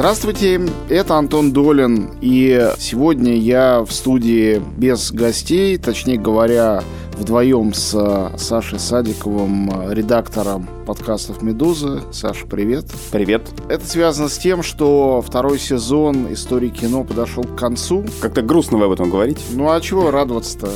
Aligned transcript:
Здравствуйте, 0.00 0.66
это 0.88 1.16
Антон 1.16 1.52
Долин, 1.52 2.08
и 2.22 2.70
сегодня 2.78 3.36
я 3.36 3.82
в 3.82 3.92
студии 3.92 4.62
без 4.78 5.12
гостей, 5.12 5.76
точнее 5.76 6.16
говоря, 6.16 6.82
вдвоем 7.18 7.74
с 7.74 8.32
Сашей 8.38 8.78
Садиковым, 8.78 9.92
редактором 9.92 10.66
подкастов 10.86 11.42
«Медузы». 11.42 12.00
Саша, 12.12 12.46
привет. 12.46 12.86
Привет. 13.12 13.42
Это 13.68 13.86
связано 13.86 14.30
с 14.30 14.38
тем, 14.38 14.62
что 14.62 15.20
второй 15.20 15.58
сезон 15.58 16.32
истории 16.32 16.70
кино 16.70 17.04
подошел 17.04 17.44
к 17.44 17.54
концу. 17.54 18.02
Как-то 18.22 18.40
грустно 18.40 18.78
вы 18.78 18.86
об 18.86 18.92
этом 18.92 19.10
говорите. 19.10 19.42
Ну 19.50 19.70
а 19.70 19.78
чего 19.82 20.10
радоваться-то? 20.10 20.70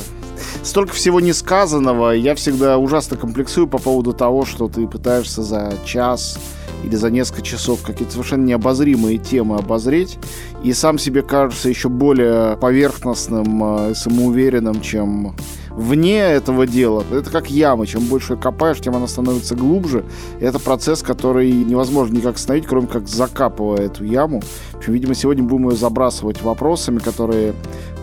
Столько 0.61 0.93
всего 0.93 1.19
несказанного. 1.19 2.11
Я 2.11 2.35
всегда 2.35 2.77
ужасно 2.77 3.17
комплексую 3.17 3.65
по 3.65 3.79
поводу 3.79 4.13
того, 4.13 4.45
что 4.45 4.67
ты 4.67 4.85
пытаешься 4.85 5.41
за 5.41 5.73
час 5.83 6.37
или 6.85 6.95
за 6.95 7.09
несколько 7.09 7.41
часов 7.41 7.81
какие-то 7.81 8.13
совершенно 8.13 8.45
необозримые 8.45 9.17
темы 9.17 9.57
обозреть, 9.57 10.17
и 10.63 10.71
сам 10.73 10.97
себе 10.97 11.23
кажется 11.23 11.67
еще 11.67 11.89
более 11.89 12.57
поверхностным 12.57 13.89
э, 13.89 13.91
и 13.91 13.95
самоуверенным, 13.95 14.81
чем 14.81 15.35
вне 15.75 16.19
этого 16.19 16.65
дела. 16.65 17.03
Это 17.11 17.29
как 17.29 17.49
яма. 17.49 17.85
Чем 17.85 18.01
больше 18.05 18.35
копаешь, 18.35 18.79
тем 18.79 18.95
она 18.95 19.07
становится 19.07 19.55
глубже. 19.55 20.05
И 20.39 20.43
это 20.43 20.59
процесс, 20.59 21.01
который 21.01 21.51
невозможно 21.51 22.15
никак 22.15 22.35
остановить, 22.35 22.67
кроме 22.67 22.87
как 22.87 23.07
закапывая 23.07 23.85
эту 23.85 24.03
яму. 24.03 24.41
В 24.73 24.77
общем, 24.77 24.93
видимо, 24.93 25.15
сегодня 25.15 25.43
будем 25.43 25.69
ее 25.69 25.75
забрасывать 25.75 26.41
вопросами, 26.41 26.99
которые 26.99 27.53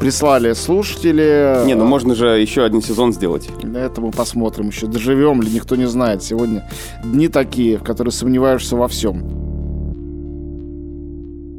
прислали 0.00 0.52
слушатели. 0.52 1.64
Не, 1.64 1.74
ну 1.74 1.84
можно 1.84 2.14
же 2.14 2.26
еще 2.40 2.64
один 2.64 2.82
сезон 2.82 3.12
сделать. 3.12 3.48
Это 3.74 4.00
мы 4.00 4.10
посмотрим 4.10 4.68
еще. 4.68 4.86
Доживем 4.86 5.42
ли, 5.42 5.50
никто 5.50 5.76
не 5.76 5.86
знает. 5.86 6.22
Сегодня 6.22 6.68
дни 7.04 7.28
такие, 7.28 7.78
в 7.78 7.82
которые 7.82 8.12
сомневаешься 8.12 8.76
во 8.76 8.88
всем. 8.88 9.51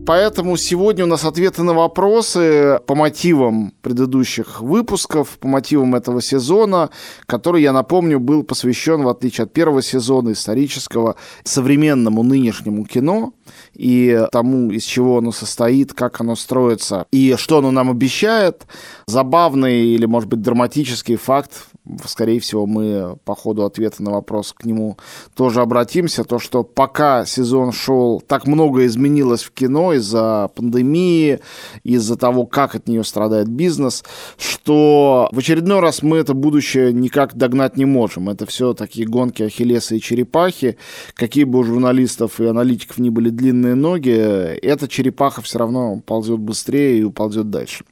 Поэтому 0.05 0.57
сегодня 0.57 1.05
у 1.05 1.07
нас 1.07 1.23
ответы 1.23 1.63
на 1.63 1.73
вопросы 1.73 2.81
по 2.87 2.93
мотивам 2.93 3.73
предыдущих 3.81 4.59
выпусков, 4.59 5.37
по 5.39 5.47
мотивам 5.47 5.95
этого 5.95 6.21
сезона, 6.21 6.89
который, 7.25 7.61
я 7.61 7.71
напомню, 7.71 8.19
был 8.19 8.43
посвящен, 8.43 9.03
в 9.03 9.07
отличие 9.07 9.43
от 9.45 9.53
первого 9.53 9.81
сезона 9.81 10.33
исторического, 10.33 11.15
современному 11.45 12.21
нынешнему 12.21 12.83
кино 12.83 13.33
и 13.73 14.27
тому, 14.31 14.71
из 14.71 14.83
чего 14.83 15.19
оно 15.19 15.31
состоит, 15.31 15.93
как 15.93 16.19
оно 16.19 16.35
строится 16.35 17.05
и 17.11 17.35
что 17.37 17.59
оно 17.59 17.71
нам 17.71 17.89
обещает. 17.89 18.63
Забавный 19.07 19.85
или, 19.85 20.05
может 20.05 20.27
быть, 20.27 20.41
драматический 20.41 21.15
факт 21.15 21.67
скорее 22.05 22.39
всего, 22.39 22.65
мы 22.65 23.17
по 23.25 23.35
ходу 23.35 23.65
ответа 23.65 24.03
на 24.03 24.11
вопрос 24.11 24.53
к 24.53 24.65
нему 24.65 24.97
тоже 25.35 25.61
обратимся. 25.61 26.23
То, 26.23 26.39
что 26.39 26.63
пока 26.63 27.25
сезон 27.25 27.71
шел, 27.71 28.21
так 28.25 28.47
много 28.47 28.85
изменилось 28.85 29.43
в 29.43 29.51
кино 29.51 29.92
из-за 29.93 30.49
пандемии, 30.55 31.39
из-за 31.83 32.15
того, 32.17 32.45
как 32.45 32.75
от 32.75 32.87
нее 32.87 33.03
страдает 33.03 33.47
бизнес, 33.47 34.03
что 34.37 35.29
в 35.31 35.39
очередной 35.39 35.79
раз 35.79 36.03
мы 36.03 36.17
это 36.17 36.33
будущее 36.33 36.93
никак 36.93 37.35
догнать 37.35 37.77
не 37.77 37.85
можем. 37.85 38.29
Это 38.29 38.45
все 38.45 38.73
такие 38.73 39.07
гонки 39.07 39.43
Ахиллеса 39.43 39.95
и 39.95 40.01
черепахи. 40.01 40.77
Какие 41.13 41.43
бы 41.43 41.59
у 41.59 41.63
журналистов 41.63 42.39
и 42.39 42.45
аналитиков 42.45 42.97
ни 42.97 43.09
были 43.09 43.29
длинные 43.29 43.75
ноги, 43.75 44.11
эта 44.11 44.87
черепаха 44.87 45.41
все 45.41 45.59
равно 45.59 46.01
ползет 46.05 46.39
быстрее 46.39 46.99
и 46.99 47.03
уползет 47.03 47.49
дальше. 47.49 47.85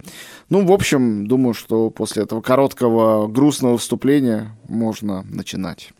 Ну, 0.50 0.66
в 0.66 0.72
общем, 0.72 1.28
думаю, 1.28 1.54
что 1.54 1.90
после 1.90 2.24
этого 2.24 2.42
короткого 2.42 3.28
грустного 3.28 3.78
вступления 3.78 4.58
можно 4.68 5.24
начинать. 5.30 5.94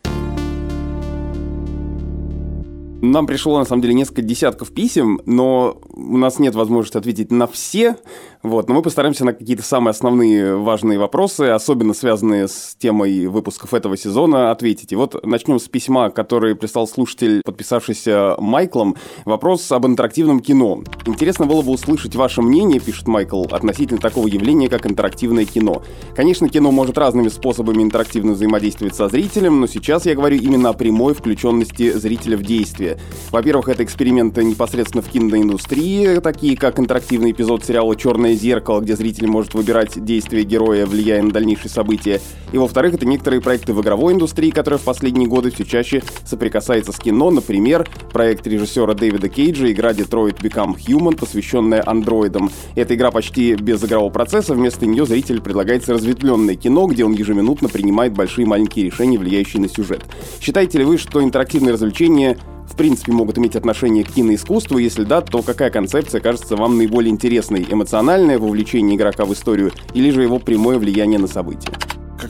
Нам 3.02 3.26
пришло, 3.26 3.58
на 3.58 3.64
самом 3.64 3.82
деле, 3.82 3.94
несколько 3.94 4.22
десятков 4.22 4.70
писем, 4.70 5.20
но 5.26 5.80
у 5.92 6.16
нас 6.16 6.38
нет 6.38 6.54
возможности 6.54 6.96
ответить 6.96 7.32
на 7.32 7.48
все, 7.48 7.96
вот, 8.42 8.68
но 8.68 8.74
мы 8.74 8.82
постараемся 8.82 9.24
на 9.24 9.32
какие-то 9.32 9.62
самые 9.62 9.92
основные 9.92 10.56
важные 10.56 10.98
вопросы, 10.98 11.42
особенно 11.42 11.94
связанные 11.94 12.48
с 12.48 12.74
темой 12.76 13.26
выпусков 13.28 13.72
этого 13.72 13.96
сезона, 13.96 14.50
ответить. 14.50 14.92
И 14.92 14.96
вот 14.96 15.24
начнем 15.24 15.60
с 15.60 15.68
письма, 15.68 16.10
который 16.10 16.56
прислал 16.56 16.88
слушатель, 16.88 17.42
подписавшийся 17.44 18.34
Майклом. 18.38 18.96
Вопрос 19.24 19.70
об 19.70 19.86
интерактивном 19.86 20.40
кино. 20.40 20.82
Интересно 21.06 21.46
было 21.46 21.62
бы 21.62 21.70
услышать 21.70 22.16
ваше 22.16 22.42
мнение, 22.42 22.80
пишет 22.80 23.06
Майкл, 23.06 23.44
относительно 23.50 24.00
такого 24.00 24.26
явления, 24.26 24.68
как 24.68 24.86
интерактивное 24.86 25.44
кино. 25.44 25.82
Конечно, 26.16 26.48
кино 26.48 26.72
может 26.72 26.98
разными 26.98 27.28
способами 27.28 27.82
интерактивно 27.82 28.32
взаимодействовать 28.32 28.96
со 28.96 29.08
зрителем, 29.08 29.60
но 29.60 29.68
сейчас 29.68 30.04
я 30.06 30.16
говорю 30.16 30.38
именно 30.38 30.70
о 30.70 30.72
прямой 30.72 31.14
включенности 31.14 31.92
зрителя 31.92 32.36
в 32.36 32.42
действие. 32.42 32.98
Во-первых, 33.30 33.68
это 33.68 33.84
эксперименты 33.84 34.42
непосредственно 34.42 35.02
в 35.02 35.08
киноиндустрии, 35.08 36.18
такие 36.18 36.56
как 36.56 36.80
интерактивный 36.80 37.30
эпизод 37.30 37.64
сериала 37.64 37.94
«Черное 37.94 38.31
черное 38.32 38.36
зеркало, 38.36 38.80
где 38.80 38.96
зритель 38.96 39.26
может 39.26 39.54
выбирать 39.54 40.02
действия 40.04 40.42
героя, 40.42 40.86
влияя 40.86 41.22
на 41.22 41.30
дальнейшие 41.30 41.70
события. 41.70 42.20
И 42.52 42.58
во-вторых, 42.58 42.94
это 42.94 43.06
некоторые 43.06 43.40
проекты 43.40 43.72
в 43.72 43.80
игровой 43.80 44.14
индустрии, 44.14 44.50
которые 44.50 44.78
в 44.78 44.82
последние 44.82 45.28
годы 45.28 45.50
все 45.50 45.64
чаще 45.64 46.02
соприкасаются 46.24 46.92
с 46.92 46.98
кино. 46.98 47.30
Например, 47.30 47.88
проект 48.12 48.46
режиссера 48.46 48.94
Дэвида 48.94 49.28
Кейджа, 49.28 49.70
игра 49.70 49.92
Detroit 49.92 50.40
Become 50.40 50.76
Human, 50.76 51.16
посвященная 51.16 51.82
андроидам. 51.84 52.50
Эта 52.74 52.94
игра 52.94 53.10
почти 53.10 53.54
без 53.54 53.82
игрового 53.84 54.10
процесса, 54.10 54.54
вместо 54.54 54.86
нее 54.86 55.06
зрителю 55.06 55.42
предлагается 55.42 55.94
разветвленное 55.94 56.56
кино, 56.56 56.86
где 56.86 57.04
он 57.04 57.12
ежеминутно 57.12 57.68
принимает 57.68 58.12
большие 58.12 58.44
и 58.44 58.48
маленькие 58.48 58.86
решения, 58.86 59.18
влияющие 59.18 59.60
на 59.60 59.68
сюжет. 59.68 60.02
Считаете 60.40 60.78
ли 60.78 60.84
вы, 60.84 60.98
что 60.98 61.22
интерактивные 61.22 61.72
развлечения 61.72 62.38
в 62.72 62.76
принципе 62.76 63.12
могут 63.12 63.38
иметь 63.38 63.54
отношение 63.54 64.02
к 64.02 64.12
киноискусству? 64.12 64.78
Если 64.78 65.04
да, 65.04 65.20
то 65.20 65.42
какая 65.42 65.70
концепция 65.70 66.20
кажется 66.20 66.56
вам 66.56 66.78
наиболее 66.78 67.10
интересной? 67.10 67.66
Эмоциональное 67.70 68.38
вовлечение 68.38 68.96
игрока 68.96 69.26
в 69.26 69.32
историю 69.32 69.72
или 69.92 70.10
же 70.10 70.22
его 70.22 70.38
прямое 70.38 70.78
влияние 70.78 71.18
на 71.18 71.26
события? 71.26 71.72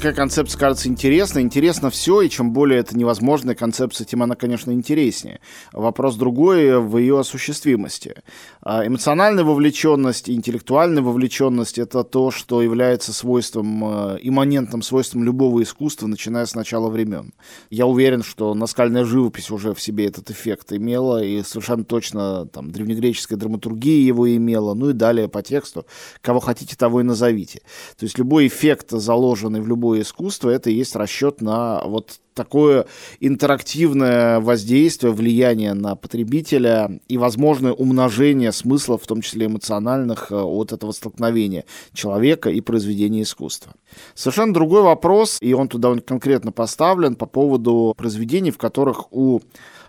Какая 0.03 0.15
концепция 0.15 0.59
кажется 0.59 0.89
интересной. 0.89 1.43
Интересно 1.43 1.89
все, 1.89 2.23
и 2.23 2.29
чем 2.29 2.53
более 2.53 2.81
это 2.81 2.99
невозможная 2.99 3.55
концепция, 3.55 4.05
тем 4.05 4.25
она, 4.25 4.35
конечно, 4.35 4.73
интереснее. 4.73 5.39
Вопрос 5.73 6.17
другой 6.17 6.81
в 6.81 6.99
ее 6.99 7.21
осуществимости. 7.21 8.17
А 8.63 8.85
эмоциональная 8.85 9.45
вовлеченность 9.45 10.29
и 10.29 10.35
интеллектуальная 10.35 11.05
вовлеченность– 11.05 11.79
это 11.79 12.03
то, 12.03 12.33
что 12.33 12.63
является 12.63 13.13
свойством, 13.13 13.85
э, 13.85 14.19
имманентным 14.23 14.83
свойством 14.83 15.23
любого 15.23 15.63
искусства, 15.63 16.09
начиная 16.09 16.47
с 16.47 16.57
начала 16.57 16.91
времен. 16.91 17.33
Я 17.71 17.87
уверен, 17.87 18.25
что 18.25 18.55
наскальная 18.55 19.05
живопись 19.05 19.53
уже 19.53 19.73
в 19.73 19.81
себе 19.81 20.07
этот 20.07 20.33
эффект 20.33 20.73
имела, 20.73 21.23
и 21.23 21.45
совершенно 21.45 21.85
точно 21.85 22.47
там, 22.47 22.73
древнегреческая 22.73 23.39
драматургия 23.39 24.05
его 24.05 24.29
имела, 24.35 24.75
ну 24.75 24.91
и 24.91 24.95
далее 24.95 25.29
по 25.29 25.43
тексту. 25.43 25.87
Кого 26.23 26.41
хотите, 26.41 26.75
того 26.75 27.03
и 27.03 27.05
назовите. 27.05 27.61
То 27.97 28.05
есть 28.05 28.19
любой 28.19 28.49
эффект, 28.49 28.91
заложенный 28.91 29.61
в 29.61 29.69
любом 29.69 29.92
любое 29.93 30.03
искусство, 30.03 30.51
это 30.51 30.71
и 30.71 30.75
есть 30.75 30.97
расчет 30.97 31.43
на 31.43 31.83
вот 31.85 32.21
такое 32.35 32.87
интерактивное 33.21 34.41
воздействие, 34.41 35.13
влияние 35.13 35.75
на 35.75 35.97
потребителя 35.97 37.01
и 37.09 37.19
возможное 37.19 37.73
умножение 37.73 38.53
смыслов, 38.53 39.03
в 39.03 39.07
том 39.07 39.21
числе 39.21 39.47
эмоциональных, 39.47 40.33
э, 40.33 40.35
от 40.35 40.73
этого 40.73 40.93
столкновения 40.93 41.65
человека 41.93 42.49
и 42.49 42.61
произведения 42.63 43.23
искусства. 43.23 43.73
Совершенно 44.15 44.55
другой 44.55 44.83
вопрос, 44.83 45.39
и 45.43 45.53
он 45.53 45.69
туда 45.69 45.95
конкретно 46.01 46.53
поставлен 46.53 47.15
по 47.17 47.27
поводу 47.27 47.95
произведений, 47.97 48.51
в 48.51 48.59
которых 48.59 49.13
у 49.13 49.41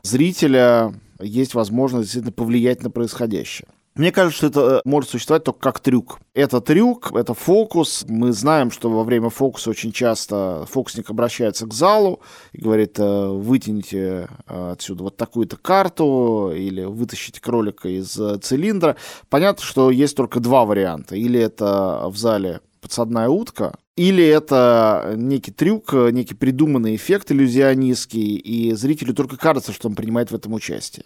зрителя 0.02 0.94
есть 1.22 1.54
возможность 1.54 2.08
действительно 2.08 2.34
повлиять 2.34 2.84
на 2.84 2.90
происходящее. 2.90 3.68
Мне 3.96 4.12
кажется, 4.12 4.38
что 4.38 4.48
это 4.48 4.78
э, 4.78 4.82
может 4.86 5.12
существовать 5.12 5.44
только 5.44 5.60
как 5.60 5.80
трюк. 5.80 6.20
Это 6.34 6.62
трюк, 6.62 7.12
это 7.14 7.36
фокус. 7.36 8.04
Мы 8.08 8.32
знаем, 8.32 8.72
что 8.72 8.90
во 8.90 9.04
время 9.04 9.30
фокуса 9.30 9.70
очень 9.70 9.92
часто 9.92 10.66
фокусник 10.68 11.12
обращается 11.12 11.68
к 11.68 11.74
залу 11.74 12.22
и 12.54 12.62
говорит, 12.62 12.98
э, 12.98 13.28
вытяните 13.28 14.30
э, 14.48 14.72
отсюда 14.72 15.04
вот 15.04 15.18
такую-то 15.18 15.58
карту 15.58 16.52
или 16.56 16.84
вытащите 16.84 17.40
кролика 17.40 17.88
из 17.88 18.20
цилиндра. 18.42 18.96
Понятно, 19.30 19.64
что 19.64 19.92
есть 19.92 20.18
только 20.18 20.40
два 20.40 20.66
варианта. 20.66 21.16
Или 21.16 21.40
это 21.40 22.06
в 22.08 22.18
зале 22.18 22.62
подсадная 22.82 23.30
утка, 23.30 23.76
или 23.96 24.26
это 24.26 25.14
некий 25.16 25.52
трюк, 25.52 25.94
некий 25.94 26.34
придуманный 26.34 26.96
эффект 26.96 27.32
иллюзионистский, 27.32 28.38
и 28.38 28.74
зрителю 28.74 29.14
только 29.14 29.38
кажется, 29.38 29.72
что 29.72 29.88
он 29.88 29.96
принимает 29.96 30.32
в 30.32 30.36
этом 30.36 30.54
участие. 30.54 31.06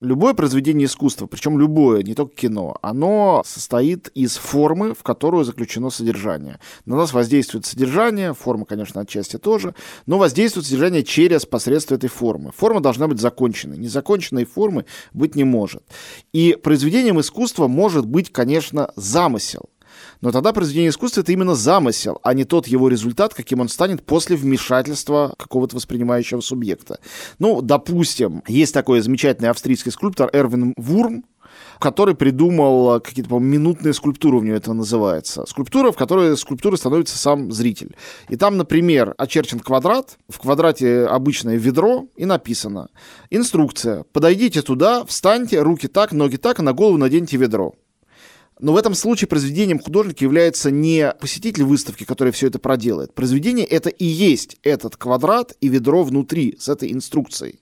Любое 0.00 0.32
произведение 0.34 0.86
искусства, 0.86 1.26
причем 1.26 1.58
любое, 1.58 2.04
не 2.04 2.14
только 2.14 2.36
кино, 2.36 2.76
оно 2.82 3.42
состоит 3.44 4.08
из 4.14 4.36
формы, 4.36 4.94
в 4.94 5.02
которую 5.02 5.44
заключено 5.44 5.90
содержание. 5.90 6.60
На 6.86 6.96
нас 6.96 7.12
воздействует 7.12 7.66
содержание, 7.66 8.32
форма, 8.32 8.64
конечно, 8.64 9.00
отчасти 9.00 9.36
тоже, 9.36 9.74
но 10.06 10.16
воздействует 10.16 10.66
содержание 10.66 11.02
через 11.02 11.46
посредство 11.46 11.96
этой 11.96 12.08
формы. 12.08 12.52
Форма 12.56 12.80
должна 12.80 13.08
быть 13.08 13.20
законченной. 13.20 13.76
Незаконченной 13.76 14.44
формы 14.44 14.86
быть 15.12 15.34
не 15.34 15.44
может. 15.44 15.82
И 16.32 16.56
произведением 16.62 17.20
искусства 17.20 17.66
может 17.66 18.06
быть, 18.06 18.30
конечно, 18.30 18.92
замысел. 18.94 19.68
Но 20.20 20.32
тогда 20.32 20.52
произведение 20.52 20.90
искусства— 20.90 21.20
это 21.22 21.32
именно 21.32 21.54
замысел, 21.54 22.18
а 22.22 22.34
не 22.34 22.44
тот 22.44 22.66
его 22.66 22.88
результат, 22.88 23.34
каким 23.34 23.60
он 23.60 23.68
станет 23.68 24.04
после 24.04 24.36
вмешательства 24.36 25.34
какого-то 25.38 25.76
воспринимающего 25.76 26.40
субъекта. 26.40 27.00
Ну, 27.38 27.62
допустим, 27.62 28.42
есть 28.46 28.74
такой 28.74 29.00
замечательный 29.00 29.48
австрийский 29.50 29.90
скульптор 29.90 30.28
Эрвин 30.32 30.74
Вурм, 30.76 31.24
который 31.78 32.14
придумал 32.14 33.00
какие-то, 33.00 33.30
по 33.30 33.38
минутные 33.38 33.94
скульптуры, 33.94 34.36
у 34.36 34.42
него 34.42 34.56
это 34.56 34.72
называется. 34.74 35.44
Скульптура, 35.46 35.92
в 35.92 35.96
которой 35.96 36.36
скульптурой 36.36 36.78
становится 36.78 37.16
сам 37.16 37.50
зритель. 37.52 37.96
И 38.28 38.36
там, 38.36 38.56
например, 38.56 39.14
очерчен 39.16 39.60
квадрат, 39.60 40.18
в 40.28 40.38
квадрате 40.38 41.06
обычное 41.06 41.56
ведро, 41.56 42.06
и 42.16 42.26
написано 42.26 42.90
«Инструкция. 43.30 44.04
Подойдите 44.12 44.62
туда, 44.62 45.04
встаньте, 45.06 45.62
руки 45.62 45.88
так, 45.88 46.12
ноги 46.12 46.36
так, 46.36 46.58
и 46.58 46.62
на 46.62 46.74
голову 46.74 46.98
наденьте 46.98 47.36
ведро». 47.38 47.74
Но 48.60 48.72
в 48.72 48.76
этом 48.76 48.94
случае 48.94 49.28
произведением 49.28 49.78
художника 49.78 50.24
является 50.24 50.70
не 50.70 51.12
посетитель 51.20 51.64
выставки, 51.64 52.04
который 52.04 52.32
все 52.32 52.48
это 52.48 52.58
проделает. 52.58 53.14
Произведение 53.14 53.64
это 53.64 53.88
и 53.88 54.04
есть 54.04 54.58
этот 54.62 54.96
квадрат 54.96 55.56
и 55.60 55.68
ведро 55.68 56.02
внутри 56.02 56.56
с 56.58 56.68
этой 56.68 56.92
инструкцией. 56.92 57.60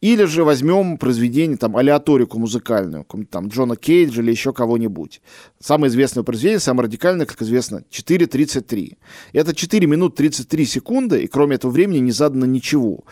Или 0.00 0.24
же 0.24 0.44
возьмем 0.44 0.98
произведение, 0.98 1.56
там, 1.56 1.76
алиаторику 1.76 2.38
музыкальную, 2.38 3.06
там, 3.30 3.48
Джона 3.48 3.76
Кейджа 3.76 4.22
или 4.22 4.30
еще 4.30 4.52
кого-нибудь. 4.52 5.20
Самое 5.60 5.90
известное 5.90 6.22
произведение, 6.22 6.60
самое 6.60 6.86
радикальное, 6.86 7.26
как 7.26 7.40
известно, 7.42 7.82
4.33. 7.90 8.96
Это 9.32 9.54
4 9.54 9.86
минут 9.86 10.14
33 10.14 10.66
секунды, 10.66 11.22
и 11.22 11.26
кроме 11.26 11.56
этого 11.56 11.70
времени 11.70 11.98
не 11.98 12.12
задано 12.12 12.46
ничего 12.46 13.04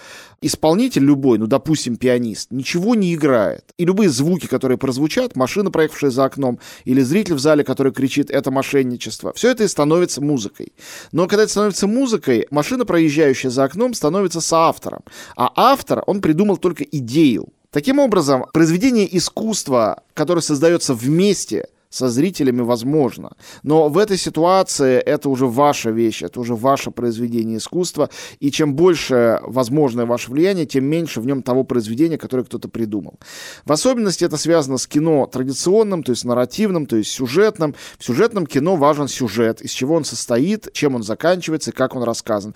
исполнитель 0.44 1.02
любой, 1.02 1.38
ну, 1.38 1.46
допустим, 1.46 1.96
пианист, 1.96 2.50
ничего 2.50 2.94
не 2.94 3.14
играет. 3.14 3.64
И 3.78 3.84
любые 3.84 4.10
звуки, 4.10 4.46
которые 4.46 4.76
прозвучат, 4.76 5.36
машина, 5.36 5.70
проехавшая 5.70 6.10
за 6.10 6.24
окном, 6.24 6.58
или 6.84 7.00
зритель 7.00 7.34
в 7.34 7.38
зале, 7.38 7.64
который 7.64 7.92
кричит 7.92 8.30
«это 8.30 8.50
мошенничество», 8.50 9.32
все 9.32 9.50
это 9.50 9.64
и 9.64 9.68
становится 9.68 10.20
музыкой. 10.20 10.74
Но 11.12 11.26
когда 11.26 11.44
это 11.44 11.52
становится 11.52 11.86
музыкой, 11.86 12.46
машина, 12.50 12.84
проезжающая 12.84 13.50
за 13.50 13.64
окном, 13.64 13.94
становится 13.94 14.40
соавтором. 14.40 15.02
А 15.36 15.50
автор, 15.56 16.02
он 16.06 16.20
придумал 16.20 16.58
только 16.58 16.84
идею. 16.84 17.48
Таким 17.70 17.98
образом, 17.98 18.44
произведение 18.52 19.16
искусства, 19.16 20.02
которое 20.14 20.42
создается 20.42 20.94
вместе 20.94 21.68
со 21.94 22.08
зрителями 22.08 22.60
возможно. 22.60 23.36
Но 23.62 23.88
в 23.88 23.98
этой 23.98 24.16
ситуации 24.16 24.98
это 24.98 25.28
уже 25.28 25.46
ваша 25.46 25.90
вещь, 25.90 26.22
это 26.22 26.40
уже 26.40 26.56
ваше 26.56 26.90
произведение 26.90 27.58
искусства, 27.58 28.10
и 28.40 28.50
чем 28.50 28.74
больше 28.74 29.38
возможное 29.42 30.04
ваше 30.04 30.32
влияние, 30.32 30.66
тем 30.66 30.84
меньше 30.84 31.20
в 31.20 31.26
нем 31.26 31.42
того 31.42 31.62
произведения, 31.62 32.18
которое 32.18 32.42
кто-то 32.42 32.68
придумал. 32.68 33.14
В 33.64 33.70
особенности 33.70 34.24
это 34.24 34.36
связано 34.36 34.78
с 34.78 34.88
кино 34.88 35.26
традиционным, 35.26 36.02
то 36.02 36.10
есть 36.10 36.24
нарративным, 36.24 36.86
то 36.86 36.96
есть 36.96 37.12
сюжетным. 37.12 37.76
В 37.98 38.04
сюжетном 38.04 38.46
кино 38.46 38.74
важен 38.74 39.06
сюжет, 39.06 39.60
из 39.60 39.70
чего 39.70 39.94
он 39.94 40.04
состоит, 40.04 40.72
чем 40.72 40.96
он 40.96 41.04
заканчивается 41.04 41.70
и 41.70 41.74
как 41.74 41.94
он 41.94 42.02
рассказан 42.02 42.54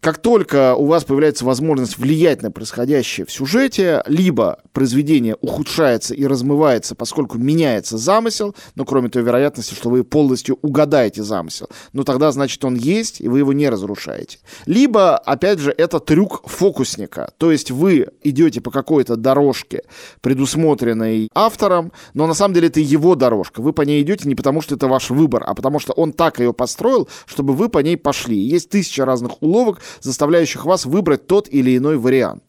как 0.00 0.18
только 0.18 0.74
у 0.74 0.86
вас 0.86 1.04
появляется 1.04 1.44
возможность 1.44 1.98
влиять 1.98 2.42
на 2.42 2.50
происходящее 2.50 3.26
в 3.26 3.32
сюжете, 3.32 4.02
либо 4.06 4.58
произведение 4.72 5.36
ухудшается 5.40 6.14
и 6.14 6.24
размывается, 6.26 6.94
поскольку 6.94 7.36
меняется 7.36 7.98
замысел, 7.98 8.56
но 8.74 8.84
кроме 8.86 9.10
той 9.10 9.22
вероятности, 9.22 9.74
что 9.74 9.90
вы 9.90 10.02
полностью 10.02 10.58
угадаете 10.62 11.22
замысел, 11.22 11.68
ну 11.92 12.04
тогда 12.04 12.32
значит 12.32 12.64
он 12.64 12.76
есть, 12.76 13.20
и 13.20 13.28
вы 13.28 13.40
его 13.40 13.52
не 13.52 13.68
разрушаете. 13.68 14.38
Либо, 14.64 15.18
опять 15.18 15.58
же, 15.58 15.70
это 15.76 16.00
трюк 16.00 16.48
фокусника, 16.48 17.32
то 17.36 17.52
есть 17.52 17.70
вы 17.70 18.08
идете 18.22 18.62
по 18.62 18.70
какой-то 18.70 19.16
дорожке, 19.16 19.82
предусмотренной 20.22 21.28
автором, 21.34 21.92
но 22.14 22.26
на 22.26 22.34
самом 22.34 22.54
деле 22.54 22.68
это 22.68 22.80
его 22.80 23.16
дорожка, 23.16 23.60
вы 23.60 23.74
по 23.74 23.82
ней 23.82 24.02
идете 24.02 24.26
не 24.26 24.34
потому, 24.34 24.62
что 24.62 24.76
это 24.76 24.88
ваш 24.88 25.10
выбор, 25.10 25.44
а 25.46 25.54
потому 25.54 25.78
что 25.78 25.92
он 25.92 26.14
так 26.14 26.40
ее 26.40 26.54
построил, 26.54 27.08
чтобы 27.26 27.52
вы 27.52 27.68
по 27.68 27.80
ней 27.80 27.98
пошли. 27.98 28.38
Есть 28.38 28.70
тысяча 28.70 29.04
разных 29.04 29.42
уловок, 29.42 29.80
заставляющих 30.00 30.64
вас 30.64 30.86
выбрать 30.86 31.26
тот 31.26 31.48
или 31.50 31.76
иной 31.76 31.96
вариант. 31.96 32.42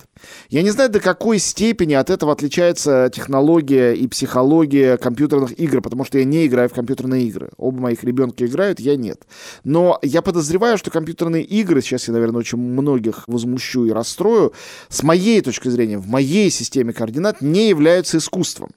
Я 0.50 0.62
не 0.62 0.70
знаю, 0.70 0.90
до 0.90 1.00
какой 1.00 1.40
степени 1.40 1.94
от 1.94 2.10
этого 2.10 2.32
отличается 2.32 3.10
технология 3.14 3.94
и 3.94 4.08
психология 4.08 4.98
компьютерных 4.98 5.60
игр, 5.60 5.82
потому 5.82 6.06
что 6.06 6.20
я 6.20 6.26
не 6.26 6.46
играю 6.46 6.70
в 6.70 6.74
компьютерные 6.74 7.26
игры. 7.26 7.50
Оба 7.58 7.82
моих 7.82 8.04
ребенка 8.04 8.46
играют, 8.46 8.80
я 8.80 8.96
нет. 8.96 9.24
Но 9.64 10.00
я 10.02 10.22
подозреваю, 10.22 10.78
что 10.78 10.92
компьютерные 10.92 11.44
игры, 11.44 11.82
сейчас 11.82 12.08
я, 12.08 12.14
наверное, 12.14 12.40
очень 12.40 12.58
многих 12.58 13.24
возмущу 13.28 13.86
и 13.86 13.92
расстрою, 13.92 14.54
с 14.90 15.04
моей 15.04 15.42
точки 15.42 15.70
зрения, 15.70 15.98
в 15.98 16.08
моей 16.08 16.50
системе 16.50 16.94
координат 16.94 17.42
не 17.42 17.70
являются 17.70 18.18
искусством. 18.18 18.72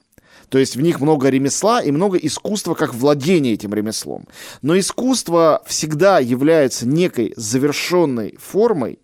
То 0.55 0.59
есть 0.59 0.77
в 0.77 0.81
них 0.81 1.01
много 1.01 1.27
ремесла 1.27 1.81
и 1.81 1.91
много 1.91 2.17
искусства 2.17 2.75
как 2.75 2.93
владение 2.93 3.55
этим 3.55 3.73
ремеслом. 3.73 4.25
Но 4.61 4.79
искусство 4.79 5.61
всегда 5.67 6.19
является 6.19 6.87
некой 6.87 7.33
завершенной 7.35 8.37
формой, 8.39 8.99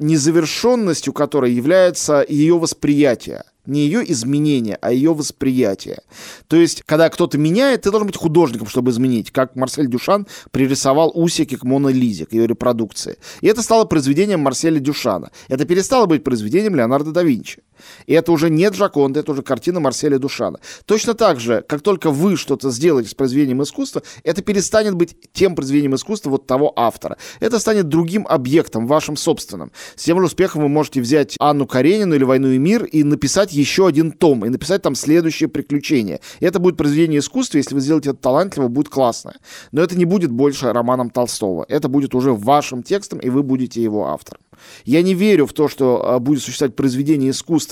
незавершенностью 0.00 1.12
которой 1.12 1.52
является 1.52 2.26
ее 2.28 2.58
восприятие 2.58 3.44
не 3.66 3.80
ее 3.80 4.10
изменение, 4.12 4.78
а 4.80 4.92
ее 4.92 5.12
восприятие. 5.12 5.98
То 6.46 6.56
есть, 6.56 6.82
когда 6.86 7.08
кто-то 7.08 7.36
меняет, 7.38 7.82
ты 7.82 7.90
должен 7.90 8.06
быть 8.06 8.16
художником, 8.16 8.68
чтобы 8.68 8.90
изменить, 8.90 9.30
как 9.30 9.56
Марсель 9.56 9.88
Дюшан 9.88 10.26
пририсовал 10.50 11.10
усики 11.14 11.56
к 11.56 11.64
Мона 11.64 11.88
Лизе, 11.88 12.26
к 12.26 12.32
ее 12.32 12.46
репродукции. 12.46 13.16
И 13.40 13.48
это 13.48 13.62
стало 13.62 13.84
произведением 13.84 14.40
Марселя 14.40 14.78
Дюшана. 14.78 15.30
Это 15.48 15.64
перестало 15.64 16.06
быть 16.06 16.24
произведением 16.24 16.76
Леонардо 16.76 17.10
да 17.10 17.22
Винчи. 17.22 17.62
И 18.06 18.14
это 18.14 18.32
уже 18.32 18.50
не 18.50 18.68
Джаконда, 18.68 19.20
это 19.20 19.32
уже 19.32 19.42
картина 19.42 19.80
Марселя 19.80 20.18
Душана. 20.18 20.58
Точно 20.84 21.14
так 21.14 21.40
же, 21.40 21.64
как 21.66 21.82
только 21.82 22.10
вы 22.10 22.36
что-то 22.36 22.70
сделаете 22.70 23.10
с 23.10 23.14
произведением 23.14 23.62
искусства, 23.62 24.02
это 24.24 24.42
перестанет 24.42 24.94
быть 24.94 25.16
тем 25.32 25.54
произведением 25.54 25.94
искусства 25.94 26.30
вот 26.30 26.46
того 26.46 26.72
автора. 26.76 27.16
Это 27.40 27.58
станет 27.58 27.88
другим 27.88 28.26
объектом, 28.28 28.86
вашим 28.86 29.16
собственным. 29.16 29.72
С 29.94 30.04
тем 30.04 30.18
же 30.18 30.26
успехом 30.26 30.62
вы 30.62 30.68
можете 30.68 31.00
взять 31.00 31.36
Анну 31.38 31.66
Каренину 31.66 32.14
или 32.14 32.24
«Войну 32.24 32.48
и 32.48 32.58
мир» 32.58 32.84
и 32.84 33.02
написать 33.04 33.52
еще 33.52 33.86
один 33.86 34.12
том, 34.12 34.44
и 34.44 34.48
написать 34.48 34.82
там 34.82 34.94
следующее 34.94 35.48
приключение. 35.48 36.20
И 36.40 36.44
это 36.46 36.58
будет 36.58 36.76
произведение 36.76 37.20
искусства, 37.20 37.58
если 37.58 37.74
вы 37.74 37.80
сделаете 37.80 38.10
это 38.10 38.18
талантливо, 38.18 38.68
будет 38.68 38.88
классно. 38.88 39.34
Но 39.72 39.82
это 39.82 39.96
не 39.96 40.04
будет 40.04 40.30
больше 40.30 40.72
романом 40.72 41.10
Толстого. 41.10 41.64
Это 41.68 41.88
будет 41.88 42.14
уже 42.14 42.32
вашим 42.32 42.82
текстом, 42.82 43.18
и 43.18 43.30
вы 43.30 43.42
будете 43.42 43.82
его 43.82 44.06
автором. 44.06 44.40
Я 44.84 45.02
не 45.02 45.14
верю 45.14 45.46
в 45.46 45.52
то, 45.52 45.68
что 45.68 46.02
а, 46.04 46.18
будет 46.18 46.42
существовать 46.42 46.76
произведение 46.76 47.30
искусства, 47.30 47.65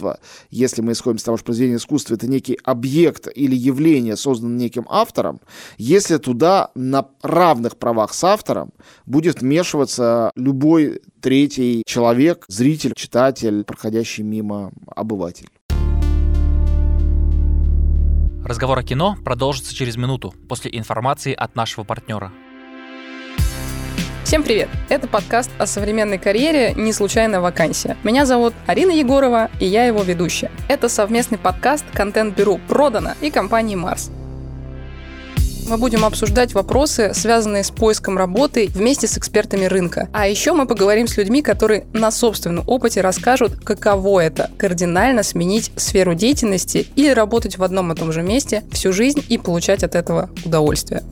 если 0.50 0.82
мы 0.82 0.93
исходим 0.93 1.19
с 1.19 1.23
того, 1.23 1.37
что 1.37 1.46
произведение 1.46 1.79
искусства— 1.79 2.14
это 2.17 2.26
некий 2.26 2.58
объект 2.64 3.29
или 3.35 3.55
явление, 3.55 4.17
созданное 4.17 4.58
неким 4.58 4.86
автором, 4.89 5.41
если 5.79 6.17
туда 6.17 6.70
на 6.74 7.06
равных 7.22 7.77
правах 7.77 8.15
с 8.15 8.24
автором 8.24 8.72
будет 9.06 9.41
вмешиваться 9.41 10.31
любой 10.36 11.01
третий 11.20 11.82
человек, 11.86 12.44
зритель, 12.48 12.93
читатель, 12.94 13.65
проходящий 13.65 14.22
мимо 14.22 14.72
обыватель. 14.94 15.48
Разговор 18.44 18.79
о 18.79 18.82
кино 18.82 19.17
продолжится 19.24 19.74
через 19.74 19.96
минуту 19.96 20.34
после 20.48 20.77
информации 20.77 21.32
от 21.32 21.56
нашего 21.56 21.84
партнера. 21.84 22.31
Всем 24.24 24.43
привет! 24.43 24.70
Это 24.88 25.06
подкаст 25.06 25.50
о 25.58 25.66
современной 25.66 26.16
карьере 26.16 26.72
«Не 26.74 26.94
случайная 26.94 27.40
вакансия». 27.40 27.98
Меня 28.04 28.24
зовут 28.24 28.54
Арина 28.66 28.90
Егорова, 28.90 29.50
и 29.60 29.66
я 29.66 29.84
его 29.84 30.02
ведущая. 30.02 30.50
Это 30.66 30.88
совместный 30.88 31.36
подкаст 31.36 31.84
контент-бюро 31.93 32.58
«Продано» 32.66 33.10
и 33.20 33.31
компании 33.31 33.76
«Марс». 33.76 34.10
Мы 35.69 35.76
будем 35.76 36.06
обсуждать 36.06 36.54
вопросы, 36.54 37.12
связанные 37.12 37.64
с 37.64 37.70
поиском 37.70 38.16
работы 38.16 38.66
вместе 38.69 39.06
с 39.06 39.19
экспертами 39.19 39.66
рынка. 39.66 40.08
А 40.14 40.26
еще 40.26 40.54
мы 40.54 40.66
поговорим 40.66 41.06
с 41.06 41.19
людьми, 41.19 41.43
которые 41.43 41.84
на 41.93 42.10
собственном 42.10 42.64
опыте 42.66 43.02
расскажут, 43.02 43.60
каково 43.62 44.20
это– 44.20 44.50
кардинально 44.58 45.22
сменить 45.22 45.70
сферу 45.76 46.14
деятельности 46.14 46.86
или 46.96 47.10
работать 47.10 47.58
в 47.58 47.62
одном 47.62 47.93
и 47.93 47.94
том 47.94 48.10
же 48.10 48.22
месте 48.22 48.62
всю 48.72 48.93
жизнь 48.94 49.22
и 49.28 49.36
получать 49.36 49.84
от 49.84 49.94
этого 49.94 50.31
удовольствие. 50.46 51.02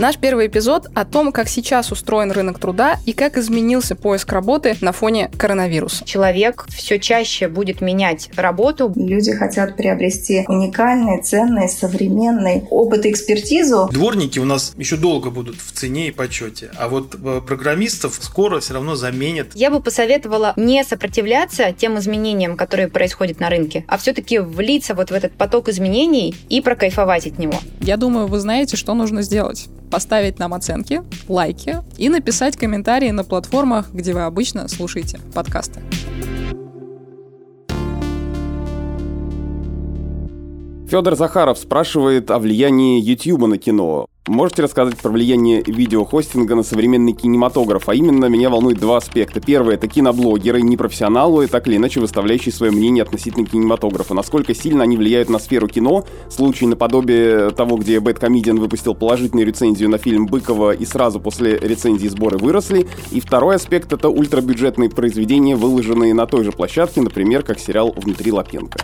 Наш 0.00 0.16
первый 0.16 0.46
эпизод 0.46 0.86
о 0.94 1.04
том, 1.04 1.30
как 1.30 1.46
сейчас 1.46 1.92
устроен 1.92 2.32
рынок 2.32 2.58
труда 2.58 2.98
и 3.04 3.12
как 3.12 3.36
изменился 3.36 3.94
поиск 3.94 4.32
работы 4.32 4.74
на 4.80 4.92
фоне 4.92 5.30
коронавируса. 5.36 6.06
Человек 6.06 6.64
все 6.70 6.98
чаще 6.98 7.48
будет 7.48 7.82
менять 7.82 8.30
работу. 8.34 8.90
Люди 8.96 9.32
хотят 9.32 9.76
приобрести 9.76 10.46
уникальный, 10.48 11.20
ценный, 11.20 11.68
современный 11.68 12.64
опыт 12.70 13.04
и 13.04 13.10
экспертизу. 13.10 13.90
Дворники 13.92 14.38
у 14.38 14.46
нас 14.46 14.72
еще 14.78 14.96
долго 14.96 15.28
будут 15.28 15.56
в 15.60 15.72
цене 15.72 16.08
и 16.08 16.12
почете, 16.12 16.70
а 16.78 16.88
вот 16.88 17.14
э, 17.22 17.42
программистов 17.46 18.18
скоро 18.22 18.60
все 18.60 18.72
равно 18.72 18.96
заменят. 18.96 19.48
Я 19.54 19.70
бы 19.70 19.82
посоветовала 19.82 20.54
не 20.56 20.82
сопротивляться 20.82 21.74
тем 21.76 21.98
изменениям, 21.98 22.56
которые 22.56 22.88
происходят 22.88 23.38
на 23.38 23.50
рынке, 23.50 23.84
а 23.86 23.98
все-таки 23.98 24.38
влиться 24.38 24.94
вот 24.94 25.10
в 25.10 25.12
этот 25.12 25.32
поток 25.32 25.68
изменений 25.68 26.34
и 26.48 26.62
прокайфовать 26.62 27.26
от 27.26 27.38
него. 27.38 27.58
Я 27.82 27.98
думаю, 27.98 28.28
вы 28.28 28.40
знаете, 28.40 28.78
что 28.78 28.94
нужно 28.94 29.20
сделать 29.20 29.68
поставить 29.90 30.38
нам 30.38 30.54
оценки, 30.54 31.02
лайки 31.28 31.78
и 31.98 32.08
написать 32.08 32.56
комментарии 32.56 33.10
на 33.10 33.24
платформах, 33.24 33.92
где 33.92 34.14
вы 34.14 34.22
обычно 34.22 34.68
слушаете 34.68 35.18
подкасты. 35.34 35.80
Федор 40.90 41.14
Захаров 41.14 41.58
спрашивает 41.58 42.32
о 42.32 42.40
влиянии 42.40 43.00
YouTube 43.00 43.46
на 43.46 43.58
кино. 43.58 44.06
Можете 44.30 44.62
рассказать 44.62 44.96
про 44.96 45.10
влияние 45.10 45.60
видеохостинга 45.66 46.54
на 46.54 46.62
современный 46.62 47.14
кинематограф? 47.14 47.88
А 47.88 47.96
именно, 47.96 48.26
меня 48.26 48.48
волнует 48.48 48.78
два 48.78 48.98
аспекта. 48.98 49.40
Первый— 49.40 49.74
это 49.76 49.88
киноблогеры, 49.88 50.62
непрофессионалы, 50.62 51.48
так 51.48 51.66
или 51.66 51.78
иначе 51.78 51.98
выставляющие 51.98 52.52
свое 52.52 52.70
мнение 52.70 53.02
относительно 53.02 53.44
кинематографа. 53.44 54.14
Насколько 54.14 54.54
сильно 54.54 54.84
они 54.84 54.96
влияют 54.96 55.30
на 55.30 55.40
сферу 55.40 55.66
кино? 55.66 56.04
Случай 56.28 56.68
наподобие 56.68 57.50
того, 57.50 57.76
где 57.76 57.98
Бэт 57.98 58.20
Комедиан 58.20 58.60
выпустил 58.60 58.94
положительную 58.94 59.48
рецензию 59.48 59.90
на 59.90 59.98
фильм 59.98 60.26
Быкова 60.26 60.76
и 60.76 60.84
сразу 60.84 61.18
после 61.18 61.58
рецензии 61.58 62.06
сборы 62.06 62.38
выросли. 62.38 62.86
И 63.10 63.18
второй 63.18 63.56
аспект— 63.56 63.92
это 63.94 64.10
ультрабюджетные 64.10 64.90
произведения, 64.90 65.56
выложенные 65.56 66.14
на 66.14 66.26
той 66.26 66.44
же 66.44 66.52
площадке, 66.52 67.00
например, 67.00 67.42
как 67.42 67.58
сериал 67.58 67.92
«Внутри 67.96 68.30
Лапенко». 68.30 68.78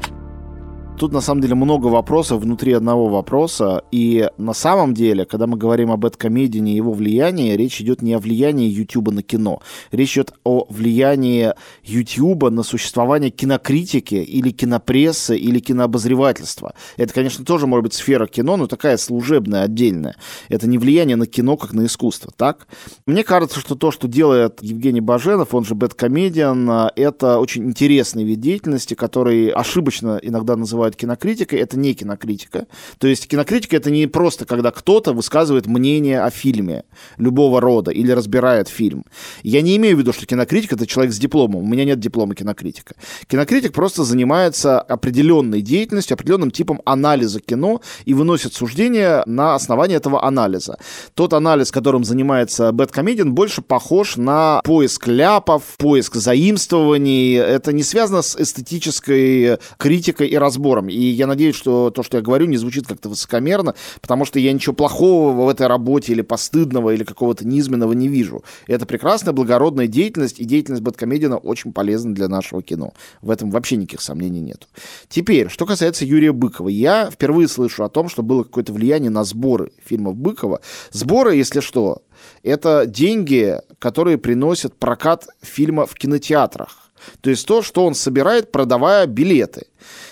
Тут 0.98 1.12
на 1.12 1.20
самом 1.20 1.42
деле 1.42 1.54
много 1.54 1.88
вопросов 1.88 2.40
внутри 2.40 2.72
одного 2.72 3.08
вопроса. 3.08 3.82
И 3.92 4.30
на 4.38 4.54
самом 4.54 4.94
деле, 4.94 5.26
когда 5.26 5.46
мы 5.46 5.58
говорим 5.58 5.90
об 5.90 6.06
Эдкомедине 6.06 6.72
и 6.72 6.76
его 6.76 6.92
влиянии, 6.92 7.54
речь 7.54 7.82
идет 7.82 8.00
не 8.00 8.14
о 8.14 8.18
влиянии 8.18 8.70
Ютуба 8.70 9.12
на 9.12 9.22
кино. 9.22 9.60
Речь 9.92 10.14
идет 10.14 10.32
о 10.42 10.66
влиянии 10.70 11.52
Ютуба 11.84 12.48
на 12.48 12.62
существование 12.62 13.30
кинокритики 13.30 14.14
или 14.14 14.50
кинопрессы 14.50 15.36
или 15.36 15.58
кинообозревательства. 15.58 16.72
Это, 16.96 17.12
конечно, 17.12 17.44
тоже 17.44 17.66
может 17.66 17.82
быть 17.82 17.92
сфера 17.92 18.26
кино, 18.26 18.56
но 18.56 18.66
такая 18.66 18.96
служебная, 18.96 19.64
отдельная. 19.64 20.16
Это 20.48 20.66
не 20.66 20.78
влияние 20.78 21.16
на 21.16 21.26
кино, 21.26 21.58
как 21.58 21.74
на 21.74 21.84
искусство, 21.84 22.32
так? 22.34 22.68
Мне 23.04 23.22
кажется, 23.22 23.60
что 23.60 23.74
то, 23.74 23.90
что 23.90 24.08
делает 24.08 24.62
Евгений 24.62 25.02
Баженов, 25.02 25.52
он 25.52 25.66
же 25.66 25.74
Бэткомедиан, 25.74 26.90
это 26.96 27.38
очень 27.38 27.66
интересный 27.66 28.24
вид 28.24 28.40
деятельности, 28.40 28.94
который 28.94 29.50
ошибочно 29.50 30.18
иногда 30.22 30.56
называют 30.56 30.85
называют 30.86 30.96
кинокритикой, 30.96 31.58
это 31.60 31.78
не 31.78 31.94
кинокритика. 31.94 32.66
То 32.98 33.08
есть 33.08 33.26
кинокритика 33.26 33.76
это 33.76 33.90
не 33.90 34.06
просто, 34.06 34.44
когда 34.44 34.70
кто-то 34.70 35.12
высказывает 35.12 35.66
мнение 35.66 36.20
о 36.22 36.30
фильме 36.30 36.84
любого 37.18 37.60
рода 37.60 37.90
или 37.90 38.12
разбирает 38.12 38.68
фильм. 38.68 39.04
Я 39.42 39.62
не 39.62 39.76
имею 39.76 39.96
в 39.96 39.98
виду, 39.98 40.12
что 40.12 40.26
кинокритик 40.26 40.72
это 40.72 40.86
человек 40.86 41.12
с 41.12 41.18
дипломом. 41.18 41.62
У 41.62 41.66
меня 41.66 41.84
нет 41.84 41.98
диплома 41.98 42.34
кинокритика. 42.34 42.94
Кинокритик 43.26 43.72
просто 43.72 44.04
занимается 44.04 44.80
определенной 44.80 45.60
деятельностью, 45.60 46.14
определенным 46.14 46.50
типом 46.50 46.80
анализа 46.84 47.40
кино 47.40 47.80
и 48.04 48.14
выносит 48.14 48.54
суждения 48.54 49.22
на 49.26 49.54
основании 49.54 49.96
этого 49.96 50.24
анализа. 50.24 50.76
Тот 51.14 51.32
анализ, 51.32 51.70
которым 51.70 52.04
занимается 52.04 52.72
Бэткомедиан, 52.72 53.34
больше 53.34 53.62
похож 53.62 54.16
на 54.16 54.60
поиск 54.64 55.08
ляпов, 55.08 55.62
поиск 55.78 56.14
заимствований. 56.14 57.34
Это 57.34 57.72
не 57.72 57.82
связано 57.82 58.22
с 58.22 58.36
эстетической 58.36 59.58
критикой 59.78 60.28
и 60.28 60.36
разбором 60.36 60.75
разговором. 60.76 60.88
И 60.88 60.98
я 60.98 61.26
надеюсь, 61.26 61.56
что 61.56 61.90
то, 61.90 62.02
что 62.02 62.18
я 62.18 62.22
говорю, 62.22 62.46
не 62.46 62.56
звучит 62.56 62.86
как-то 62.86 63.08
высокомерно, 63.08 63.74
потому 64.00 64.24
что 64.24 64.38
я 64.38 64.52
ничего 64.52 64.74
плохого 64.74 65.32
в 65.32 65.48
этой 65.48 65.66
работе 65.66 66.12
или 66.12 66.22
постыдного, 66.22 66.90
или 66.90 67.04
какого-то 67.04 67.46
низменного 67.46 67.92
не 67.92 68.08
вижу. 68.08 68.44
Это 68.66 68.86
прекрасная, 68.86 69.32
благородная 69.32 69.86
деятельность, 69.86 70.38
и 70.40 70.44
деятельность 70.44 70.82
Бэткомедиана 70.82 71.36
очень 71.36 71.72
полезна 71.72 72.14
для 72.14 72.28
нашего 72.28 72.62
кино. 72.62 72.92
В 73.22 73.30
этом 73.30 73.50
вообще 73.50 73.76
никаких 73.76 74.00
сомнений 74.00 74.40
нет. 74.40 74.68
Теперь, 75.08 75.48
что 75.48 75.66
касается 75.66 76.04
Юрия 76.04 76.32
Быкова. 76.32 76.68
Я 76.68 77.10
впервые 77.10 77.48
слышу 77.48 77.84
о 77.84 77.88
том, 77.88 78.08
что 78.08 78.22
было 78.22 78.42
какое-то 78.42 78.72
влияние 78.72 79.10
на 79.10 79.24
сборы 79.24 79.70
фильмов 79.84 80.16
Быкова. 80.16 80.60
Сборы, 80.92 81.36
если 81.36 81.60
что, 81.60 82.02
это 82.42 82.86
деньги, 82.86 83.58
которые 83.78 84.18
приносят 84.18 84.74
прокат 84.74 85.26
фильма 85.42 85.86
в 85.86 85.94
кинотеатрах. 85.94 86.85
То 87.20 87.30
есть 87.30 87.46
то, 87.46 87.62
что 87.62 87.84
он 87.84 87.94
собирает, 87.94 88.52
продавая 88.52 89.06
билеты. 89.06 89.66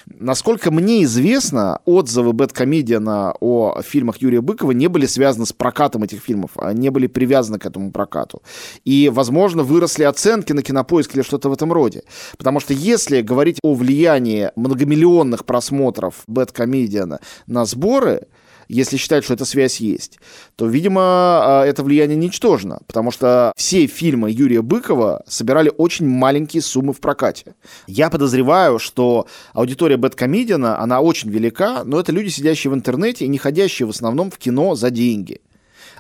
Насколько 0.07 0.71
мне 0.71 1.05
известно, 1.05 1.81
отзывы 1.85 2.33
Бэткомедиана 2.33 3.35
о 3.41 3.81
фильмах 3.83 4.19
Юрия 4.19 4.41
Быкова 4.41 4.73
не 4.73 4.89
были 4.89 5.07
связаны 5.07 5.47
с 5.47 5.53
прокатом 5.53 6.05
этих 6.05 6.21
фильмов, 6.21 6.53
а 6.57 6.73
не 6.73 6.91
были 6.91 7.07
привязаны 7.07 7.59
к 7.59 7.67
этому 7.67 7.91
прокату. 7.91 8.43
И, 8.85 9.11
возможно, 9.13 9.63
выросли 9.63 10.05
оценки 10.05 10.53
на 10.53 10.63
кинопоиск 10.63 11.15
или 11.15 11.23
что-то 11.23 11.49
в 11.49 11.53
этом 11.53 11.73
роде. 11.73 12.03
Потому 12.37 12.61
что 12.61 12.75
если 12.75 13.23
говорить 13.23 13.59
о 13.63 13.75
влиянии 13.75 14.51
многомиллионных 14.57 15.45
просмотров 15.45 16.23
Бэткомедиана 16.27 17.21
на 17.47 17.65
сборы, 17.65 18.27
если 18.69 18.97
считать, 18.97 19.25
что 19.25 19.35
эта 19.35 19.45
связь 19.45 19.79
есть, 19.81 20.19
то, 20.57 20.67
видимо, 20.67 21.01
а, 21.03 21.65
это 21.65 21.83
влияние 21.83 22.17
ничтожно, 22.17 22.81
потому 22.87 23.11
что 23.11 23.53
все 23.57 23.87
фильмы 23.87 24.31
Юрия 24.31 24.63
Быкова 24.63 25.23
собирали 25.27 25.73
очень 25.77 26.09
маленькие 26.09 26.63
суммы 26.63 26.93
в 26.93 27.01
прокате. 27.01 27.55
Я 27.87 28.11
подозреваю, 28.11 28.79
что 28.79 29.27
аудитория 29.53 29.97
Бэткомедиана, 29.97 30.79
она 30.81 31.01
очень 31.01 31.31
велика, 31.31 31.85
но 31.85 32.01
это 32.01 32.13
люди, 32.13 32.29
сидящие 32.29 32.71
в 32.71 32.75
интернете 32.75 33.25
и 33.25 33.29
не 33.29 33.39
ходящие 33.39 33.87
в 33.87 33.91
основном 33.91 34.31
в 34.31 34.39
кино 34.39 34.75
за 34.75 34.91
деньги. 34.91 35.41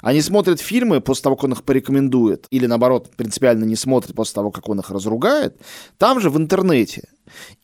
Они 0.04 0.20
смотрят 0.20 0.60
фильмы 0.60 1.00
после 1.00 1.22
того, 1.22 1.36
как 1.36 1.44
он 1.44 1.52
их 1.52 1.62
порекомендует, 1.64 2.46
или 2.50 2.66
наоборот, 2.66 3.10
принципиально 3.16 3.64
не 3.64 3.74
смотрят 3.74 4.14
после 4.14 4.34
того, 4.34 4.50
как 4.50 4.68
он 4.68 4.80
их 4.80 4.90
разругает, 4.90 5.56
там 5.96 6.20
же 6.20 6.28
в 6.28 6.36
интернете. 6.36 7.08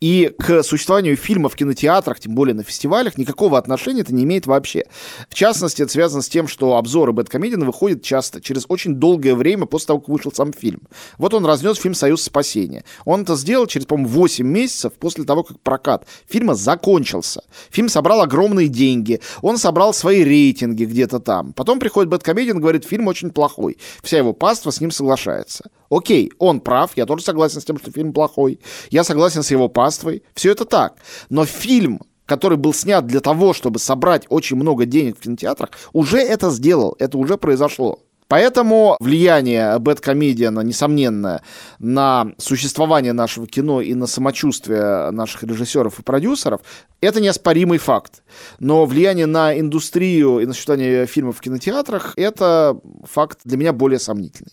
И 0.01 0.33
к 0.39 0.63
существованию 0.63 1.17
фильма 1.17 1.49
в 1.49 1.57
кинотеатрах, 1.57 2.21
тем 2.21 2.35
более 2.35 2.55
на 2.55 2.63
фестивалях, 2.63 3.19
никакого 3.19 3.59
отношения 3.59 4.01
это 4.01 4.15
не 4.15 4.25
имеет 4.25 4.47
вообще. 4.47 4.85
В 5.29 5.35
частности, 5.35 5.83
это 5.83 5.93
связано 5.93 6.23
с 6.23 6.29
тем, 6.29 6.49
что 6.49 6.77
обзоры 6.77 7.13
Бэткомедиана 7.13 7.67
выходят 7.67 8.03
часто 8.03 8.41
через 8.41 8.65
очень 8.69 8.95
долгое 8.95 9.35
время 9.35 9.67
после 9.67 9.89
того, 9.89 10.01
как 10.01 10.09
вышел 10.09 10.33
сам 10.33 10.53
фильм. 10.53 10.83
Вот 11.19 11.35
он 11.35 11.45
разнес 11.45 11.79
фильм 11.79 11.95
«Союз 11.95 12.23
спасения». 12.23 12.85
Он 13.05 13.23
это 13.23 13.37
сделал 13.37 13.67
через, 13.67 13.87
по-моему, 13.87 14.11
8 14.11 14.47
месяцев 14.47 14.93
после 14.95 15.25
того, 15.25 15.43
как 15.43 15.61
прокат 15.61 16.07
фильма 16.29 16.55
закончился. 16.55 17.43
Фильм 17.71 17.89
собрал 17.89 18.23
огромные 18.23 18.69
деньги, 18.69 19.21
он 19.43 19.59
собрал 19.59 19.93
свои 19.95 20.25
рейтинги 20.25 20.85
где-то 20.85 21.21
там. 21.21 21.53
Потом 21.53 21.79
приходит 21.79 22.11
Бэткомедиан 22.11 22.61
говорит, 22.61 22.85
фильм 22.85 23.09
очень 23.09 23.31
плохой. 23.31 23.79
Вся 24.03 24.19
его 24.19 24.33
паства 24.33 24.71
с 24.71 24.81
ним 24.81 24.91
соглашается. 24.91 25.71
Окей, 25.91 26.31
он 26.39 26.61
прав, 26.61 26.93
я 26.95 27.05
тоже 27.05 27.25
согласен 27.25 27.61
с 27.61 27.65
тем, 27.65 27.77
что 27.77 27.91
фильм 27.91 28.13
плохой. 28.13 28.61
Я 28.91 29.03
согласен 29.03 29.43
с 29.43 29.51
его 29.51 29.60
паствой. 29.69 30.23
Все 30.35 30.53
это 30.53 30.65
так. 30.65 30.97
Но 31.29 31.45
фильм, 31.45 32.01
который 32.27 32.59
был 32.59 32.73
снят 32.75 33.07
для 33.07 33.21
того, 33.21 33.53
чтобы 33.53 33.79
собрать 33.79 34.27
очень 34.29 34.57
много 34.57 34.87
денег 34.87 35.19
в 35.19 35.21
кинотеатрах, 35.21 35.71
уже 35.93 36.19
это 36.19 36.51
сделал, 36.51 36.97
это 36.99 37.19
уже 37.19 37.37
произошло. 37.37 38.01
Поэтому 38.31 38.97
влияние 39.01 39.77
Бэткомедиана, 39.81 40.61
несомненное, 40.61 41.43
на 41.81 42.29
существование 42.39 43.13
нашего 43.13 43.49
кино 43.49 43.81
и 43.81 43.93
на 43.95 44.07
самочувствие 44.07 45.11
наших 45.11 45.43
режиссеров 45.43 45.99
и 45.99 46.03
продюсеров, 46.05 46.61
это 47.01 47.21
неоспоримый 47.21 47.79
факт. 47.79 48.23
Но 48.61 48.87
влияние 48.87 49.27
на 49.27 49.59
индустрию 49.59 50.39
и 50.39 50.47
на 50.47 50.53
существование 50.53 51.07
фильмов 51.07 51.39
в 51.39 51.41
кинотеатрах, 51.41 52.13
это 52.15 52.79
факт 53.03 53.41
для 53.45 53.57
меня 53.57 53.73
более 53.73 53.99
сомнительный. 53.99 54.53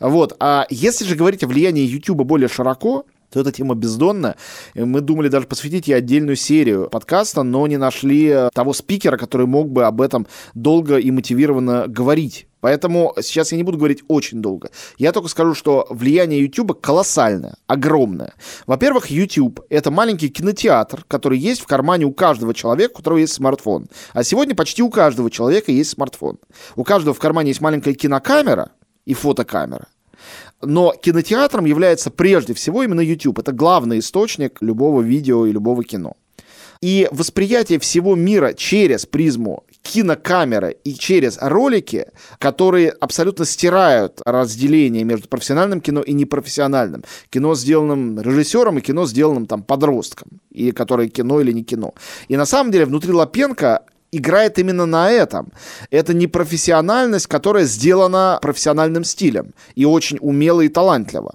Вот. 0.00 0.34
А 0.40 0.66
если 0.68 1.04
же 1.04 1.14
говорить 1.14 1.44
о 1.44 1.46
влиянии 1.46 1.86
YouTube 1.86 2.24
более 2.24 2.48
широко, 2.48 3.06
то 3.32 3.40
эта 3.40 3.52
тема 3.52 3.74
бездонная. 3.74 4.36
Мы 4.74 5.00
думали 5.00 5.28
даже 5.28 5.46
посвятить 5.46 5.88
ей 5.88 5.94
отдельную 5.94 6.36
серию 6.36 6.88
подкаста, 6.90 7.42
но 7.42 7.66
не 7.66 7.78
нашли 7.78 8.48
того 8.52 8.72
спикера, 8.72 9.16
который 9.16 9.46
мог 9.46 9.70
бы 9.70 9.84
об 9.84 10.00
этом 10.00 10.26
долго 10.54 10.98
и 10.98 11.10
мотивированно 11.10 11.86
говорить. 11.88 12.46
Поэтому 12.60 13.12
сейчас 13.20 13.50
я 13.50 13.58
не 13.58 13.64
буду 13.64 13.76
говорить 13.76 14.04
очень 14.06 14.40
долго. 14.40 14.70
Я 14.96 15.10
только 15.10 15.28
скажу, 15.28 15.52
что 15.52 15.84
влияние 15.90 16.40
YouTube 16.40 16.80
колоссальное, 16.80 17.56
огромное. 17.66 18.34
Во-первых, 18.66 19.10
YouTube— 19.10 19.60
это 19.68 19.90
маленький 19.90 20.28
кинотеатр, 20.28 21.04
который 21.08 21.38
есть 21.38 21.60
в 21.60 21.66
кармане 21.66 22.04
у 22.04 22.12
каждого 22.12 22.54
человека, 22.54 22.92
у 22.92 22.96
которого 22.98 23.18
есть 23.18 23.32
смартфон. 23.32 23.88
А 24.12 24.22
сегодня 24.22 24.54
почти 24.54 24.80
у 24.80 24.90
каждого 24.90 25.28
человека 25.28 25.72
есть 25.72 25.90
смартфон. 25.90 26.38
У 26.76 26.84
каждого 26.84 27.14
в 27.14 27.18
кармане 27.18 27.48
есть 27.48 27.60
маленькая 27.60 27.94
кинокамера 27.94 28.70
и 29.06 29.14
фотокамера. 29.14 29.88
Но 30.62 30.92
кинотеатром 30.92 31.64
является 31.64 32.10
прежде 32.10 32.54
всего 32.54 32.82
именно 32.82 33.00
YouTube. 33.00 33.38
Это 33.38 33.52
главный 33.52 33.98
источник 33.98 34.58
любого 34.60 35.00
видео 35.00 35.46
и 35.46 35.52
любого 35.52 35.84
кино. 35.84 36.16
И 36.80 37.08
восприятие 37.12 37.78
всего 37.78 38.16
мира 38.16 38.54
через 38.54 39.06
призму 39.06 39.64
кинокамеры 39.82 40.76
и 40.82 40.94
через 40.94 41.38
ролики, 41.40 42.06
которые 42.38 42.90
абсолютно 42.90 43.44
стирают 43.44 44.20
разделение 44.24 45.04
между 45.04 45.28
профессиональным 45.28 45.80
кино 45.80 46.02
и 46.02 46.12
непрофессиональным. 46.12 47.04
Кино, 47.30 47.54
сделанным 47.54 48.20
режиссером, 48.20 48.78
и 48.78 48.80
кино, 48.80 49.06
сделанным 49.06 49.46
там 49.46 49.62
подростком, 49.62 50.40
и 50.50 50.72
которое 50.72 51.08
кино 51.08 51.40
или 51.40 51.52
не 51.52 51.62
кино. 51.62 51.94
И 52.26 52.36
на 52.36 52.46
самом 52.46 52.72
деле 52.72 52.86
внутри 52.86 53.12
Лапенко 53.12 53.84
играет 54.12 54.58
именно 54.58 54.86
на 54.86 55.10
этом. 55.10 55.52
Это 55.90 56.14
не 56.14 56.26
профессиональность, 56.26 57.26
которая 57.26 57.64
сделана 57.64 58.38
профессиональным 58.40 59.04
стилем 59.04 59.54
и 59.74 59.84
очень 59.84 60.18
умело 60.20 60.60
и 60.60 60.68
талантливо. 60.68 61.32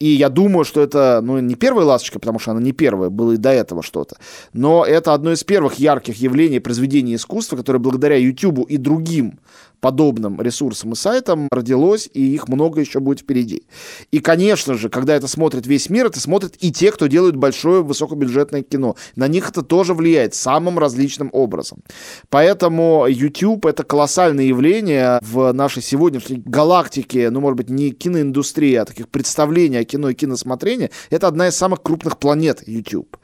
И 0.00 0.06
я 0.10 0.28
думаю, 0.28 0.64
что 0.64 0.80
это, 0.80 1.20
ну, 1.22 1.40
не 1.40 1.56
первая 1.56 1.84
ласточка, 1.84 2.20
потому 2.20 2.38
что 2.38 2.52
она 2.52 2.60
не 2.60 2.72
первая, 2.72 3.10
было 3.10 3.32
и 3.32 3.36
до 3.36 3.50
этого 3.50 3.82
что-то. 3.82 4.16
Но 4.52 4.84
это 4.84 5.12
одно 5.12 5.32
из 5.32 5.42
первых 5.42 5.74
ярких 5.74 6.16
явлений 6.16 6.60
произведения 6.60 7.16
искусства, 7.16 7.56
которое 7.56 7.80
благодаря 7.80 8.16
YouTube 8.16 8.66
и 8.68 8.76
другим 8.76 9.40
подобным 9.80 10.40
ресурсам 10.40 10.92
и 10.92 10.96
сайтам 10.96 11.48
родилось, 11.50 12.08
и 12.12 12.34
их 12.34 12.48
много 12.48 12.80
еще 12.80 13.00
будет 13.00 13.20
впереди. 13.20 13.62
И, 14.10 14.18
конечно 14.20 14.74
же, 14.74 14.88
когда 14.88 15.14
это 15.14 15.28
смотрит 15.28 15.66
весь 15.66 15.90
мир, 15.90 16.06
это 16.06 16.20
смотрят 16.20 16.54
и 16.60 16.72
те, 16.72 16.92
кто 16.92 17.06
делают 17.06 17.36
большое 17.36 17.82
высокобюджетное 17.82 18.62
кино. 18.62 18.96
На 19.16 19.28
них 19.28 19.48
это 19.50 19.62
тоже 19.62 19.94
влияет 19.94 20.34
самым 20.34 20.78
различным 20.78 21.30
образом. 21.32 21.82
Поэтому 22.30 23.06
YouTube— 23.08 23.66
это 23.66 23.84
колоссальное 23.84 24.44
явление 24.44 25.20
в 25.22 25.52
нашей 25.52 25.82
сегодняшней 25.82 26.42
галактике, 26.44 27.30
ну, 27.30 27.40
может 27.40 27.56
быть, 27.56 27.70
не 27.70 27.90
киноиндустрии, 27.90 28.74
а 28.74 28.84
таких 28.84 29.08
представлений 29.08 29.78
о 29.78 29.84
кино 29.84 30.10
и 30.10 30.14
киносмотрении. 30.14 30.90
Это 31.10 31.28
одна 31.28 31.48
из 31.48 31.56
самых 31.56 31.82
крупных 31.82 32.18
планет 32.18 32.62
YouTube. 32.66 33.16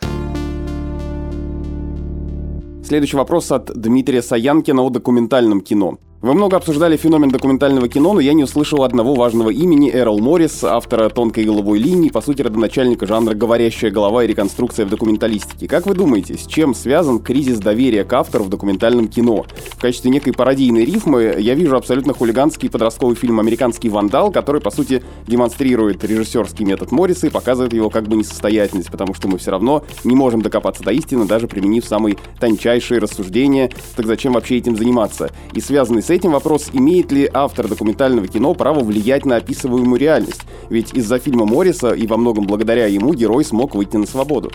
Следующий 2.85 3.17
вопрос 3.17 3.51
от 3.51 3.73
Дмитрия 3.75 4.21
Саянкина 4.21 4.83
о 4.83 4.91
документальном 4.91 5.63
кино. 5.63 5.99
Вы 6.25 6.33
много 6.33 6.57
обсуждали 6.57 6.97
феномен 6.97 7.29
документального 7.29 7.87
кино, 7.87 8.15
но 8.15 8.21
я 8.21 8.33
не 8.33 8.45
услышал 8.45 8.83
одного 8.83 9.15
важного 9.15 9.51
имени 9.51 9.91
Эрл 9.93 10.21
Моррис, 10.21 10.65
автора 10.65 11.11
«Тонкой 11.11 11.45
головой 11.45 11.79
линии», 11.79 12.09
по 12.09 12.23
сути, 12.23 12.41
родоначальника 12.41 13.07
жанра 13.07 13.35
«Говорящая 13.35 13.91
голова» 13.91 14.25
и 14.25 14.27
реконструкция 14.27 14.87
в 14.87 14.89
документалистике. 14.89 15.69
Как 15.69 15.85
вы 15.87 15.93
думаете, 15.93 16.39
с 16.39 16.47
чем 16.47 16.75
связан 16.75 17.19
кризис 17.19 17.59
доверия 17.59 18.05
к 18.05 18.13
автору 18.15 18.45
в 18.45 18.49
документальном 18.49 19.09
кино? 19.09 19.45
В 19.73 19.79
качестве 19.79 20.11
некой 20.11 20.33
пародийной 20.33 20.87
рифмы 20.87 21.37
я 21.39 21.53
вижу 21.53 21.77
абсолютно 21.77 22.15
хулиганский 22.15 22.71
подростковый 22.71 23.17
фильм 23.17 23.39
«Американский 23.39 23.91
вандал», 23.91 24.33
который, 24.33 24.63
по 24.63 24.71
сути, 24.71 25.03
демонстрирует 25.27 26.03
режиссерский 26.05 26.65
метод 26.65 26.91
Морриса 26.91 27.27
и 27.27 27.31
показывает 27.31 27.75
его 27.75 27.91
как 27.91 28.09
бы 28.09 28.17
несостоятельность, 28.17 28.91
потому 28.91 29.13
что 29.13 29.29
мы 29.29 29.37
все 29.37 29.51
равно 29.51 29.85
не 30.05 30.15
можем 30.17 30.41
докопаться 30.41 30.83
до 30.85 30.93
истины, 30.93 31.27
даже 31.27 31.49
применив 31.49 31.85
самые 31.85 32.17
тончайшие 32.41 32.99
рассуждения. 32.99 33.71
Так 33.95 34.07
зачем 34.07 34.33
вообще 34.33 34.57
этим 34.57 34.75
заниматься? 34.75 35.31
И 35.53 35.61
связанный 35.61 36.03
с 36.03 36.14
этим 36.15 36.33
вопрос, 36.33 36.71
имеет 36.73 37.13
ли 37.13 37.29
автор 37.33 37.69
документального 37.69 38.27
кино 38.29 38.55
право 38.55 38.81
влиять 38.81 39.25
на 39.27 39.37
описываемую 39.37 40.01
реальность, 40.01 40.43
ведь 40.71 40.95
из-за 40.95 41.19
фильма 41.19 41.45
Морриса 41.45 41.93
и 41.93 42.07
во 42.07 42.17
многом 42.17 42.47
благодаря 42.47 42.87
ему 42.87 43.15
герой 43.15 43.45
смог 43.45 43.75
выйти 43.75 43.97
на 43.97 44.07
свободу. 44.07 44.51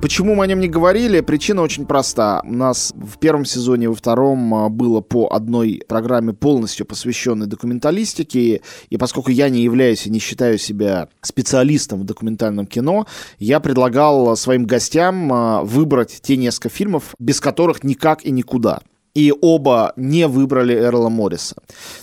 Почему 0.00 0.36
мы 0.36 0.44
о 0.44 0.46
нем 0.46 0.60
не 0.60 0.68
говорили? 0.68 1.20
Причина 1.20 1.60
очень 1.60 1.84
проста. 1.84 2.40
У 2.44 2.52
нас 2.52 2.94
в 2.94 3.18
первом 3.18 3.44
сезоне, 3.44 3.88
во 3.88 3.96
втором 3.96 4.54
а, 4.54 4.68
было 4.68 5.00
по 5.00 5.26
одной 5.26 5.82
программе 5.88 6.32
полностью 6.32 6.86
посвященной 6.86 7.48
документалистике. 7.48 8.62
И 8.90 8.96
поскольку 8.96 9.32
я 9.32 9.48
не 9.48 9.62
являюсь 9.62 10.06
и 10.06 10.10
не 10.10 10.20
считаю 10.20 10.56
себя 10.56 11.08
специалистом 11.20 11.98
в 11.98 12.04
документальном 12.04 12.66
кино, 12.66 13.08
я 13.40 13.58
предлагал 13.58 14.36
своим 14.36 14.66
гостям 14.66 15.32
а, 15.32 15.64
выбрать 15.64 16.20
те 16.22 16.36
несколько 16.36 16.68
фильмов, 16.68 17.16
без 17.18 17.40
которых 17.40 17.82
никак 17.82 18.24
и 18.24 18.30
никуда 18.30 18.82
и 19.14 19.32
оба 19.40 19.92
не 19.96 20.26
выбрали 20.26 20.74
Эрла 20.74 21.08
Морриса. 21.08 21.56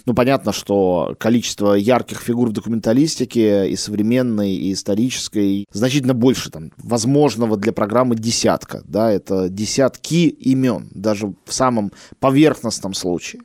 Ну, 0.05 0.13
понятно, 0.13 0.51
что 0.51 1.15
количество 1.19 1.73
ярких 1.73 2.19
фигур 2.19 2.49
в 2.49 2.53
документалистике 2.53 3.69
и 3.69 3.75
современной, 3.75 4.53
и 4.53 4.73
исторической 4.73 5.65
значительно 5.71 6.13
больше 6.13 6.49
там 6.49 6.71
возможного 6.77 7.57
для 7.57 7.71
программы 7.71 8.15
десятка, 8.15 8.81
да, 8.85 9.11
это 9.11 9.49
десятки 9.49 10.27
имен, 10.27 10.89
даже 10.93 11.33
в 11.45 11.53
самом 11.53 11.91
поверхностном 12.19 12.93
случае. 12.93 13.41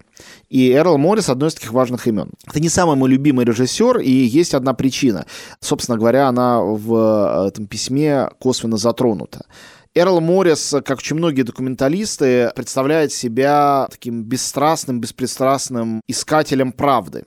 И 0.49 0.73
Эрл 0.73 0.99
Моррис 0.99 1.29
одно 1.29 1.47
из 1.47 1.55
таких 1.55 1.73
важных 1.73 2.07
имен. 2.07 2.33
Это 2.47 2.61
не 2.61 2.69
самый 2.69 2.97
мой 2.97 3.09
любимый 3.09 3.45
режиссер, 3.45 3.99
и 3.99 4.11
есть 4.11 4.55
одна 4.55 4.75
причина. 4.75 5.27
Собственно 5.61 5.97
говоря, 5.97 6.29
она 6.29 6.61
в 6.61 7.47
этом 7.49 7.67
письме 7.67 8.29
косвенно 8.39 8.77
затронута. 8.77 9.47
Эрл 9.93 10.21
Моррис, 10.21 10.73
как 10.85 10.99
очень 10.99 11.17
многие 11.17 11.43
документалисты, 11.43 12.53
представляет 12.55 13.13
себя 13.13 13.89
таким 13.91 14.23
бесстрастным, 14.23 15.01
беспристрастным 15.01 16.01
искателем 16.07 16.71
правды. 16.71 17.25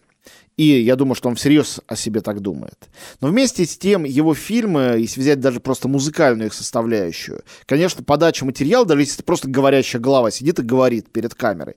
И 0.55 0.63
я 0.63 0.95
думаю, 0.95 1.15
что 1.15 1.29
он 1.29 1.35
всерьез 1.35 1.81
о 1.87 1.95
себе 1.95 2.21
так 2.21 2.39
думает. 2.39 2.77
Но 3.19 3.27
вместе 3.27 3.65
с 3.65 3.77
тем 3.77 4.03
его 4.03 4.33
фильмы, 4.33 4.95
если 4.99 5.19
взять 5.19 5.39
даже 5.39 5.59
просто 5.59 5.87
музыкальную 5.87 6.47
их 6.47 6.53
составляющую, 6.53 7.43
конечно, 7.65 8.03
подача 8.03 8.45
материала, 8.45 8.85
даже 8.85 9.01
если 9.01 9.15
это 9.15 9.23
просто 9.23 9.49
говорящая 9.49 10.01
голова 10.01 10.31
сидит 10.31 10.59
и 10.59 10.63
говорит 10.63 11.11
перед 11.11 11.33
камерой, 11.33 11.75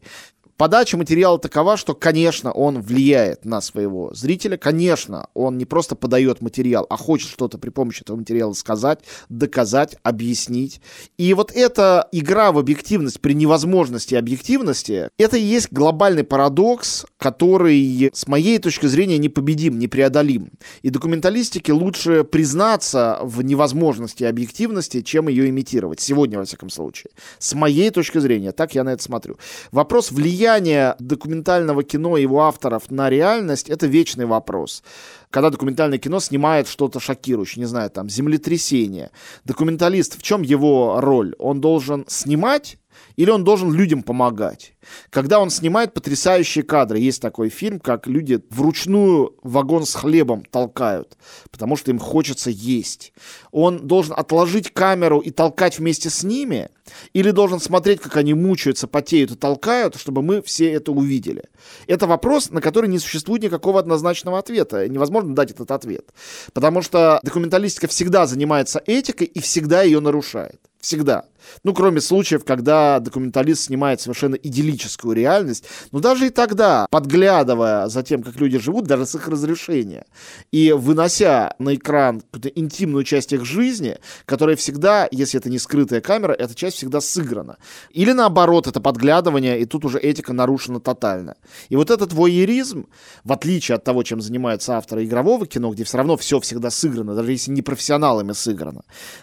Подача 0.56 0.96
материала 0.96 1.38
такова, 1.38 1.76
что, 1.76 1.94
конечно, 1.94 2.50
он 2.50 2.80
влияет 2.80 3.44
на 3.44 3.60
своего 3.60 4.14
зрителя, 4.14 4.56
конечно, 4.56 5.28
он 5.34 5.58
не 5.58 5.66
просто 5.66 5.96
подает 5.96 6.40
материал, 6.40 6.86
а 6.88 6.96
хочет 6.96 7.28
что-то 7.28 7.58
при 7.58 7.68
помощи 7.68 8.00
этого 8.00 8.16
материала 8.16 8.54
сказать, 8.54 9.00
доказать, 9.28 9.96
объяснить. 10.02 10.80
И 11.18 11.34
вот 11.34 11.52
эта 11.54 12.08
игра 12.10 12.52
в 12.52 12.58
объективность 12.58 13.20
при 13.20 13.34
невозможности 13.34 14.14
объективности, 14.14 15.10
это 15.18 15.36
и 15.36 15.42
есть 15.42 15.70
глобальный 15.70 16.24
парадокс, 16.24 17.04
который, 17.18 18.10
с 18.14 18.26
моей 18.26 18.58
точки 18.58 18.86
зрения, 18.86 19.18
непобедим, 19.18 19.78
непреодолим. 19.78 20.52
И 20.80 20.88
документалистике 20.88 21.74
лучше 21.74 22.24
признаться 22.24 23.18
в 23.22 23.42
невозможности 23.42 24.24
объективности, 24.24 25.02
чем 25.02 25.28
ее 25.28 25.50
имитировать. 25.50 26.00
Сегодня, 26.00 26.38
во 26.38 26.46
всяком 26.46 26.70
случае. 26.70 27.10
С 27.38 27.52
моей 27.52 27.90
точки 27.90 28.18
зрения, 28.18 28.52
так 28.52 28.74
я 28.74 28.84
на 28.84 28.94
это 28.94 29.02
смотрю. 29.02 29.36
Вопрос 29.70 30.10
влияния 30.10 30.45
влияние 30.46 30.94
документального 31.00 31.82
кино 31.82 32.16
и 32.16 32.22
его 32.22 32.42
авторов 32.42 32.88
на 32.90 33.10
реальность— 33.10 33.68
это 33.70 33.88
вечный 33.88 34.26
вопрос. 34.26 34.84
Когда 35.30 35.50
документальное 35.50 35.98
кино 35.98 36.20
снимает 36.20 36.68
что-то 36.68 37.00
шокирующее, 37.00 37.60
не 37.62 37.66
знаю, 37.66 37.90
там, 37.90 38.08
землетрясение. 38.08 39.10
Документалист, 39.44 40.16
в 40.16 40.22
чем 40.22 40.42
его 40.42 41.00
роль? 41.00 41.34
Он 41.40 41.60
должен 41.60 42.04
снимать 42.06 42.78
или 43.16 43.30
он 43.30 43.44
должен 43.44 43.72
людям 43.72 44.02
помогать? 44.02 44.74
Когда 45.10 45.40
он 45.40 45.50
снимает 45.50 45.94
потрясающие 45.94 46.62
кадры, 46.62 46.98
есть 46.98 47.20
такой 47.20 47.48
фильм, 47.48 47.80
как 47.80 48.06
люди 48.06 48.40
вручную 48.50 49.36
вагон 49.42 49.84
с 49.84 49.94
хлебом 49.94 50.44
толкают, 50.44 51.16
потому 51.50 51.76
что 51.76 51.90
им 51.90 51.98
хочется 51.98 52.50
есть. 52.50 53.12
Он 53.50 53.86
должен 53.86 54.14
отложить 54.16 54.72
камеру 54.72 55.20
и 55.20 55.30
толкать 55.30 55.78
вместе 55.78 56.10
с 56.10 56.22
ними, 56.22 56.68
или 57.12 57.30
должен 57.30 57.60
смотреть, 57.60 58.00
как 58.00 58.16
они 58.16 58.34
мучаются, 58.34 58.86
потеют 58.86 59.32
и 59.32 59.36
толкают, 59.36 59.96
чтобы 59.96 60.22
мы 60.22 60.42
все 60.42 60.70
это 60.70 60.92
увидели? 60.92 61.44
Это 61.86 62.06
вопрос, 62.06 62.50
на 62.50 62.60
который 62.60 62.88
не 62.88 62.98
существует 62.98 63.42
никакого 63.42 63.80
однозначного 63.80 64.38
ответа. 64.38 64.88
Невозможно 64.88 65.34
дать 65.34 65.50
этот 65.50 65.70
ответ. 65.70 66.10
Потому 66.52 66.82
что 66.82 67.20
документалистика 67.22 67.88
всегда 67.88 68.26
занимается 68.26 68.82
этикой 68.86 69.26
и 69.26 69.40
всегда 69.40 69.82
ее 69.82 70.00
нарушает. 70.00 70.60
Всегда. 70.86 71.24
Ну, 71.64 71.74
кроме 71.74 72.00
случаев, 72.00 72.44
когда 72.44 73.00
документалист 73.00 73.64
снимает 73.64 74.00
совершенно 74.00 74.34
идиллическую 74.36 75.14
реальность. 75.14 75.64
Но 75.92 76.00
даже 76.00 76.26
и 76.26 76.30
тогда, 76.30 76.86
подглядывая 76.90 77.88
за 77.88 78.02
тем, 78.02 78.22
как 78.22 78.36
люди 78.36 78.58
живут, 78.58 78.86
даже 78.86 79.06
с 79.06 79.14
их 79.14 79.28
разрешения, 79.28 80.06
и 80.52 80.72
вынося 80.72 81.54
на 81.58 81.74
экран 81.74 82.20
какую-то 82.20 82.48
интимную 82.48 83.04
часть 83.04 83.32
их 83.32 83.44
жизни, 83.44 83.98
которая 84.24 84.56
всегда, 84.56 85.08
если 85.10 85.40
это 85.40 85.50
не 85.50 85.58
скрытая 85.58 86.00
камера, 86.00 86.32
эта 86.32 86.54
часть 86.54 86.76
всегда 86.76 87.00
сыграна. 87.00 87.56
Или 87.90 88.12
наоборот, 88.12 88.66
это 88.66 88.80
подглядывание, 88.80 89.60
и 89.60 89.64
тут 89.64 89.84
уже 89.84 89.98
этика 89.98 90.32
нарушена 90.32 90.80
тотально. 90.80 91.36
И 91.68 91.76
вот 91.76 91.90
этот 91.90 92.12
воеризм, 92.12 92.86
в 93.24 93.32
отличие 93.32 93.76
от 93.76 93.84
того, 93.84 94.02
чем 94.02 94.20
занимаются 94.20 94.76
авторы 94.76 95.04
игрового 95.04 95.46
кино, 95.46 95.72
где 95.72 95.84
все 95.84 95.98
равно 95.98 96.16
все 96.16 96.40
всегда 96.40 96.70
сыграно, 96.70 97.14
даже 97.14 97.32
если 97.32 97.50
не 97.50 97.62
профессионалами 97.62 98.32
сыграно, 98.32 98.82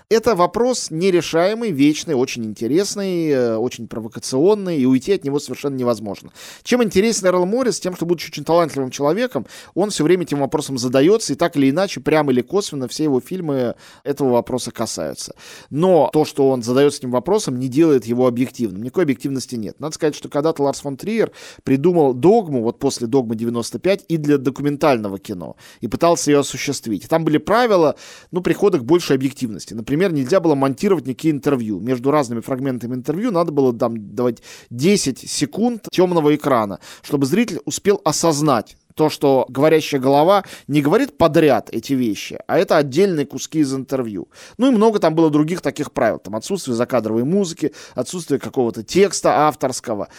это 0.09 0.35
вопрос 0.35 0.89
нерешаемый, 1.53 1.71
вечный, 1.71 2.15
очень 2.15 2.45
интересный, 2.45 3.29
э, 3.29 3.55
очень 3.55 3.87
провокационный, 3.87 4.79
и 4.79 4.85
уйти 4.85 5.13
от 5.13 5.23
него 5.23 5.39
совершенно 5.39 5.75
невозможно. 5.75 6.31
Чем 6.63 6.83
интересен 6.83 7.27
Эрл 7.27 7.45
Моррис? 7.45 7.79
Тем, 7.79 7.95
что, 7.95 8.05
будучи 8.05 8.29
очень 8.29 8.43
талантливым 8.43 8.91
человеком, 8.91 9.45
он 9.73 9.89
все 9.89 10.03
время 10.03 10.23
этим 10.23 10.39
вопросом 10.39 10.77
задается, 10.77 11.33
и 11.33 11.35
так 11.35 11.55
или 11.55 11.69
иначе, 11.69 11.99
прямо 11.99 12.31
или 12.31 12.41
косвенно, 12.41 12.87
все 12.87 13.03
его 13.03 13.19
фильмы 13.19 13.75
этого 14.03 14.31
вопроса 14.31 14.71
касаются. 14.71 15.35
Но 15.69 16.09
то, 16.13 16.25
что 16.25 16.49
он 16.49 16.63
задается 16.63 16.99
этим 16.99 17.11
вопросом, 17.11 17.59
не 17.59 17.67
делает 17.67 18.05
его 18.05 18.27
объективным. 18.27 18.83
Никакой 18.83 19.03
объективности 19.03 19.55
нет. 19.55 19.79
Надо 19.79 19.95
сказать, 19.95 20.15
что 20.15 20.29
когда-то 20.29 20.63
Ларс 20.63 20.81
фон 20.81 20.97
Триер 20.97 21.31
придумал 21.63 22.13
догму, 22.13 22.63
вот 22.63 22.79
после 22.79 23.07
догмы 23.07 23.35
95, 23.35 24.05
и 24.07 24.17
для 24.17 24.37
документального 24.37 25.19
кино, 25.19 25.55
и 25.81 25.87
пытался 25.87 26.31
ее 26.31 26.39
осуществить. 26.39 27.07
там 27.07 27.23
были 27.23 27.37
правила, 27.37 27.95
ну, 28.31 28.41
прихода 28.41 28.79
к 28.79 28.85
большей 28.85 29.15
объективности. 29.15 29.73
Например, 29.73 30.11
нельзя 30.11 30.39
было 30.39 30.55
монтировать 30.63 31.05
никакие 31.05 31.33
интервью 31.43 31.79
между 31.81 32.09
разными 32.09 32.39
фрагментами 32.39 32.95
интервью 32.95 33.31
надо 33.31 33.51
было 33.51 33.73
там 33.73 34.15
давать 34.15 34.41
10 34.69 35.29
секунд 35.29 35.87
темного 35.91 36.33
экрана, 36.35 36.79
чтобы 37.01 37.25
зритель 37.25 37.59
успел 37.65 37.99
осознать, 38.05 38.77
то, 38.95 39.09
что 39.09 39.45
говорящая 39.49 39.99
голова 39.99 40.43
не 40.67 40.81
говорит 40.81 41.17
подряд 41.17 41.69
эти 41.71 41.93
вещи, 41.93 42.39
а 42.47 42.57
это 42.57 42.77
отдельные 42.77 43.25
куски 43.25 43.59
из 43.59 43.73
интервью. 43.73 44.29
Ну 44.57 44.71
и 44.71 44.75
много 44.75 44.99
там 44.99 45.15
было 45.15 45.29
других 45.29 45.61
таких 45.61 45.91
правил. 45.91 46.19
Там 46.19 46.35
отсутствие 46.35 46.75
закадровой 46.75 47.23
музыки, 47.23 47.73
отсутствие 47.95 48.39
какого-то 48.39 48.83
текста 48.83 49.47
авторского. 49.47 50.09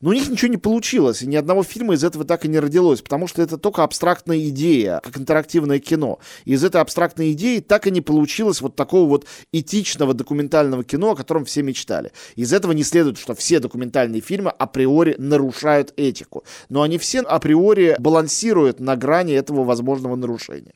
Но 0.00 0.10
у 0.10 0.12
них 0.14 0.30
ничего 0.30 0.50
не 0.50 0.56
получилось, 0.56 1.20
и 1.20 1.26
ни 1.26 1.36
одного 1.36 1.62
фильма 1.62 1.92
из 1.92 2.02
этого 2.04 2.24
так 2.24 2.46
и 2.46 2.48
не 2.48 2.58
родилось, 2.58 3.02
потому 3.02 3.26
что 3.26 3.42
это 3.42 3.58
только 3.58 3.84
абстрактная 3.84 4.38
идея, 4.48 5.00
как 5.04 5.18
интерактивное 5.18 5.78
кино. 5.78 6.20
И 6.46 6.52
из 6.52 6.64
этой 6.64 6.80
абстрактной 6.80 7.32
идеи 7.32 7.58
так 7.58 7.86
и 7.86 7.90
не 7.90 8.00
получилось 8.00 8.62
вот 8.62 8.76
такого 8.76 9.06
вот 9.06 9.26
этичного 9.52 10.14
документального 10.14 10.84
кино, 10.84 11.10
о 11.10 11.16
котором 11.16 11.44
все 11.44 11.62
мечтали. 11.62 12.12
Из 12.34 12.50
этого 12.54 12.72
не 12.72 12.82
следует, 12.82 13.18
что 13.18 13.34
все 13.34 13.60
документальные 13.60 14.22
фильмы 14.22 14.48
априори 14.50 15.16
нарушают 15.18 15.92
этику. 15.98 16.44
Но 16.70 16.80
они 16.80 16.96
все 16.96 17.20
априори 17.20 17.96
балансируют 17.98 18.80
на 18.80 18.96
грани 18.96 19.34
этого 19.34 19.64
возможного 19.64 20.16
нарушения. 20.16 20.72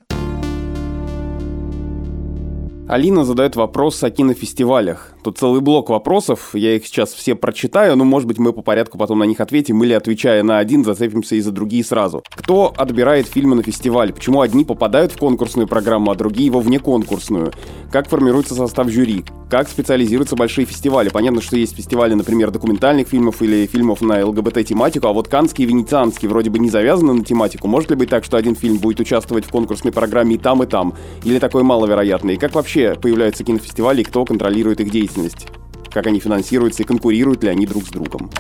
Алина 2.87 3.24
задает 3.24 3.56
вопрос 3.56 4.04
о 4.04 4.10
кинофестивалях. 4.10 5.13
Тут 5.24 5.38
целый 5.38 5.62
блок 5.62 5.88
вопросов, 5.88 6.50
я 6.52 6.76
их 6.76 6.87
сейчас 6.87 7.14
все 7.14 7.34
прочитаю, 7.34 7.96
но, 7.96 8.04
может 8.04 8.28
быть, 8.28 8.38
мы 8.38 8.52
по 8.52 8.60
порядку 8.60 8.98
потом 8.98 9.20
на 9.20 9.24
них 9.24 9.40
ответим 9.40 9.82
или, 9.82 9.94
отвечая 9.94 10.42
на 10.42 10.58
один, 10.58 10.84
зацепимся 10.84 11.34
и 11.37 11.40
за 11.40 11.50
другие 11.50 11.82
сразу. 11.82 12.22
Кто 12.37 12.74
отбирает 12.76 13.26
фильмы 13.26 13.56
на 13.56 13.62
фестиваль? 13.62 14.12
Почему 14.12 14.42
одни 14.42 14.66
попадают 14.66 15.12
в 15.12 15.18
конкурсную 15.18 15.66
программу, 15.66 16.10
а 16.10 16.14
другие 16.14 16.50
во 16.50 16.60
внеконкурсную? 16.60 17.52
Как 17.90 18.06
формируется 18.06 18.54
состав 18.54 18.90
жюри? 18.90 19.24
Как 19.48 19.68
специализируются 19.68 20.37
большие 20.37 20.66
фестивали? 20.66 21.08
Понятно, 21.08 21.40
что 21.40 21.56
есть 21.56 21.74
фестивали, 21.74 22.12
например, 22.12 22.50
документальных 22.50 23.08
фильмов 23.08 23.40
или 23.40 23.66
фильмов 23.66 24.02
на 24.02 24.26
ЛГБТ-тематику, 24.26 25.06
а 25.06 25.14
вот 25.14 25.28
Канский 25.28 25.64
и 25.64 25.66
Венецианский 25.66 26.28
вроде 26.28 26.50
бы 26.50 26.58
не 26.58 26.68
завязаны 26.68 27.14
на 27.14 27.24
тематику. 27.24 27.66
Может 27.66 27.88
ли 27.88 27.96
быть 27.96 28.10
так, 28.10 28.24
что 28.24 28.37
один 28.37 28.56
фильм 28.56 28.76
будет 28.76 29.00
участвовать 29.00 29.46
в 29.46 29.50
конкурсной 29.50 29.92
программе 29.92 30.34
и 30.34 30.38
там, 30.38 30.62
и 30.62 30.66
там? 30.66 30.92
Или 31.22 31.38
такое 31.38 31.62
маловероятно? 31.62 32.32
И 32.32 32.37
как 32.37 32.54
вообще 32.54 32.94
появляются 33.00 33.42
кинофестивали 33.42 34.02
и 34.02 34.04
кто 34.04 34.26
контролирует 34.26 34.80
их 34.80 34.90
деятельность? 34.90 35.13
Деятельность, 35.14 35.46
как 35.92 36.07
они 36.07 36.20
финансируются 36.20 36.83
и 36.83 36.87
конкурируют 36.87 37.42
ли 37.42 37.48
они 37.48 37.66
друг 37.66 37.85
с 37.85 37.88
другом. 37.88 38.31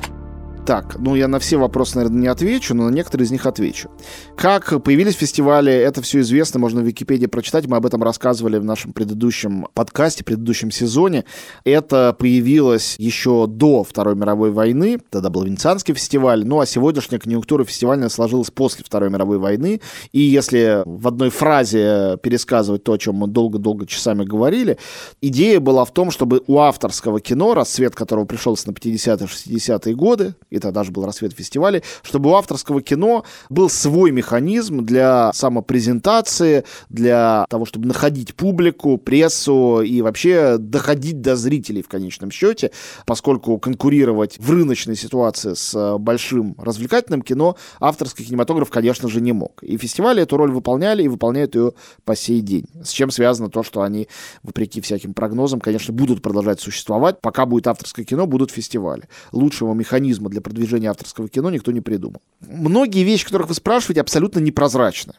Так, 0.66 0.96
ну 0.98 1.14
я 1.14 1.28
на 1.28 1.38
все 1.38 1.58
вопросы, 1.58 1.96
наверное, 1.96 2.22
не 2.22 2.26
отвечу, 2.26 2.74
но 2.74 2.88
на 2.88 2.90
некоторые 2.90 3.26
из 3.26 3.30
них 3.30 3.44
отвечу. 3.44 3.90
Как 4.34 4.82
появились 4.82 5.14
фестивали, 5.14 5.70
это 5.70 6.00
все 6.00 6.20
известно, 6.20 6.58
можно 6.58 6.80
в 6.80 6.86
Википедии 6.86 7.26
прочитать, 7.26 7.66
мы 7.66 7.76
об 7.76 7.84
этом 7.84 8.02
рассказывали 8.02 8.56
в 8.56 8.64
нашем 8.64 8.94
предыдущем 8.94 9.66
подкасте, 9.74 10.24
предыдущем 10.24 10.70
сезоне. 10.70 11.26
Это 11.64 12.16
появилось 12.18 12.94
еще 12.96 13.46
до 13.46 13.84
Второй 13.84 14.16
мировой 14.16 14.52
войны, 14.52 15.00
тогда 15.10 15.28
был 15.28 15.42
Венецианский 15.42 15.92
фестиваль, 15.92 16.46
ну 16.46 16.60
а 16.60 16.66
сегодняшняя 16.66 17.18
конъюнктура 17.18 17.64
фестивальная 17.64 18.08
сложилась 18.08 18.50
после 18.50 18.86
Второй 18.86 19.10
мировой 19.10 19.36
войны, 19.36 19.82
и 20.12 20.20
если 20.20 20.82
в 20.86 21.06
одной 21.06 21.28
фразе 21.28 22.16
пересказывать 22.22 22.84
то, 22.84 22.94
о 22.94 22.98
чем 22.98 23.16
мы 23.16 23.26
долго-долго 23.26 23.86
часами 23.86 24.24
говорили, 24.24 24.78
идея 25.20 25.60
была 25.60 25.84
в 25.84 25.92
том, 25.92 26.10
чтобы 26.10 26.42
у 26.46 26.58
авторского 26.58 27.20
кино, 27.20 27.52
расцвет 27.52 27.94
которого 27.94 28.24
пришелся 28.24 28.70
на 28.70 28.72
50-60-е 28.72 29.94
годы, 29.94 30.34
и 30.54 30.60
тогда 30.60 30.84
же 30.84 30.92
был 30.92 31.04
рассвет 31.04 31.32
фестиваля, 31.32 31.82
чтобы 32.02 32.30
у 32.30 32.34
авторского 32.34 32.80
кино 32.80 33.24
был 33.50 33.68
свой 33.68 34.12
механизм 34.12 34.84
для 34.84 35.32
самопрезентации, 35.34 36.64
для 36.88 37.44
того, 37.50 37.64
чтобы 37.64 37.88
находить 37.88 38.34
публику, 38.34 38.96
прессу 38.96 39.82
и 39.82 40.00
вообще 40.00 40.56
доходить 40.58 41.20
до 41.20 41.34
зрителей 41.34 41.82
в 41.82 41.88
конечном 41.88 42.30
счете, 42.30 42.70
поскольку 43.04 43.58
конкурировать 43.58 44.38
в 44.38 44.50
рыночной 44.50 44.94
ситуации 44.94 45.54
с 45.54 45.98
большим 45.98 46.54
развлекательным 46.58 47.22
кино 47.22 47.56
авторский 47.80 48.24
кинематограф, 48.24 48.70
конечно 48.70 49.08
же, 49.08 49.20
не 49.20 49.32
мог. 49.32 49.62
И 49.62 49.76
фестивали 49.76 50.22
эту 50.22 50.36
роль 50.36 50.52
выполняли 50.52 51.02
и 51.02 51.08
выполняют 51.08 51.56
ее 51.56 51.72
по 52.04 52.14
сей 52.14 52.40
день. 52.40 52.66
С 52.84 52.90
чем 52.90 53.10
связано 53.10 53.50
то, 53.50 53.64
что 53.64 53.82
они, 53.82 54.06
вопреки 54.44 54.80
всяким 54.80 55.14
прогнозам, 55.14 55.58
конечно, 55.58 55.92
будут 55.92 56.22
продолжать 56.22 56.60
существовать. 56.60 57.20
Пока 57.20 57.44
будет 57.44 57.66
авторское 57.66 58.04
кино, 58.04 58.26
будут 58.26 58.52
фестивали. 58.52 59.08
Лучшего 59.32 59.74
механизма 59.74 60.30
для 60.30 60.43
продвижения 60.44 60.90
авторского 60.90 61.28
кино 61.28 61.50
никто 61.50 61.72
не 61.72 61.80
придумал. 61.80 62.22
Многие 62.40 63.02
вещи, 63.02 63.24
которых 63.24 63.48
вы 63.48 63.54
спрашиваете, 63.54 64.00
абсолютно 64.00 64.38
непрозрачны. 64.38 65.14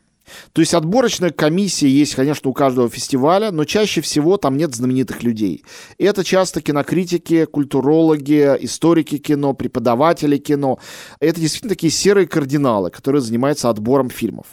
То 0.53 0.61
есть 0.61 0.73
отборочная 0.73 1.29
комиссия 1.29 1.87
есть, 1.87 2.15
конечно, 2.15 2.49
у 2.49 2.53
каждого 2.53 2.89
фестиваля, 2.89 3.51
но 3.51 3.65
чаще 3.65 4.01
всего 4.01 4.37
там 4.37 4.57
нет 4.57 4.73
знаменитых 4.73 5.23
людей. 5.23 5.63
Это 5.97 6.23
часто 6.23 6.61
кинокритики, 6.61 7.45
культурологи, 7.45 8.57
историки 8.61 9.17
кино, 9.17 9.53
преподаватели 9.53 10.37
кино. 10.37 10.79
Это 11.19 11.39
действительно 11.39 11.69
такие 11.69 11.91
серые 11.91 12.27
кардиналы, 12.27 12.89
которые 12.89 13.21
занимаются 13.21 13.69
отбором 13.69 14.09
фильмов. 14.09 14.47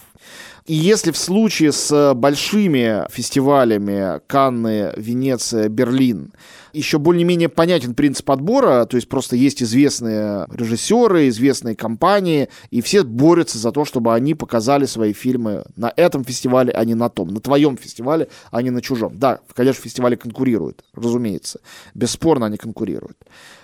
И 0.65 0.73
если 0.73 1.11
в 1.11 1.17
случае 1.17 1.73
с 1.73 2.13
большими 2.13 3.05
фестивалями 3.11 4.21
Канны, 4.27 4.93
Венеция, 4.95 5.67
Берлин 5.67 6.31
еще 6.73 6.97
более-менее 6.97 7.49
понятен 7.49 7.93
принцип 7.93 8.29
отбора, 8.31 8.85
то 8.85 8.95
есть 8.95 9.07
просто 9.07 9.35
есть 9.35 9.61
известные 9.61 10.47
режиссеры, 10.51 11.29
известные 11.29 11.75
компании, 11.75 12.49
и 12.71 12.81
все 12.81 13.03
борются 13.03 13.57
за 13.57 13.71
то, 13.71 13.85
чтобы 13.85 14.13
они 14.13 14.33
показали 14.33 14.85
свои 14.85 15.13
фильмы 15.13 15.65
на 15.75 15.93
этом 15.95 16.23
фестивале, 16.23 16.71
а 16.71 16.83
не 16.83 16.95
на 16.95 17.09
том, 17.09 17.29
на 17.29 17.39
твоем 17.39 17.77
фестивале, 17.77 18.27
а 18.51 18.61
не 18.61 18.71
на 18.71 18.81
чужом. 18.81 19.17
Да, 19.17 19.39
конечно, 19.53 19.81
фестивали 19.81 20.15
конкурируют, 20.15 20.83
разумеется, 20.93 21.59
бесспорно 21.93 22.47
они 22.47 22.57
конкурируют 22.57 23.17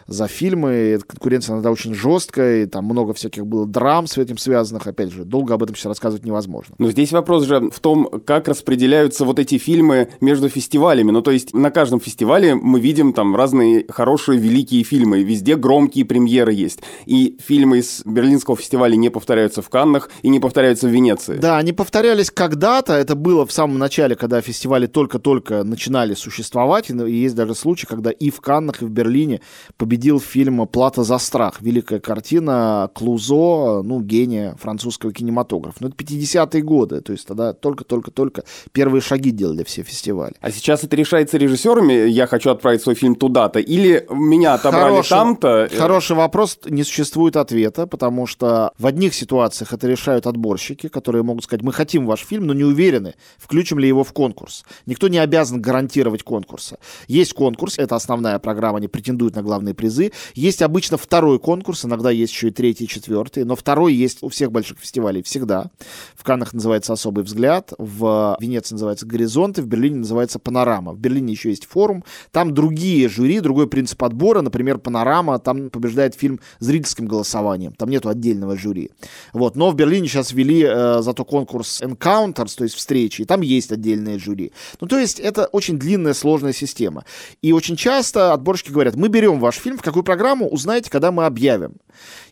за 0.09 0.27
фильмы. 0.27 0.99
Конкуренция 1.07 1.53
иногда 1.53 1.71
очень 1.71 1.93
жесткая, 1.93 2.63
и 2.63 2.65
там 2.65 2.85
много 2.85 3.13
всяких 3.13 3.45
было 3.45 3.65
драм 3.65 4.07
с 4.07 4.17
этим 4.17 4.37
связанных. 4.37 4.87
Опять 4.87 5.11
же, 5.11 5.23
долго 5.23 5.53
об 5.53 5.63
этом 5.63 5.75
сейчас 5.75 5.85
рассказывать 5.85 6.25
невозможно. 6.25 6.75
Но 6.79 6.89
здесь 6.89 7.11
вопрос 7.11 7.45
же 7.45 7.69
в 7.69 7.79
том, 7.79 8.09
как 8.25 8.47
распределяются 8.47 9.23
вот 9.23 9.39
эти 9.39 9.57
фильмы 9.57 10.09
между 10.19 10.49
фестивалями. 10.49 11.11
Ну, 11.11 11.21
то 11.21 11.31
есть 11.31 11.53
на 11.53 11.69
каждом 11.69 11.99
фестивале 11.99 12.55
мы 12.55 12.79
видим 12.79 12.98
там 13.13 13.35
разные 13.35 13.85
хорошие, 13.89 14.39
великие 14.39 14.83
фильмы. 14.83 15.23
Везде 15.23 15.55
громкие 15.55 16.05
премьеры 16.05 16.53
есть. 16.53 16.79
И 17.05 17.38
фильмы 17.39 17.79
из 17.79 18.01
Берлинского 18.05 18.55
фестиваля 18.57 18.95
не 18.95 19.09
повторяются 19.09 19.62
в 19.62 19.69
Каннах 19.69 20.09
и 20.21 20.29
не 20.29 20.39
повторяются 20.39 20.88
в 20.88 20.91
Венеции. 20.91 21.38
Да, 21.38 21.57
они 21.57 21.73
повторялись 21.73 22.31
когда-то. 22.31 22.93
Это 22.93 23.15
было 23.15 23.45
в 23.45 23.51
самом 23.51 23.77
начале, 23.77 24.15
когда 24.15 24.41
фестивали 24.41 24.88
только-только 24.88 25.63
начинали 25.63 26.13
существовать. 26.13 26.89
И 26.89 26.93
есть 26.93 27.35
даже 27.35 27.55
случаи, 27.55 27.85
когда 27.85 28.12
и 28.12 28.29
в 28.29 28.41
Каннах, 28.41 28.81
и 28.81 28.85
в 28.85 28.89
Берлине 28.89 29.41
победил 29.77 30.19
фильм 30.19 30.67
«Плата 30.67 31.03
за 31.03 31.17
страх». 31.17 31.62
Великая 31.62 31.99
картина 31.99 32.89
Клузо, 32.93 33.81
ну, 33.83 34.01
гения 34.01 34.55
французского 34.59 35.13
кинематографа. 35.13 35.77
Ну, 35.79 35.88
это 35.89 35.95
50-е 36.03 36.62
годы, 36.62 37.01
то 37.01 37.12
есть 37.12 37.27
тогда 37.27 37.53
только-только-только 37.53 38.43
первые 38.71 39.01
шаги 39.01 39.31
делали 39.31 39.63
все 39.63 39.83
фестивали. 39.83 40.35
А 40.41 40.51
сейчас 40.51 40.83
это 40.83 40.95
решается 40.95 41.38
режиссерами, 41.38 42.09
я 42.09 42.27
хочу 42.27 42.49
отправить 42.49 42.81
свой 42.89 42.95
фильм 42.95 43.15
туда-то, 43.15 43.60
или 43.60 44.06
меня 44.10 44.56
отобрали 44.56 44.89
хороший, 44.89 45.10
там-то? 45.10 45.69
Хороший 45.78 46.15
вопрос, 46.15 46.58
не 46.65 46.84
существует 46.84 47.36
ответа, 47.36 47.86
потому 47.86 48.25
что 48.25 48.71
в 48.80 48.88
одних 48.88 49.13
ситуациях 49.13 49.73
это 49.73 49.88
решают 49.88 50.25
отборщики, 50.25 50.88
которые 50.88 51.23
могут 51.23 51.43
сказать, 51.43 51.62
мы 51.62 51.71
хотим 51.71 52.08
ваш 52.08 52.21
фильм, 52.21 52.47
но 52.47 52.54
не 52.54 52.63
уверены, 52.63 53.13
включим 53.38 53.78
ли 53.80 53.88
его 53.88 54.04
в 54.04 54.12
конкурс. 54.12 54.65
Никто 54.88 55.08
не 55.08 55.19
обязан 55.19 55.62
гарантировать 55.62 56.23
конкурса. 56.23 56.80
Есть 57.08 57.34
конкурс, 57.34 57.78
это 57.78 57.95
основная 57.95 58.39
программа, 58.39 58.80
они 58.80 58.88
претендуют 58.88 59.36
на 59.36 59.43
главные 59.43 59.75
призы. 59.75 60.12
Есть 60.34 60.63
обычно 60.63 60.97
второй 60.97 61.38
конкурс, 61.38 61.86
иногда 61.86 62.10
есть 62.10 62.34
еще 62.34 62.47
и 62.47 62.52
третий, 62.52 62.88
четвертый, 62.88 63.43
но 63.43 63.56
второй 63.56 63.93
есть 63.93 64.23
у 64.23 64.30
всех 64.30 64.52
больших 64.52 64.80
фестивалей 64.80 65.21
всегда. 65.21 65.69
В 66.15 66.23
Каннах 66.23 66.54
называется 66.54 66.93
«Особый 66.93 67.23
взгляд», 67.23 67.73
в 67.78 68.38
Венеции 68.39 68.73
называется 68.73 69.06
«Горизонты», 69.06 69.62
в 69.62 69.67
Берлине 69.67 69.97
называется 69.97 70.39
«Панорама». 70.39 70.93
В 70.93 70.99
Берлине 70.99 71.34
еще 71.34 71.49
есть 71.49 71.65
форум, 71.65 72.04
там 72.32 72.54
другие 72.54 72.78
жюри, 73.07 73.39
другой 73.39 73.67
принцип 73.67 74.03
отбора, 74.03 74.41
например, 74.41 74.77
«Панорама», 74.77 75.39
там 75.39 75.69
побеждает 75.69 76.15
фильм 76.15 76.39
зрительским 76.59 77.05
голосованием, 77.05 77.73
там 77.73 77.89
нету 77.89 78.09
отдельного 78.09 78.57
жюри. 78.57 78.91
Вот. 79.33 79.55
Но 79.55 79.69
в 79.69 79.75
Берлине 79.75 80.07
сейчас 80.07 80.31
ввели 80.31 80.63
э, 80.63 81.01
зато 81.01 81.25
конкурс 81.25 81.81
Encounters, 81.81 82.55
то 82.57 82.63
есть 82.63 82.75
встречи, 82.75 83.21
и 83.21 83.25
там 83.25 83.41
есть 83.41 83.71
отдельные 83.71 84.19
жюри. 84.19 84.51
Ну, 84.79 84.87
то 84.87 84.97
есть 84.99 85.19
это 85.19 85.45
очень 85.47 85.77
длинная, 85.77 86.13
сложная 86.13 86.53
система. 86.53 87.05
И 87.41 87.51
очень 87.51 87.75
часто 87.75 88.33
отборщики 88.33 88.71
говорят, 88.71 88.95
мы 88.95 89.07
берем 89.07 89.39
ваш 89.39 89.55
фильм, 89.55 89.77
в 89.77 89.81
какую 89.81 90.03
программу, 90.03 90.47
узнаете, 90.47 90.89
когда 90.89 91.11
мы 91.11 91.25
объявим. 91.25 91.73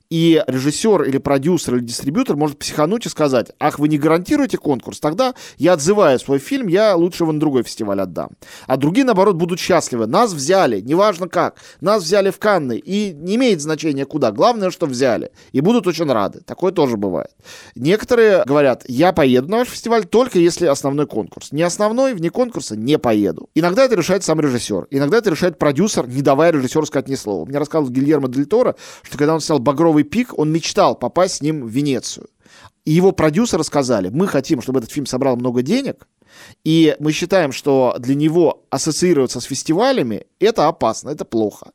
И 0.10 0.42
режиссер 0.48 1.04
или 1.04 1.18
продюсер 1.18 1.76
или 1.76 1.84
дистрибьютор 1.84 2.38
может 2.38 2.58
психануть 2.58 3.06
и 3.06 3.10
сказать, 3.10 3.52
ах, 3.60 3.78
вы 3.78 3.90
не 3.90 3.98
гарантируете 3.98 4.58
конкурс, 4.58 5.00
тогда 5.00 5.34
я 5.58 5.74
отзываю 5.74 6.18
свой 6.20 6.40
фильм, 6.40 6.68
я 6.68 6.96
лучше 6.96 7.24
его 7.24 7.34
на 7.34 7.40
другой 7.40 7.64
фестиваль 7.64 8.00
отдам. 8.00 8.30
А 8.68 8.78
другие, 8.78 9.06
наоборот, 9.06 9.36
будут 9.36 9.60
счастливы. 9.60 10.08
Нас 10.08 10.32
взяли, 10.32 10.80
неважно 10.80 11.28
как, 11.28 11.58
нас 11.82 12.04
взяли 12.04 12.30
в 12.30 12.40
Канны, 12.40 12.78
и 12.78 13.14
не 13.14 13.36
имеет 13.36 13.62
значения 13.62 14.06
куда, 14.06 14.32
главное, 14.32 14.72
что 14.72 14.86
взяли. 14.86 15.32
И 15.52 15.60
будут 15.60 15.88
очень 15.88 16.10
рады. 16.12 16.40
Такое 16.42 16.72
тоже 16.72 16.96
бывает. 16.96 17.32
Некоторые 17.76 18.44
говорят, 18.46 18.84
я 18.88 19.12
поеду 19.12 19.50
на 19.50 19.58
ваш 19.58 19.68
фестиваль 19.68 20.06
только 20.06 20.40
если 20.40 20.68
основной 20.68 21.08
конкурс. 21.08 21.52
Не 21.52 21.64
основной, 21.64 22.14
вне 22.14 22.30
конкурса 22.30 22.78
не 22.78 22.98
поеду. 22.98 23.50
Иногда 23.56 23.86
это 23.86 23.96
решает 23.96 24.24
сам 24.24 24.40
режиссер, 24.40 24.88
иногда 24.90 25.18
это 25.18 25.32
решает 25.32 25.60
продюсер, 25.60 26.08
не 26.08 26.22
давая 26.22 26.52
режиссеру 26.52 26.86
сказать 26.86 27.10
ни 27.10 27.16
слова. 27.16 27.46
Мне 27.46 27.58
рассказывал 27.58 27.92
Гильермо 27.92 28.30
Дель 28.30 28.46
Торо, 28.46 28.76
что 29.04 29.18
когда 29.18 29.34
он 29.34 29.42
снял 29.42 29.60
«Багровый 29.60 29.97
«Багровый 29.98 30.04
пик», 30.04 30.38
он 30.38 30.52
мечтал 30.52 30.96
попасть 30.96 31.36
с 31.36 31.42
ним 31.42 31.66
в 31.66 31.70
Венецию. 31.70 32.28
И 32.86 32.92
его 32.92 33.12
продюсеры 33.12 33.64
сказали, 33.64 34.10
мы 34.10 34.28
хотим, 34.28 34.62
чтобы 34.62 34.80
этот 34.80 34.92
фильм 34.92 35.06
собрал 35.06 35.36
много 35.36 35.62
денег, 35.62 36.08
и 36.64 36.96
мы 37.00 37.12
считаем, 37.12 37.52
что 37.52 37.96
для 38.00 38.16
него 38.16 38.64
ассоциироваться 38.70 39.40
с 39.40 39.46
фестивалями 39.46 40.26
это 40.40 40.68
опасно, 40.68 41.10
это 41.10 41.26
плохо. 41.26 41.72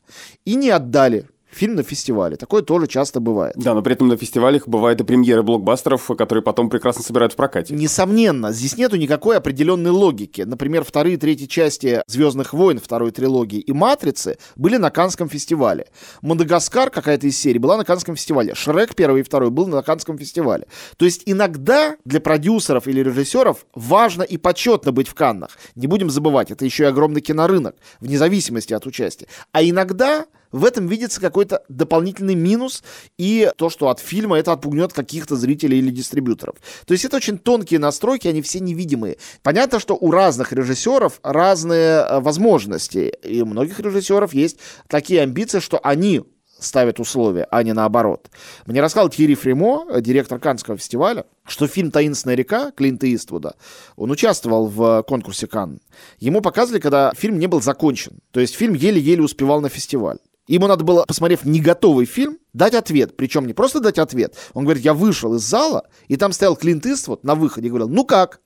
И 0.46 0.54
не 0.54 0.70
отдали 0.70 1.26
фильм 1.54 1.74
на 1.74 1.82
фестивале. 1.82 2.36
Такое 2.36 2.62
тоже 2.62 2.86
часто 2.86 3.20
бывает. 3.20 3.54
Да, 3.56 3.74
но 3.74 3.82
при 3.82 3.94
этом 3.94 4.08
на 4.08 4.16
фестивалях 4.16 4.66
бывают 4.68 5.00
и 5.00 5.04
премьеры 5.04 5.42
блокбастеров, 5.42 6.10
которые 6.18 6.42
потом 6.42 6.70
прекрасно 6.70 7.02
собирают 7.02 7.32
в 7.32 7.36
прокате. 7.36 7.74
Несомненно, 7.74 8.52
здесь 8.52 8.76
нету 8.76 8.96
никакой 8.96 9.36
определенной 9.36 9.90
логики. 9.90 10.42
Например, 10.42 10.84
вторые 10.84 11.14
и 11.14 11.18
третьи 11.18 11.46
части 11.46 12.02
«Звездных 12.06 12.52
войн» 12.52 12.78
второй 12.78 13.10
трилогии 13.10 13.60
и 13.60 13.72
«Матрицы» 13.72 14.38
были 14.56 14.76
на 14.76 14.90
Канском 14.90 15.28
фестивале. 15.28 15.86
«Мадагаскар» 16.22 16.90
какая-то 16.90 17.26
из 17.26 17.38
серий 17.38 17.58
была 17.58 17.76
на 17.76 17.84
Канском 17.84 18.16
фестивале. 18.16 18.54
«Шрек» 18.54 18.94
первый 18.94 19.20
и 19.20 19.24
второй 19.24 19.50
был 19.50 19.66
на 19.66 19.82
Канском 19.82 20.18
фестивале. 20.18 20.66
То 20.96 21.04
есть 21.04 21.22
иногда 21.26 21.96
для 22.04 22.20
продюсеров 22.20 22.86
или 22.86 23.00
режиссеров 23.00 23.66
важно 23.74 24.22
и 24.22 24.36
почетно 24.36 24.92
быть 24.92 25.08
в 25.08 25.14
Каннах. 25.14 25.58
Не 25.74 25.86
будем 25.86 26.10
забывать, 26.10 26.50
это 26.50 26.64
еще 26.64 26.84
и 26.84 26.86
огромный 26.86 27.20
кинорынок, 27.20 27.76
вне 28.00 28.18
зависимости 28.18 28.72
от 28.72 28.86
участия. 28.86 29.26
А 29.52 29.62
иногда 29.62 30.26
в 30.52 30.64
этом 30.64 30.86
видится 30.86 31.20
какой-то 31.20 31.62
дополнительный 31.68 32.34
минус 32.34 32.82
и 33.18 33.50
то, 33.56 33.70
что 33.70 33.88
от 33.88 34.00
фильма 34.00 34.38
это 34.38 34.52
отпугнет 34.52 34.92
каких-то 34.92 35.36
зрителей 35.36 35.78
или 35.78 35.90
дистрибьюторов. 35.90 36.56
То 36.86 36.92
есть 36.92 37.04
это 37.04 37.16
очень 37.16 37.38
тонкие 37.38 37.80
настройки, 37.80 38.28
они 38.28 38.42
все 38.42 38.60
невидимые. 38.60 39.16
Понятно, 39.42 39.80
что 39.80 39.94
у 39.94 40.10
разных 40.10 40.52
режиссеров 40.52 41.20
разные 41.22 42.04
э, 42.04 42.20
возможности, 42.20 43.12
и 43.22 43.40
у 43.40 43.46
многих 43.46 43.80
режиссеров 43.80 44.34
есть 44.34 44.58
такие 44.88 45.22
амбиции, 45.22 45.60
что 45.60 45.80
они 45.82 46.22
ставят 46.64 47.00
условия, 47.00 47.46
а 47.50 47.62
не 47.62 47.72
наоборот. 47.72 48.30
Мне 48.66 48.80
рассказал 48.80 49.08
Тьерри 49.08 49.34
Фримо, 49.34 50.00
директор 50.00 50.38
Каннского 50.38 50.76
фестиваля, 50.76 51.24
что 51.44 51.66
фильм 51.66 51.90
«Таинственная 51.90 52.36
река» 52.36 52.70
Клинта 52.70 53.12
Иствуда, 53.12 53.56
он 53.96 54.10
участвовал 54.10 54.68
в 54.68 55.02
конкурсе 55.02 55.46
Канн. 55.46 55.80
Ему 56.18 56.40
показывали, 56.40 56.80
когда 56.80 57.12
фильм 57.16 57.38
не 57.38 57.46
был 57.46 57.60
закончен. 57.60 58.20
То 58.30 58.40
есть 58.40 58.54
фильм 58.54 58.74
еле-еле 58.74 59.22
успевал 59.22 59.60
на 59.60 59.68
фестиваль. 59.68 60.18
Ему 60.48 60.66
надо 60.66 60.84
было, 60.84 61.04
посмотрев 61.04 61.44
не 61.44 61.60
готовый 61.60 62.04
фильм, 62.04 62.38
дать 62.52 62.74
ответ. 62.74 63.16
Причем 63.16 63.46
не 63.46 63.52
просто 63.52 63.80
дать 63.80 63.98
ответ. 63.98 64.36
Он 64.54 64.64
говорит, 64.64 64.84
я 64.84 64.92
вышел 64.92 65.34
из 65.34 65.42
зала, 65.42 65.86
и 66.08 66.16
там 66.16 66.32
стоял 66.32 66.56
Клинт 66.56 66.84
Иствуд 66.86 67.22
на 67.22 67.34
выходе 67.34 67.68
и 67.68 67.70
говорил, 67.70 67.88
ну 67.88 68.04
как? 68.04 68.40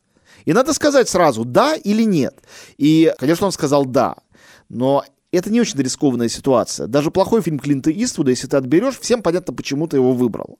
И 0.45 0.53
надо 0.53 0.75
сказать 0.75 1.09
сразу, 1.09 1.45
да 1.45 1.75
или 1.75 2.03
нет. 2.03 2.39
И, 2.77 3.13
конечно, 3.19 3.47
он 3.47 3.53
сказал 3.53 3.87
да. 3.87 4.17
Но 4.69 5.05
это 5.33 5.51
не 5.51 5.61
очень 5.61 5.81
рискованная 5.81 6.29
ситуация. 6.29 6.87
Даже 6.87 7.11
плохой 7.11 7.43
фильм 7.43 7.59
Клинта 7.59 7.91
Иствуда, 7.91 8.31
если 8.31 8.47
ты 8.47 8.57
отберешь, 8.57 8.99
всем 8.99 9.23
понятно, 9.23 9.55
почему 9.55 9.89
ты 9.89 9.97
его 9.97 10.13
выбрал. 10.13 10.59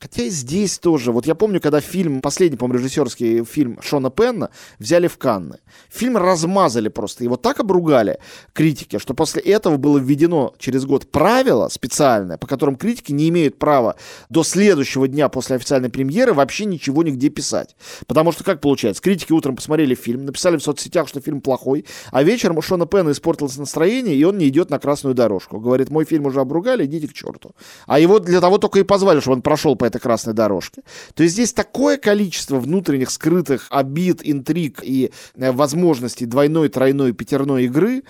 Хотя 0.00 0.24
и 0.24 0.30
здесь 0.30 0.78
тоже. 0.78 1.12
Вот 1.12 1.26
я 1.26 1.34
помню, 1.34 1.60
когда 1.60 1.80
фильм, 1.80 2.20
последний, 2.20 2.56
по-моему, 2.56 2.80
режиссерский 2.80 3.44
фильм 3.44 3.78
Шона 3.82 4.10
Пенна 4.10 4.50
взяли 4.78 5.08
в 5.08 5.18
Канны. 5.18 5.58
Фильм 5.88 6.16
размазали 6.16 6.88
просто. 6.88 7.24
Его 7.24 7.36
так 7.36 7.60
обругали 7.60 8.18
критики, 8.52 8.98
что 8.98 9.14
после 9.14 9.42
этого 9.42 9.76
было 9.76 9.98
введено 9.98 10.54
через 10.58 10.84
год 10.84 11.10
правило 11.10 11.68
специальное, 11.68 12.36
по 12.36 12.46
которым 12.46 12.76
критики 12.76 13.12
не 13.12 13.28
имеют 13.28 13.58
права 13.58 13.96
до 14.28 14.42
следующего 14.44 15.08
дня 15.08 15.28
после 15.28 15.56
официальной 15.56 15.88
премьеры 15.88 16.34
вообще 16.34 16.64
ничего 16.64 17.02
нигде 17.02 17.28
писать. 17.28 17.76
Потому 18.06 18.32
что, 18.32 18.44
как 18.44 18.60
получается, 18.60 19.02
критики 19.02 19.32
утром 19.32 19.56
посмотрели 19.56 19.94
фильм, 19.94 20.24
написали 20.24 20.56
в 20.56 20.62
соцсетях, 20.62 21.08
что 21.08 21.20
фильм 21.20 21.40
плохой, 21.40 21.86
а 22.10 22.22
вечером 22.22 22.58
у 22.58 22.62
Шона 22.62 22.86
Пенна 22.86 23.12
испортилось 23.12 23.56
настроение, 23.56 24.14
и 24.14 24.24
он 24.24 24.38
не 24.38 24.48
идет 24.48 24.70
на 24.70 24.78
красную 24.78 25.14
дорожку. 25.14 25.58
Говорит, 25.60 25.90
мой 25.90 26.04
фильм 26.04 26.26
уже 26.26 26.40
обругали, 26.40 26.84
идите 26.84 27.08
к 27.08 27.12
черту. 27.12 27.52
А 27.86 27.98
его 27.98 28.18
для 28.18 28.40
того 28.40 28.58
только 28.58 28.80
и 28.80 28.82
позвали, 28.82 29.20
чтобы 29.20 29.36
он 29.36 29.42
прошел 29.42 29.76
по 29.76 29.84
этой 29.86 30.00
красной 30.00 30.34
дорожке. 30.34 30.82
То 31.14 31.22
есть 31.22 31.34
здесь 31.34 31.52
такое 31.52 31.96
количество 31.96 32.58
внутренних 32.58 33.10
скрытых 33.10 33.66
обид, 33.70 34.20
интриг 34.22 34.80
и 34.82 35.12
э, 35.34 35.52
возможностей 35.52 36.26
двойной, 36.26 36.68
тройной, 36.68 37.12
пятерной 37.12 37.64
игры, 37.64 38.02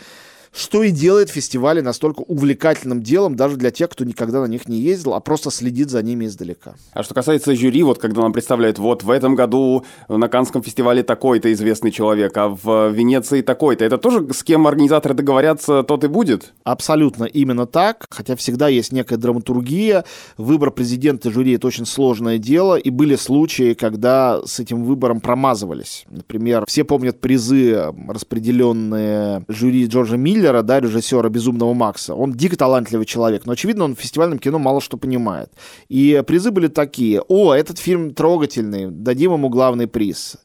что 0.56 0.82
и 0.82 0.90
делает 0.90 1.28
фестивали 1.28 1.80
настолько 1.80 2.20
увлекательным 2.20 3.02
делом 3.02 3.36
даже 3.36 3.56
для 3.56 3.70
тех, 3.70 3.90
кто 3.90 4.04
никогда 4.04 4.40
на 4.40 4.46
них 4.46 4.68
не 4.68 4.78
ездил, 4.78 5.14
а 5.14 5.20
просто 5.20 5.50
следит 5.50 5.90
за 5.90 6.02
ними 6.02 6.24
издалека. 6.24 6.74
А 6.92 7.02
что 7.02 7.14
касается 7.14 7.54
жюри, 7.54 7.82
вот 7.82 7.98
когда 7.98 8.22
нам 8.22 8.32
представляют, 8.32 8.78
вот 8.78 9.02
в 9.02 9.10
этом 9.10 9.34
году 9.34 9.84
на 10.08 10.28
Канском 10.28 10.62
фестивале 10.62 11.02
такой-то 11.02 11.52
известный 11.52 11.90
человек, 11.90 12.36
а 12.36 12.48
в 12.48 12.90
Венеции 12.90 13.42
такой-то, 13.42 13.84
это 13.84 13.98
тоже 13.98 14.26
с 14.32 14.42
кем 14.42 14.66
организаторы 14.66 15.14
договорятся, 15.14 15.82
тот 15.82 16.04
и 16.04 16.08
будет? 16.08 16.54
Абсолютно 16.64 17.24
именно 17.24 17.66
так, 17.66 18.06
хотя 18.10 18.34
всегда 18.34 18.68
есть 18.68 18.92
некая 18.92 19.18
драматургия, 19.18 20.04
выбор 20.38 20.70
президента 20.70 21.30
жюри 21.30 21.54
это 21.54 21.66
очень 21.66 21.86
сложное 21.86 22.38
дело, 22.38 22.76
и 22.76 22.90
были 22.90 23.16
случаи, 23.16 23.74
когда 23.74 24.40
с 24.44 24.58
этим 24.58 24.84
выбором 24.84 25.20
промазывались. 25.20 26.06
Например, 26.08 26.64
все 26.66 26.84
помнят 26.84 27.20
призы, 27.20 27.92
распределенные 28.08 29.44
жюри 29.48 29.86
Джорджа 29.86 30.16
Миллера, 30.16 30.45
Миллера, 30.46 30.62
да, 30.62 30.78
режиссера 30.80 31.28
«Безумного 31.28 31.74
Макса», 31.74 32.14
он 32.14 32.32
дико 32.32 32.56
талантливый 32.56 33.04
человек, 33.04 33.46
но, 33.46 33.52
очевидно, 33.52 33.84
он 33.84 33.96
в 33.96 34.00
фестивальном 34.00 34.38
кино 34.38 34.60
мало 34.60 34.80
что 34.80 34.96
понимает. 34.96 35.50
И 35.88 36.22
призы 36.24 36.52
были 36.52 36.68
такие. 36.68 37.20
О, 37.20 37.52
этот 37.52 37.78
фильм 37.78 38.14
трогательный, 38.14 38.88
дадим 38.90 39.32
ему 39.32 39.48
главный 39.48 39.88
приз. 39.88 40.36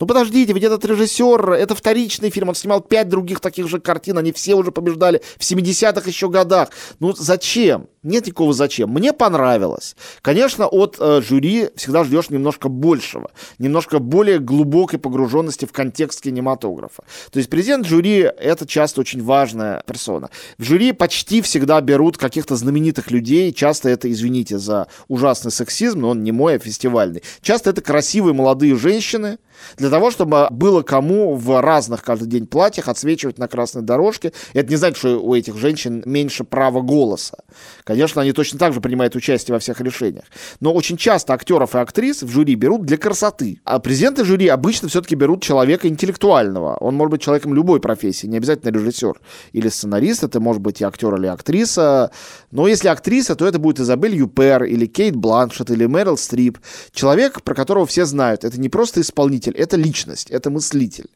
Ну 0.00 0.06
подождите, 0.06 0.52
ведь 0.52 0.62
этот 0.62 0.84
режиссер, 0.84 1.52
это 1.52 1.74
вторичный 1.74 2.30
фильм, 2.30 2.50
он 2.50 2.54
снимал 2.54 2.80
пять 2.80 3.08
других 3.08 3.40
таких 3.40 3.68
же 3.68 3.80
картин, 3.80 4.18
они 4.18 4.32
все 4.32 4.54
уже 4.54 4.70
побеждали 4.70 5.22
в 5.36 5.40
70-х 5.40 6.08
еще 6.08 6.28
годах. 6.28 6.70
Ну 7.00 7.12
зачем? 7.12 7.88
Нет 8.04 8.26
никакого 8.26 8.52
зачем. 8.52 8.90
Мне 8.90 9.12
понравилось. 9.12 9.96
Конечно, 10.22 10.68
от 10.68 10.96
э, 11.00 11.20
жюри 11.20 11.70
всегда 11.74 12.04
ждешь 12.04 12.30
немножко 12.30 12.68
большего, 12.68 13.30
немножко 13.58 13.98
более 13.98 14.38
глубокой 14.38 15.00
погруженности 15.00 15.64
в 15.64 15.72
контекст 15.72 16.20
кинематографа. 16.20 17.02
То 17.32 17.38
есть 17.38 17.50
президент 17.50 17.86
жюри— 17.86 18.20
это 18.38 18.66
часто 18.66 19.00
очень 19.00 19.22
важная 19.22 19.82
персона. 19.84 20.30
В 20.58 20.62
жюри 20.62 20.92
почти 20.92 21.42
всегда 21.42 21.80
берут 21.80 22.16
каких-то 22.16 22.54
знаменитых 22.54 23.10
людей, 23.10 23.52
часто 23.52 23.88
это, 23.88 24.10
извините 24.10 24.58
за 24.58 24.86
ужасный 25.08 25.50
сексизм, 25.50 26.00
но 26.00 26.10
он 26.10 26.22
не 26.22 26.30
мой, 26.30 26.54
а 26.54 26.58
фестивальный. 26.58 27.22
Часто 27.42 27.70
это 27.70 27.80
красивые 27.82 28.32
молодые 28.32 28.76
женщины, 28.76 29.38
для 29.76 29.90
того, 29.90 30.10
чтобы 30.10 30.48
было 30.50 30.82
кому 30.82 31.34
в 31.34 31.60
разных 31.60 32.02
каждый 32.02 32.28
день 32.28 32.46
платьях 32.46 32.88
отсвечивать 32.88 33.38
на 33.38 33.48
красной 33.48 33.82
дорожке. 33.82 34.32
Это 34.52 34.70
не 34.70 34.76
значит, 34.76 34.98
что 34.98 35.20
у 35.20 35.34
этих 35.34 35.56
женщин 35.56 36.02
меньше 36.04 36.44
права 36.44 36.80
голоса. 36.80 37.38
Конечно, 37.84 38.22
они 38.22 38.32
точно 38.32 38.58
так 38.58 38.72
же 38.72 38.80
принимают 38.80 39.16
участие 39.16 39.54
во 39.54 39.58
всех 39.58 39.80
решениях. 39.80 40.24
Но 40.60 40.72
очень 40.72 40.96
часто 40.96 41.34
актеров 41.34 41.74
и 41.74 41.78
актрис 41.78 42.22
в 42.22 42.28
жюри 42.28 42.54
берут 42.54 42.82
для 42.82 42.96
красоты. 42.96 43.60
А 43.64 43.78
президенты 43.78 44.24
жюри 44.24 44.48
обычно 44.48 44.88
все-таки 44.88 45.14
берут 45.14 45.42
человека 45.42 45.88
интеллектуального. 45.88 46.76
Он 46.76 46.94
может 46.94 47.12
быть 47.12 47.22
человеком 47.22 47.54
любой 47.54 47.80
профессии, 47.80 48.26
не 48.26 48.36
обязательно 48.36 48.70
режиссер 48.70 49.20
или 49.52 49.68
сценарист, 49.68 50.24
это 50.24 50.40
может 50.40 50.62
быть 50.62 50.80
и 50.80 50.84
актер 50.84 51.14
или 51.16 51.26
актриса. 51.26 52.10
Но 52.50 52.68
если 52.68 52.88
актриса, 52.88 53.34
то 53.34 53.46
это 53.46 53.58
будет 53.58 53.80
Изабель 53.80 54.16
Юпер 54.16 54.64
или 54.64 54.86
Кейт 54.86 55.16
Бланшет 55.16 55.70
или 55.70 55.86
Мэрил 55.86 56.16
Стрип. 56.16 56.58
Человек, 56.92 57.42
про 57.42 57.54
которого 57.54 57.86
все 57.86 58.04
знают. 58.04 58.44
Это 58.44 58.60
не 58.60 58.68
просто 58.68 59.00
исполнитель, 59.00 59.47
мыслитель, 59.48 59.60
это 59.60 59.76
личность, 59.76 60.30
это 60.30 60.50
мыслитель. 60.50 61.06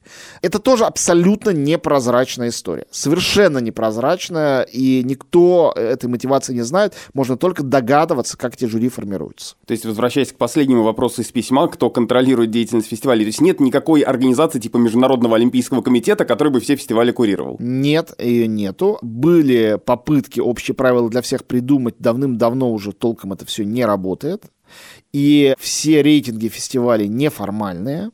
Это 0.42 0.59
тоже 0.59 0.85
абсолютно 0.85 1.51
непрозрачная 1.51 2.49
история. 2.49 2.87
Совершенно 2.90 3.59
непрозрачная, 3.59 4.62
и 4.62 5.03
никто 5.05 5.73
этой 5.77 6.09
мотивации 6.09 6.55
не 6.55 6.62
знает. 6.62 6.95
Можно 7.14 7.37
только 7.37 7.62
догадываться, 7.62 8.37
как 8.37 8.55
эти 8.55 8.66
жюри 8.66 8.88
формируются. 8.88 9.57
То 9.66 9.73
есть, 9.73 9.85
возвращаясь 9.85 10.33
к 10.33 10.37
последнему 10.37 10.83
вопросу 10.83 11.23
из 11.23 11.31
письма, 11.31 11.68
кто 11.68 11.90
контролирует 11.90 12.51
деятельность 12.51 12.88
фестиваля, 12.88 13.21
то 13.21 13.27
есть 13.27 13.40
нет 13.40 13.61
никакой 13.61 14.03
организации 14.03 14.61
типа 14.61 14.79
Международного 14.79 15.37
олимпийского 15.37 15.83
комитета, 15.83 16.25
который 16.25 16.53
бы 16.53 16.61
все 16.61 16.77
фестивали 16.77 17.12
курировал? 17.12 17.57
Нет, 17.59 18.12
ее 18.18 18.47
нету. 18.47 18.99
Были 19.03 19.79
попытки 19.85 20.40
общие 20.40 20.75
правила 20.75 21.09
для 21.09 21.23
всех 21.23 21.45
придумать 21.45 21.95
давным-давно 21.99 22.73
уже 22.73 22.92
толком 22.92 23.33
это 23.33 23.45
все 23.47 23.64
не 23.64 23.85
работает. 23.85 24.45
И 25.12 25.55
все 25.59 26.03
рейтинги 26.03 26.49
фестивалей 26.49 27.09
неформальные. 27.09 28.11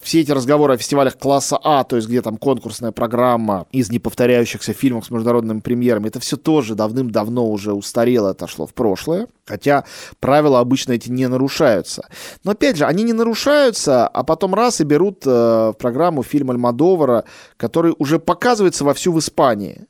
Все 0.00 0.22
эти 0.22 0.32
разговоры 0.32 0.74
о 0.74 0.76
фестивалях 0.78 1.18
класса 1.18 1.58
А, 1.62 1.84
то 1.84 1.96
есть 1.96 2.08
где 2.08 2.22
там 2.22 2.38
конкурсная 2.38 2.90
программа 2.90 3.66
из 3.70 3.90
неповторяющихся 3.90 4.72
фильмов 4.72 5.04
с 5.04 5.10
международными 5.10 5.60
премьерами, 5.60 6.08
это 6.08 6.20
все 6.20 6.38
тоже 6.38 6.74
давным-давно 6.74 7.46
уже 7.46 7.74
устарело, 7.74 8.30
отошло 8.30 8.66
в 8.66 8.72
прошлое. 8.72 9.28
Хотя 9.44 9.84
правила 10.18 10.60
обычно 10.60 10.92
эти 10.92 11.10
не 11.10 11.28
нарушаются. 11.28 12.08
Но 12.44 12.52
опять 12.52 12.78
же, 12.78 12.86
они 12.86 13.02
не 13.02 13.12
нарушаются, 13.12 14.08
а 14.08 14.24
потом 14.24 14.54
раз 14.54 14.80
и 14.80 14.84
берут 14.84 15.26
э, 15.26 15.30
в 15.30 15.76
программу 15.78 16.22
фильм 16.22 16.50
Альмадовара, 16.50 17.24
который 17.58 17.94
уже 17.98 18.18
показывается 18.18 18.84
вовсю 18.84 19.12
в 19.12 19.18
Испании. 19.18 19.86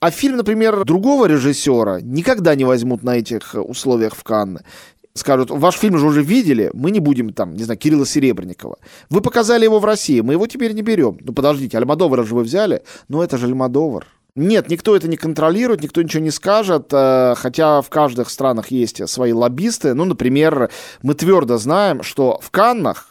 А 0.00 0.10
фильм, 0.10 0.36
например, 0.36 0.84
другого 0.84 1.26
режиссера 1.26 2.00
никогда 2.02 2.54
не 2.54 2.64
возьмут 2.64 3.02
на 3.02 3.16
этих 3.16 3.54
условиях 3.54 4.14
в 4.14 4.22
Канны 4.22 4.60
скажут, 5.20 5.50
ваш 5.50 5.76
фильм 5.76 5.98
же 5.98 6.06
уже 6.06 6.22
видели, 6.22 6.70
мы 6.74 6.90
не 6.90 7.00
будем 7.00 7.32
там, 7.32 7.54
не 7.54 7.62
знаю, 7.62 7.78
Кирилла 7.78 8.06
Серебренникова. 8.06 8.78
Вы 9.08 9.20
показали 9.20 9.64
его 9.64 9.78
в 9.78 9.84
России, 9.84 10.20
мы 10.20 10.34
его 10.34 10.46
теперь 10.46 10.72
не 10.72 10.82
берем. 10.82 11.18
Ну, 11.20 11.32
подождите, 11.32 11.78
Альмадовара 11.78 12.24
же 12.24 12.34
вы 12.34 12.42
взяли, 12.42 12.82
ну, 13.08 13.22
это 13.22 13.38
же 13.38 13.46
Альмадовар. 13.46 14.06
Нет, 14.36 14.68
никто 14.68 14.94
это 14.94 15.08
не 15.08 15.16
контролирует, 15.16 15.82
никто 15.82 16.02
ничего 16.02 16.22
не 16.22 16.30
скажет, 16.30 16.88
э, 16.92 17.34
хотя 17.36 17.82
в 17.82 17.90
каждых 17.90 18.30
странах 18.30 18.70
есть 18.70 19.06
свои 19.08 19.32
лоббисты. 19.32 19.94
Ну, 19.94 20.04
например, 20.04 20.70
мы 21.02 21.14
твердо 21.14 21.58
знаем, 21.58 22.02
что 22.02 22.38
в 22.40 22.50
Каннах 22.50 23.09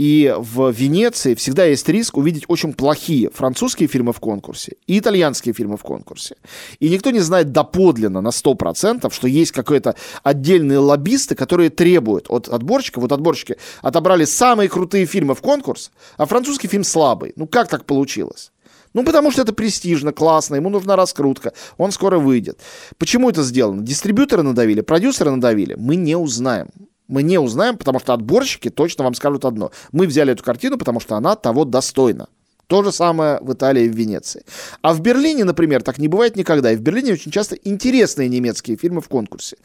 И 0.00 0.34
в 0.34 0.70
Венеции 0.70 1.34
всегда 1.34 1.66
есть 1.66 1.86
риск 1.86 2.16
увидеть 2.16 2.44
очень 2.48 2.72
плохие 2.72 3.28
французские 3.28 3.86
фильмы 3.86 4.14
в 4.14 4.18
конкурсе 4.18 4.76
и 4.86 4.98
итальянские 4.98 5.52
фильмы 5.52 5.76
в 5.76 5.82
конкурсе. 5.82 6.36
И 6.78 6.88
никто 6.88 7.10
не 7.10 7.18
знает 7.18 7.52
доподлинно 7.52 8.22
на 8.22 8.28
100%, 8.28 9.12
что 9.12 9.28
есть 9.28 9.52
какие-то 9.52 9.94
отдельные 10.22 10.78
лоббисты, 10.78 11.34
которые 11.34 11.68
требуют 11.68 12.30
от 12.30 12.48
отборщика, 12.48 12.98
вот 12.98 13.12
отборщики 13.12 13.58
отобрали 13.82 14.24
самые 14.24 14.70
крутые 14.70 15.04
фильмы 15.04 15.34
в 15.34 15.42
конкурс, 15.42 15.90
а 16.16 16.24
французский 16.24 16.68
фильм 16.68 16.84
слабый. 16.84 17.34
Ну 17.36 17.46
как 17.46 17.68
так 17.68 17.84
получилось? 17.84 18.52
Ну, 18.94 19.04
потому 19.04 19.30
что 19.30 19.42
это 19.42 19.52
престижно, 19.52 20.14
классно, 20.14 20.54
ему 20.54 20.70
нужна 20.70 20.96
раскрутка, 20.96 21.52
он 21.76 21.92
скоро 21.92 22.18
выйдет. 22.18 22.58
Почему 22.96 23.28
это 23.28 23.42
сделано? 23.42 23.82
Дистрибьюторы 23.82 24.42
надавили, 24.42 24.80
продюсеры 24.80 25.30
надавили? 25.30 25.74
Мы 25.74 25.96
не 25.96 26.16
узнаем. 26.16 26.68
Мы 27.10 27.24
не 27.24 27.38
узнаем, 27.38 27.76
потому 27.76 27.98
что 27.98 28.14
отборщики 28.14 28.70
точно 28.70 29.02
вам 29.02 29.14
скажут 29.14 29.44
одно. 29.44 29.72
Мы 29.90 30.06
взяли 30.06 30.32
эту 30.32 30.44
картину, 30.44 30.78
потому 30.78 31.00
что 31.00 31.16
она 31.16 31.34
того 31.34 31.64
достойна. 31.64 32.28
То 32.70 32.84
же 32.84 32.92
самое 32.92 33.40
в 33.40 33.52
Италии 33.52 33.86
и 33.86 33.88
в 33.88 33.96
Венеции. 33.96 34.44
А 34.80 34.94
в 34.94 35.00
Берлине, 35.00 35.42
например, 35.42 35.82
так 35.82 35.98
не 35.98 36.06
бывает 36.06 36.36
никогда. 36.36 36.70
И 36.70 36.76
в 36.76 36.80
Берлине 36.80 37.14
очень 37.14 37.32
часто 37.32 37.56
интересные 37.56 38.28
немецкие 38.28 38.76
фильмы 38.76 39.00
в 39.00 39.08
конкурсе. 39.08 39.56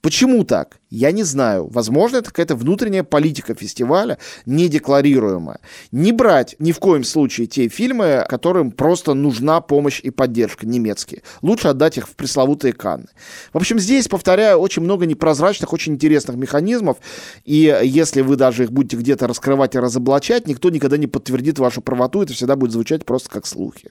Почему 0.00 0.42
так? 0.44 0.78
Я 0.88 1.10
не 1.10 1.22
знаю. 1.24 1.68
Возможно, 1.68 2.18
это 2.18 2.28
какая-то 2.28 2.54
внутренняя 2.54 3.02
политика 3.02 3.54
фестиваля, 3.54 4.18
недекларируемая. 4.46 5.58
Не 5.90 6.12
брать 6.12 6.54
ни 6.58 6.72
в 6.72 6.78
коем 6.78 7.04
случае 7.04 7.46
те 7.46 7.68
фильмы, 7.68 8.24
которым 8.28 8.70
просто 8.70 9.14
нужна 9.14 9.60
помощь 9.60 10.00
и 10.00 10.10
поддержка 10.10 10.64
немецкие. 10.66 11.22
Лучше 11.42 11.68
отдать 11.68 11.98
их 11.98 12.08
в 12.08 12.14
пресловутые 12.14 12.72
Канны. 12.72 13.08
В 13.52 13.56
общем, 13.58 13.78
здесь, 13.78 14.08
повторяю, 14.08 14.58
очень 14.58 14.82
много 14.82 15.06
непрозрачных, 15.06 15.72
очень 15.72 15.94
интересных 15.94 16.36
механизмов. 16.36 16.98
И 17.44 17.76
если 17.82 18.22
вы 18.22 18.36
даже 18.36 18.64
их 18.64 18.72
будете 18.72 18.96
где-то 18.96 19.26
раскрывать 19.26 19.74
и 19.74 19.78
разоблачать, 19.78 20.46
никто 20.46 20.70
никогда 20.70 20.96
не 20.96 21.06
подтвердит 21.06 21.58
вашу 21.58 21.82
правоту. 21.82 22.22
Это 22.22 22.32
всегда 22.46 22.54
будет 22.54 22.70
звучать 22.70 23.04
просто 23.04 23.28
как 23.28 23.44
слухи. 23.44 23.90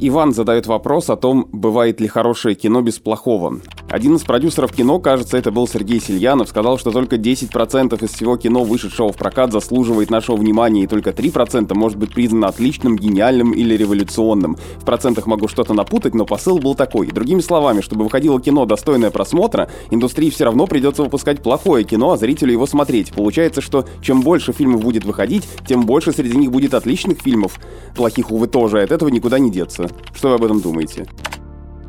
Иван 0.00 0.32
задает 0.32 0.66
вопрос 0.66 1.10
о 1.10 1.16
том, 1.16 1.48
бывает 1.52 2.00
ли 2.00 2.08
хорошее 2.08 2.54
кино 2.54 2.80
без 2.80 2.98
плохого. 2.98 3.60
Один 3.94 4.16
из 4.16 4.24
продюсеров 4.24 4.72
кино, 4.72 4.98
кажется, 4.98 5.36
это 5.36 5.52
был 5.52 5.68
Сергей 5.68 6.00
Сильянов, 6.00 6.48
сказал, 6.48 6.78
что 6.78 6.90
только 6.90 7.14
10% 7.14 8.04
из 8.04 8.10
всего 8.10 8.36
кино, 8.36 8.64
вышедшего 8.64 9.12
в 9.12 9.16
прокат, 9.16 9.52
заслуживает 9.52 10.10
нашего 10.10 10.34
внимания, 10.34 10.82
и 10.82 10.88
только 10.88 11.10
3% 11.10 11.72
может 11.74 11.96
быть 11.96 12.12
признано 12.12 12.48
отличным, 12.48 12.96
гениальным 12.96 13.52
или 13.52 13.76
революционным. 13.76 14.56
В 14.78 14.84
процентах 14.84 15.28
могу 15.28 15.46
что-то 15.46 15.74
напутать, 15.74 16.12
но 16.12 16.26
посыл 16.26 16.58
был 16.58 16.74
такой. 16.74 17.06
Другими 17.06 17.38
словами, 17.38 17.82
чтобы 17.82 18.02
выходило 18.02 18.40
кино, 18.40 18.66
достойное 18.66 19.12
просмотра, 19.12 19.70
индустрии 19.92 20.30
все 20.30 20.46
равно 20.46 20.66
придется 20.66 21.04
выпускать 21.04 21.40
плохое 21.40 21.84
кино, 21.84 22.10
а 22.10 22.16
зрителю 22.16 22.50
его 22.50 22.66
смотреть. 22.66 23.12
Получается, 23.12 23.60
что 23.60 23.86
чем 24.02 24.22
больше 24.22 24.52
фильмов 24.52 24.82
будет 24.82 25.04
выходить, 25.04 25.44
тем 25.68 25.86
больше 25.86 26.10
среди 26.10 26.36
них 26.36 26.50
будет 26.50 26.74
отличных 26.74 27.20
фильмов. 27.20 27.60
Плохих, 27.94 28.32
увы, 28.32 28.48
тоже, 28.48 28.82
от 28.82 28.90
этого 28.90 29.08
никуда 29.08 29.38
не 29.38 29.52
деться. 29.52 29.88
Что 30.12 30.30
вы 30.30 30.34
об 30.34 30.44
этом 30.44 30.60
думаете? 30.60 31.06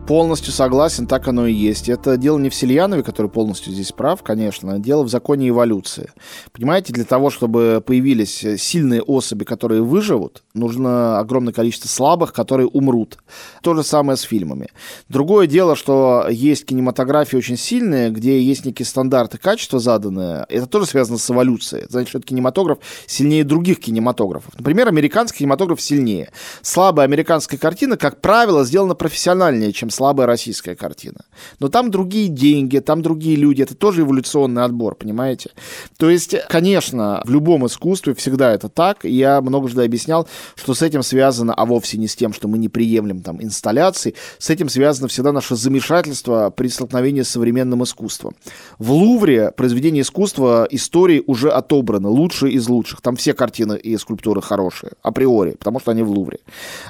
Полностью 0.07 0.53
согласен, 0.53 1.07
так 1.07 1.27
оно 1.27 1.47
и 1.47 1.53
есть. 1.53 1.89
Это 1.89 2.15
дело 2.15 2.37
не 2.37 2.49
в 2.49 2.55
Сельянове, 2.55 3.01
который 3.01 3.29
полностью 3.29 3.73
здесь 3.73 3.91
прав, 3.91 4.21
конечно, 4.21 4.75
а 4.75 4.77
дело 4.77 5.01
в 5.01 5.09
законе 5.09 5.49
эволюции. 5.49 6.11
Понимаете, 6.51 6.93
для 6.93 7.05
того, 7.05 7.31
чтобы 7.31 7.81
появились 7.83 8.45
сильные 8.61 9.01
особи, 9.01 9.45
которые 9.45 9.81
выживут, 9.81 10.43
нужно 10.53 11.17
огромное 11.17 11.53
количество 11.53 11.87
слабых, 11.87 12.33
которые 12.33 12.67
умрут. 12.67 13.17
То 13.63 13.73
же 13.73 13.83
самое 13.83 14.15
с 14.15 14.21
фильмами. 14.21 14.67
Другое 15.09 15.47
дело, 15.47 15.75
что 15.75 16.27
есть 16.29 16.67
кинематографии 16.67 17.37
очень 17.37 17.57
сильные, 17.57 18.11
где 18.11 18.39
есть 18.39 18.63
некие 18.63 18.85
стандарты 18.85 19.39
качества 19.39 19.79
заданные. 19.79 20.45
Это 20.49 20.67
тоже 20.67 20.85
связано 20.85 21.17
с 21.17 21.31
эволюцией. 21.31 21.87
Значит, 21.89 22.09
что 22.09 22.19
кинематограф 22.19 22.77
сильнее 23.07 23.43
других 23.43 23.79
кинематографов. 23.79 24.53
Например, 24.55 24.87
американский 24.87 25.39
кинематограф 25.39 25.81
сильнее. 25.81 26.29
Слабая 26.61 27.07
американская 27.07 27.59
картина, 27.59 27.97
как 27.97 28.21
правило, 28.21 28.63
сделана 28.65 28.93
профессиональнее, 28.93 29.73
чем 29.73 29.89
слабая 29.95 30.27
российская 30.27 30.75
картина. 30.75 31.25
Но 31.59 31.69
там 31.69 31.89
другие 31.89 32.27
деньги, 32.27 32.79
там 32.79 33.01
другие 33.01 33.35
люди, 33.35 33.61
это 33.61 33.75
тоже 33.75 34.01
эволюционный 34.01 34.63
отбор, 34.63 34.95
понимаете? 34.95 35.51
То 35.97 36.09
есть, 36.09 36.35
конечно, 36.49 37.21
в 37.25 37.29
любом 37.29 37.65
искусстве 37.65 38.13
всегда 38.13 38.53
это 38.53 38.69
так, 38.69 39.05
я 39.05 39.41
многожды 39.41 39.83
объяснял, 39.83 40.27
что 40.55 40.73
с 40.73 40.81
этим 40.81 41.03
связано, 41.03 41.53
а 41.53 41.65
вовсе 41.65 41.97
не 41.97 42.07
с 42.07 42.15
тем, 42.15 42.33
что 42.33 42.47
мы 42.47 42.57
не 42.57 42.69
приемлем 42.69 43.21
там 43.21 43.41
инсталляции, 43.41 44.15
с 44.37 44.49
этим 44.49 44.69
связано 44.69 45.07
всегда 45.07 45.31
наше 45.31 45.55
замешательство 45.55 46.49
при 46.49 46.67
столкновении 46.67 47.21
с 47.21 47.29
современным 47.29 47.83
искусством. 47.83 48.35
В 48.77 48.91
Лувре 48.91 49.51
произведения 49.51 50.01
искусства 50.01 50.67
истории 50.69 51.23
уже 51.25 51.49
отобраны, 51.49 52.09
лучшие 52.09 52.53
из 52.53 52.67
лучших. 52.67 53.01
Там 53.01 53.15
все 53.15 53.33
картины 53.33 53.77
и 53.77 53.97
скульптуры 53.97 54.41
хорошие, 54.41 54.93
априори, 55.01 55.51
потому 55.51 55.79
что 55.79 55.91
они 55.91 56.03
в 56.03 56.09
Лувре. 56.09 56.39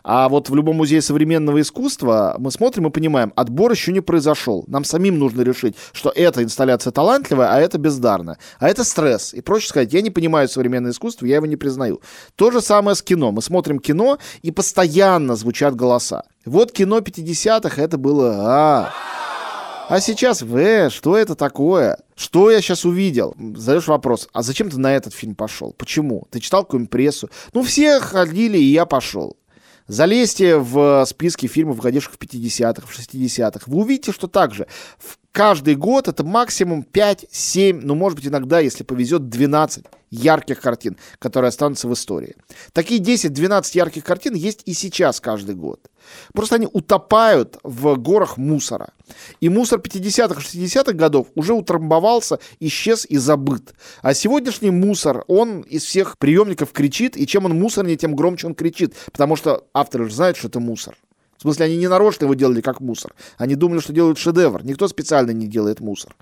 А 0.03 0.29
вот 0.29 0.49
в 0.49 0.55
любом 0.55 0.77
музее 0.77 1.01
современного 1.01 1.61
искусства 1.61 2.35
мы 2.39 2.51
смотрим 2.51 2.87
и 2.87 2.91
понимаем, 2.95 3.33
отбор 3.35 3.71
еще 3.71 3.91
не 3.91 3.99
произошел. 3.99 4.63
Нам 4.67 4.85
самим 4.85 5.19
нужно 5.19 5.41
решить, 5.41 5.75
что 5.91 6.09
эта 6.15 6.41
инсталляция 6.41 6.91
талантливая, 6.91 7.53
а 7.53 7.59
это 7.59 7.77
бездарная. 7.77 8.37
А 8.59 8.69
это 8.69 8.85
стресс. 8.85 9.33
И 9.33 9.41
проще 9.41 9.67
сказать, 9.67 9.93
я 9.93 10.01
не 10.01 10.11
понимаю 10.11 10.47
современное 10.47 10.91
искусство, 10.91 11.25
я 11.25 11.35
его 11.35 11.45
не 11.45 11.57
признаю. 11.57 12.01
То 12.35 12.51
же 12.51 12.61
самое 12.61 12.95
с 12.95 13.01
кино. 13.01 13.33
Мы 13.33 13.41
смотрим 13.41 13.79
кино, 13.79 14.17
и 14.41 14.51
постоянно 14.51 15.35
звучат 15.35 15.75
голоса. 15.75 16.23
Вот 16.45 16.71
кино 16.71 16.99
50-х, 16.99 17.81
это 17.81 17.97
было... 17.97 18.35
А, 18.37 18.93
а 19.89 19.99
сейчас, 19.99 20.41
э, 20.41 20.89
что 20.89 21.17
это 21.17 21.35
такое? 21.35 21.97
Что 22.15 22.49
я 22.49 22.61
сейчас 22.61 22.85
увидел? 22.85 23.35
Задаешь 23.55 23.87
вопрос, 23.87 24.29
а 24.31 24.41
зачем 24.41 24.69
ты 24.69 24.79
на 24.79 24.95
этот 24.95 25.13
фильм 25.13 25.35
пошел? 25.35 25.75
Почему? 25.77 26.27
Ты 26.31 26.39
читал 26.39 26.63
какую-нибудь 26.63 26.91
прессу? 26.91 27.29
Ну, 27.53 27.61
все 27.61 27.99
ходили, 27.99 28.57
и 28.57 28.71
я 28.71 28.85
пошел. 28.85 29.35
Залезьте 29.87 30.57
в 30.57 31.05
списки 31.05 31.47
фильмов, 31.47 31.77
выходивших 31.77 32.13
в 32.13 32.17
50-х, 32.17 32.87
в 32.87 32.97
60-х. 32.97 33.61
Вы 33.67 33.77
увидите, 33.77 34.11
что 34.11 34.27
также 34.27 34.67
в 34.97 35.17
каждый 35.35 35.75
год 35.75 36.07
это 36.07 36.23
максимум 36.23 36.85
5-7, 36.93 37.81
ну, 37.83 37.93
может 37.93 38.17
быть, 38.17 38.27
иногда, 38.27 38.61
если 38.61 38.83
повезет, 38.83 39.27
12 39.27 39.83
ярких 40.09 40.61
картин, 40.61 40.95
которые 41.19 41.49
останутся 41.49 41.89
в 41.89 41.93
истории. 41.93 42.35
Такие 42.71 43.01
10-12 43.01 43.71
ярких 43.73 44.05
картин 44.05 44.33
есть 44.33 44.61
и 44.65 44.73
сейчас 44.73 45.19
каждый 45.19 45.55
год. 45.55 45.81
Просто 46.33 46.55
они 46.55 46.69
утопают 46.71 47.57
в 47.63 47.97
горах 47.97 48.37
мусора. 48.37 48.93
И 49.41 49.49
мусор 49.49 49.79
50-х, 49.81 50.39
60-х 50.39 50.93
годов 50.93 51.27
уже 51.35 51.53
утрамбовался, 51.53 52.39
исчез 52.61 53.05
и 53.05 53.17
забыт. 53.17 53.73
А 54.01 54.13
сегодняшний 54.13 54.71
мусор, 54.71 55.25
он 55.27 55.61
из 55.61 55.83
всех 55.83 56.17
приемников 56.17 56.71
кричит, 56.71 57.17
и 57.17 57.27
чем 57.27 57.43
он 57.43 57.59
мусорнее, 57.59 57.97
тем 57.97 58.15
громче 58.15 58.47
он 58.47 58.55
кричит. 58.55 58.95
Потому 59.11 59.35
что 59.35 59.65
авторы 59.73 60.05
же 60.05 60.15
знают, 60.15 60.37
что 60.37 60.47
это 60.47 60.61
мусор. 60.61 60.95
В 61.37 61.41
смысле, 61.41 61.65
они 61.65 61.77
не 61.77 61.87
нарочно 61.87 62.25
его 62.25 62.33
делали 62.33 62.61
как 62.61 62.79
мусор. 62.79 63.13
Они 63.37 63.55
думали, 63.55 63.79
что 63.79 63.91
делают 63.91 64.17
шедевр. 64.17 64.63
Никто 64.63 64.87
специально 64.87 65.31
не 65.31 65.47
делает 65.47 65.81
мусор. 65.81 66.15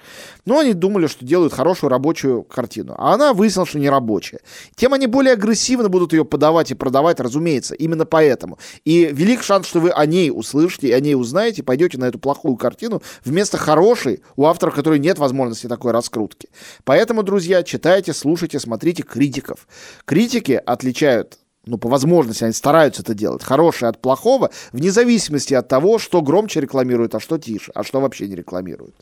Но 0.45 0.59
они 0.59 0.73
думали, 0.73 1.07
что 1.07 1.23
делают 1.23 1.53
хорошую 1.53 1.89
рабочую 1.91 2.43
картину. 2.43 2.95
А 2.97 3.13
она 3.13 3.33
выяснилась, 3.33 3.69
что 3.69 3.79
не 3.79 3.89
рабочая. 3.89 4.39
Тем 4.75 4.93
они 4.93 5.07
более 5.07 5.33
агрессивно 5.33 5.89
будут 5.89 6.13
ее 6.13 6.25
подавать 6.25 6.71
и 6.71 6.75
продавать, 6.75 7.19
разумеется, 7.19 7.75
именно 7.75 8.05
поэтому. 8.05 8.57
И 8.85 9.09
велик 9.11 9.43
шанс, 9.43 9.67
что 9.67 9.79
вы 9.79 9.91
о 9.91 10.05
ней 10.05 10.31
услышите, 10.31 10.95
о 10.95 10.99
ней 10.99 11.15
узнаете, 11.15 11.61
пойдете 11.61 11.97
на 11.97 12.05
эту 12.05 12.17
плохую 12.17 12.55
картину 12.57 13.01
вместо 13.23 13.57
хорошей 13.57 14.21
у 14.35 14.45
автора, 14.45 14.71
которой 14.71 14.99
нет 14.99 15.19
возможности 15.19 15.67
такой 15.67 15.91
раскрутки. 15.91 16.49
Поэтому, 16.85 17.23
друзья, 17.23 17.61
читайте, 17.63 18.13
слушайте, 18.13 18.59
смотрите 18.59 19.03
критиков. 19.03 19.67
Критики 20.05 20.59
отличают 20.65 21.37
ну, 21.65 21.77
по 21.77 21.89
возможности, 21.89 22.43
они 22.43 22.53
стараются 22.53 23.01
это 23.01 23.13
делать, 23.13 23.43
хорошее 23.43 23.89
от 23.89 24.01
плохого, 24.01 24.49
вне 24.71 24.91
зависимости 24.91 25.53
от 25.53 25.67
того, 25.67 25.99
что 25.99 26.21
громче 26.21 26.61
рекламируют, 26.61 27.15
а 27.15 27.19
что 27.19 27.37
тише, 27.37 27.71
а 27.73 27.83
что 27.83 28.01
вообще 28.01 28.27
не 28.27 28.35
рекламируют. 28.35 28.95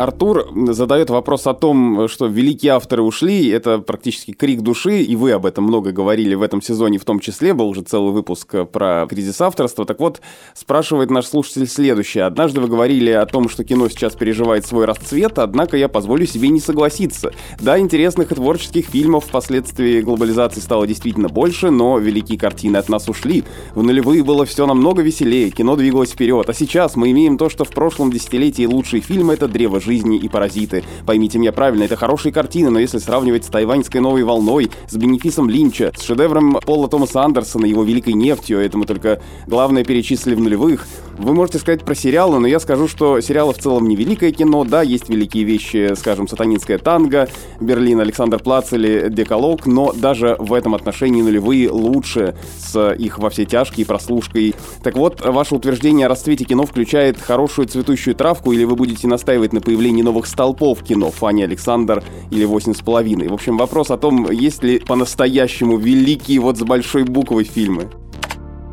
Артур 0.00 0.48
задает 0.70 1.10
вопрос 1.10 1.46
о 1.46 1.52
том, 1.52 2.08
что 2.08 2.24
великие 2.24 2.72
авторы 2.72 3.02
ушли, 3.02 3.48
это 3.48 3.80
практически 3.80 4.30
крик 4.30 4.62
души, 4.62 5.02
и 5.02 5.14
вы 5.14 5.32
об 5.32 5.44
этом 5.44 5.64
много 5.64 5.92
говорили 5.92 6.34
в 6.34 6.40
этом 6.40 6.62
сезоне, 6.62 6.98
в 6.98 7.04
том 7.04 7.20
числе 7.20 7.52
был 7.52 7.68
уже 7.68 7.82
целый 7.82 8.10
выпуск 8.10 8.66
про 8.72 9.06
кризис 9.10 9.38
авторства. 9.42 9.84
Так 9.84 10.00
вот, 10.00 10.22
спрашивает 10.54 11.10
наш 11.10 11.26
слушатель 11.26 11.68
следующее. 11.68 12.24
Однажды 12.24 12.62
вы 12.62 12.68
говорили 12.68 13.10
о 13.10 13.26
том, 13.26 13.50
что 13.50 13.62
кино 13.62 13.90
сейчас 13.90 14.14
переживает 14.14 14.64
свой 14.64 14.86
расцвет, 14.86 15.38
однако 15.38 15.76
я 15.76 15.90
позволю 15.90 16.24
себе 16.24 16.48
не 16.48 16.60
согласиться. 16.60 17.32
Да, 17.60 17.78
интересных 17.78 18.32
и 18.32 18.34
творческих 18.34 18.86
фильмов 18.86 19.26
впоследствии 19.26 20.00
глобализации 20.00 20.60
стало 20.60 20.86
действительно 20.86 21.28
больше, 21.28 21.68
но 21.68 21.98
великие 21.98 22.38
картины 22.38 22.78
от 22.78 22.88
нас 22.88 23.06
ушли. 23.10 23.44
В 23.74 23.82
нулевые 23.82 24.24
было 24.24 24.46
все 24.46 24.66
намного 24.66 25.02
веселее, 25.02 25.50
кино 25.50 25.76
двигалось 25.76 26.12
вперед, 26.12 26.48
а 26.48 26.54
сейчас 26.54 26.96
мы 26.96 27.10
имеем 27.10 27.36
то, 27.36 27.50
что 27.50 27.64
в 27.64 27.70
прошлом 27.70 28.10
десятилетии 28.10 28.64
лучшие 28.64 29.02
фильмы— 29.02 29.34
это 29.34 29.46
«Древо 29.46 29.78
жизни 29.78 29.89
и 29.98 30.28
паразиты. 30.28 30.84
Поймите 31.06 31.38
меня 31.38 31.52
правильно, 31.52 31.84
это 31.84 31.96
хорошие 31.96 32.32
картины, 32.32 32.70
но 32.70 32.78
если 32.78 32.98
сравнивать 32.98 33.44
с 33.44 33.48
тайваньской 33.48 34.00
новой 34.00 34.22
волной, 34.22 34.70
с 34.88 34.96
бенефисом 34.96 35.48
Линча, 35.48 35.92
с 35.96 36.02
шедевром 36.02 36.58
Пола 36.64 36.88
Томаса 36.88 37.22
Андерсона, 37.22 37.66
его 37.66 37.82
великой 37.82 38.14
нефтью, 38.14 38.60
это 38.60 38.78
мы 38.78 38.86
только 38.86 39.20
главное 39.46 39.84
перечислили 39.84 40.34
в 40.34 40.40
нулевых, 40.40 40.86
Вы 41.20 41.34
можете 41.34 41.58
сказать 41.58 41.84
про 41.84 41.94
сериалы, 41.94 42.38
но 42.38 42.46
я 42.46 42.58
скажу, 42.58 42.88
что 42.88 43.20
сериалы 43.20 43.52
в 43.52 43.58
целом 43.58 43.86
не 43.86 43.94
великое 43.94 44.32
кино. 44.32 44.64
Да, 44.64 44.80
есть 44.80 45.10
великие 45.10 45.44
вещи, 45.44 45.92
скажем, 45.94 46.26
«Сатанинская 46.26 46.78
танго», 46.78 47.28
«Берлин», 47.60 48.00
«Александр 48.00 48.38
Плац» 48.38 48.72
или 48.72 49.10
«Деколог», 49.10 49.66
но 49.66 49.92
даже 49.92 50.36
в 50.38 50.54
этом 50.54 50.74
отношении 50.74 51.20
нулевые 51.20 51.70
лучше 51.70 52.36
с 52.58 52.92
их 52.94 53.18
во 53.18 53.28
все 53.28 53.44
тяжкие 53.44 53.84
прослушкой. 53.84 54.54
Так 54.82 54.96
вот, 54.96 55.20
ваше 55.22 55.56
утверждение 55.56 56.06
о 56.06 56.08
расцвете 56.08 56.46
кино 56.46 56.64
включает 56.64 57.20
хорошую 57.20 57.68
цветущую 57.68 58.14
травку, 58.14 58.52
или 58.52 58.64
вы 58.64 58.74
будете 58.74 59.06
настаивать 59.06 59.52
на 59.52 59.60
появлении 59.60 60.02
новых 60.02 60.26
столпов 60.26 60.82
кино 60.82 61.10
«Фанни 61.10 61.42
Александр» 61.42 62.02
или 62.30 62.46
«Восемь 62.46 62.72
с 62.72 62.80
половиной». 62.80 63.28
В 63.28 63.34
общем, 63.34 63.58
вопрос 63.58 63.90
о 63.90 63.98
том, 63.98 64.30
есть 64.30 64.62
ли 64.62 64.78
по-настоящему 64.78 65.76
великие 65.76 66.40
вот 66.40 66.56
с 66.56 66.62
большой 66.62 67.04
буквы 67.04 67.44
фильмы. 67.44 67.90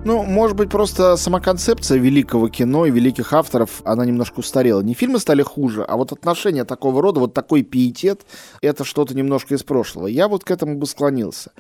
Ну, 0.07 0.23
может 0.23 0.55
быть, 0.55 0.69
просто 0.69 1.17
сама 1.17 1.41
концепция 1.41 1.97
великого 1.97 2.47
кино 2.47 2.85
и 2.85 2.91
великих 2.91 3.33
авторов, 3.33 3.81
она 3.83 4.05
немножко 4.05 4.39
устарела. 4.39 4.79
Не 4.79 4.93
фильмы 4.93 5.19
стали 5.19 5.41
хуже, 5.41 5.83
а 5.83 5.97
вот 5.97 6.13
отношения 6.13 6.63
такого 6.63 7.01
рода, 7.01 7.19
вот 7.19 7.33
такой 7.33 7.61
пиетет, 7.61 8.25
это 8.61 8.85
что-то 8.85 9.13
немножко 9.13 9.53
из 9.55 9.63
прошлого. 9.63 10.07
Я 10.07 10.29
вот 10.29 10.45
к 10.45 10.51
этому 10.51 10.77
бы 10.77 10.85
склонился. 10.85 11.51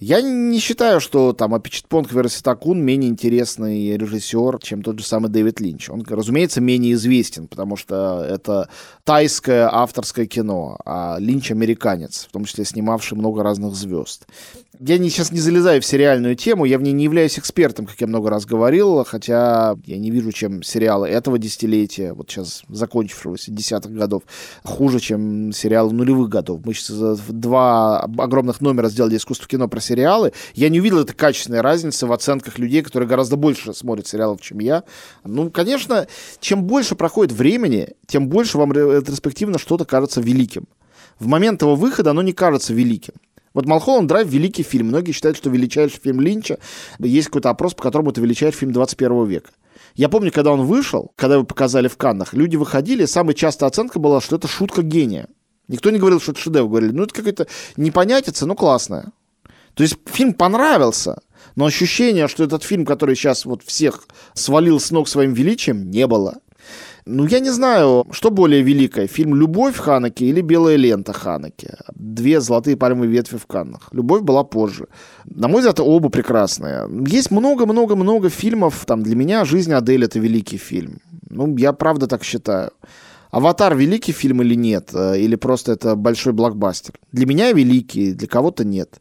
Я 0.00 0.20
не 0.20 0.60
считаю, 0.60 1.00
что 1.00 1.32
там 1.32 1.54
Апичитпонг 1.54 2.12
Верситакун 2.12 2.80
менее 2.80 3.10
интересный 3.10 3.96
режиссер, 3.96 4.60
чем 4.62 4.82
тот 4.82 5.00
же 5.00 5.04
самый 5.04 5.28
Дэвид 5.28 5.58
Линч. 5.58 5.90
Он, 5.90 6.04
разумеется, 6.08 6.60
менее 6.60 6.92
известен, 6.92 7.48
потому 7.48 7.74
что 7.76 8.24
это 8.24 8.68
тайское 9.02 9.68
авторское 9.68 10.26
кино, 10.26 10.78
а 10.84 11.16
Линч 11.18 11.50
американец, 11.50 12.26
в 12.28 12.32
том 12.32 12.44
числе 12.44 12.64
снимавший 12.64 13.18
много 13.18 13.42
разных 13.42 13.74
звезд. 13.74 14.28
Я 14.78 14.98
не, 14.98 15.10
сейчас 15.10 15.32
не 15.32 15.40
залезаю 15.40 15.82
в 15.82 15.84
сериальную 15.84 16.36
тему, 16.36 16.64
я 16.64 16.78
в 16.78 16.82
ней 16.82 16.92
не 16.92 17.02
являюсь 17.02 17.36
экспертом, 17.36 17.86
как 17.86 18.00
я 18.00 18.06
много 18.06 18.30
раз 18.30 18.46
говорил, 18.46 19.02
хотя 19.04 19.74
я 19.84 19.98
не 19.98 20.12
вижу, 20.12 20.30
чем 20.30 20.62
сериалы 20.62 21.08
этого 21.08 21.36
десятилетия, 21.40 22.12
вот 22.12 22.30
сейчас 22.30 22.62
закончившегося 22.68 23.50
десятых 23.50 23.92
годов, 23.92 24.22
хуже, 24.62 25.00
чем 25.00 25.52
сериалы 25.52 25.92
нулевых 25.92 26.28
годов. 26.28 26.60
Мы 26.64 26.74
сейчас 26.74 27.18
два 27.28 28.02
огромных 28.02 28.60
номера 28.60 28.88
сделали 28.88 29.16
искусство 29.16 29.48
кино 29.48 29.66
про 29.66 29.80
сериалы. 29.88 30.32
Я 30.54 30.68
не 30.68 30.80
увидел 30.80 31.00
этой 31.00 31.14
качественной 31.14 31.60
разницы 31.60 32.06
в 32.06 32.12
оценках 32.12 32.58
людей, 32.58 32.82
которые 32.82 33.08
гораздо 33.08 33.36
больше 33.36 33.72
смотрят 33.74 34.06
сериалов, 34.06 34.40
чем 34.40 34.58
я. 34.60 34.84
Ну, 35.24 35.50
конечно, 35.50 36.06
чем 36.40 36.64
больше 36.64 36.94
проходит 36.94 37.32
времени, 37.32 37.94
тем 38.06 38.28
больше 38.28 38.58
вам 38.58 38.72
ретроспективно 38.72 39.58
что-то 39.58 39.84
кажется 39.84 40.20
великим. 40.20 40.66
В 41.18 41.26
момент 41.26 41.62
его 41.62 41.74
выхода 41.74 42.10
оно 42.10 42.22
не 42.22 42.32
кажется 42.32 42.72
великим. 42.72 43.14
Вот 43.54 43.66
«Малхолланд 43.66 44.08
Драйв»— 44.08 44.28
великий 44.30 44.62
фильм. 44.62 44.88
Многие 44.88 45.12
считают, 45.12 45.36
что 45.36 45.50
величайший 45.50 46.00
фильм 46.00 46.20
Линча. 46.20 46.58
Есть 46.98 47.28
какой-то 47.28 47.50
опрос, 47.50 47.74
по 47.74 47.82
которому 47.82 48.10
это 48.10 48.20
величайший 48.20 48.58
фильм 48.58 48.72
21 48.72 49.24
века. 49.24 49.50
Я 49.94 50.08
помню, 50.08 50.30
когда 50.30 50.52
он 50.52 50.62
вышел, 50.62 51.12
когда 51.16 51.34
его 51.34 51.44
показали 51.44 51.88
в 51.88 51.96
Каннах, 51.96 52.34
люди 52.34 52.56
выходили, 52.56 53.04
самая 53.04 53.34
частая 53.34 53.68
оценка 53.68 53.98
была, 53.98 54.20
что 54.20 54.36
это 54.36 54.46
шутка 54.46 54.82
гения. 54.82 55.28
Никто 55.66 55.90
не 55.90 55.98
говорил, 55.98 56.20
что 56.20 56.32
это 56.32 56.40
шедевр. 56.40 56.68
Говорили, 56.68 56.92
ну 56.92 57.02
это 57.02 57.14
какая-то 57.14 57.46
непонятица, 57.76 58.46
но 58.46 58.54
классная. 58.54 59.12
То 59.78 59.84
есть 59.84 59.96
фильм 60.06 60.34
понравился, 60.34 61.18
но 61.54 61.64
ощущение, 61.64 62.26
что 62.26 62.42
этот 62.42 62.64
фильм, 62.64 62.84
который 62.84 63.14
сейчас 63.14 63.44
вот 63.44 63.62
всех 63.62 64.08
свалил 64.34 64.80
с 64.80 64.90
ног 64.90 65.06
своим 65.06 65.34
величием, 65.34 65.88
не 65.88 66.08
было. 66.08 66.38
Ну, 67.06 67.24
я 67.26 67.38
не 67.38 67.50
знаю, 67.50 68.04
что 68.10 68.32
более 68.32 68.62
великое, 68.62 69.06
фильм 69.06 69.36
«Любовь» 69.36 69.76
Ханаки 69.76 70.24
или 70.24 70.40
«Белая 70.40 70.74
лента» 70.74 71.12
Ханаки. 71.12 71.70
Две 71.94 72.40
золотые 72.40 72.76
пальмовые 72.76 73.12
ветви 73.12 73.36
в 73.36 73.46
Каннах. 73.46 73.88
«Любовь» 73.92 74.22
была 74.22 74.42
позже. 74.42 74.88
На 75.24 75.46
мой 75.46 75.60
взгляд, 75.60 75.78
оба 75.78 76.08
прекрасные. 76.08 76.88
Есть 77.06 77.30
много-много-много 77.30 78.30
фильмов. 78.30 78.84
Там 78.84 79.04
для 79.04 79.14
меня 79.14 79.44
«Жизнь 79.44 79.72
Адель»— 79.72 80.04
это 80.04 80.18
великий 80.18 80.58
фильм. 80.58 80.98
Ну, 81.30 81.56
я 81.56 81.72
правда 81.72 82.08
так 82.08 82.24
считаю. 82.24 82.72
«Аватар»— 83.30 83.76
великий 83.76 84.12
фильм 84.12 84.42
или 84.42 84.56
нет? 84.56 84.90
Э, 84.94 85.18
или 85.18 85.36
просто 85.36 85.72
это 85.72 85.96
большой 85.96 86.32
блокбастер? 86.32 86.94
Для 87.12 87.26
меня 87.26 87.52
великий, 87.52 88.12
для 88.12 88.26
кого-то 88.26 88.64
нет. 88.64 89.00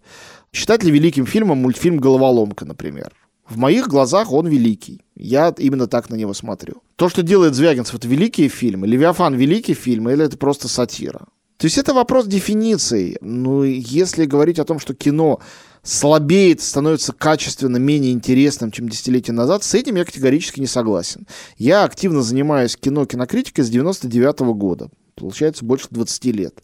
Считать 0.58 0.84
ли 0.84 0.89
великим 0.89 1.28
фильмом 1.28 1.60
мультфильм 1.60 1.99
«Головоломка», 1.99 2.66
например? 2.66 3.14
В 3.47 3.58
моих 3.58 3.88
глазах 3.88 4.34
он 4.34 4.47
великий. 4.47 5.03
Я 5.16 5.53
именно 5.55 5.86
так 5.86 6.10
на 6.10 6.16
него 6.16 6.34
смотрю. 6.34 6.82
То, 6.95 7.10
что 7.10 7.22
делает 7.22 7.53
Звягинцев, 7.53 7.93
это 7.93 8.08
великие 8.08 8.49
фильмы. 8.49 8.88
Левиафан 8.88 9.36
великий 9.36 9.76
фильм 9.76 10.10
или 10.10 10.26
это 10.26 10.36
просто 10.36 10.68
сатира? 10.68 11.28
То 11.58 11.66
есть 11.66 11.78
это 11.78 11.93
вопрос 11.93 12.26
дефиниции. 12.26 13.20
Ну, 13.22 13.62
если 13.62 14.26
говорить 14.26 14.58
о 14.58 14.66
том, 14.66 14.80
что 14.80 14.95
кино 14.95 15.41
слабеет, 15.84 16.60
становится 16.60 17.14
качественно 17.14 17.78
менее 17.78 18.12
интересным, 18.12 18.72
чем 18.72 18.89
десятилетия 18.89 19.34
назад, 19.34 19.64
с 19.64 19.76
этим 19.76 19.93
я 19.93 20.05
категорически 20.05 20.60
не 20.60 20.66
согласен. 20.66 21.28
Я 21.58 21.84
активно 21.84 22.24
занимаюсь 22.24 22.76
кино, 22.76 23.05
кинокритикой 23.05 23.64
с 23.64 23.70
99 23.70 24.41
-го 24.41 24.55
года. 24.55 24.89
Получается, 25.14 25.64
больше 25.66 25.86
20 25.91 26.32
лет. 26.32 26.64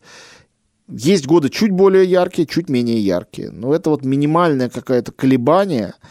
Есть 0.88 1.26
годы 1.26 1.50
чуть 1.50 1.72
более 1.72 2.06
яркие, 2.06 2.48
чуть 2.48 2.70
менее 2.70 3.00
яркие. 3.00 3.52
Но 3.52 3.74
это 3.74 3.90
вот 3.90 4.04
минимальное 4.04 4.70
какое-то 4.70 5.12
колебание– 5.12 5.94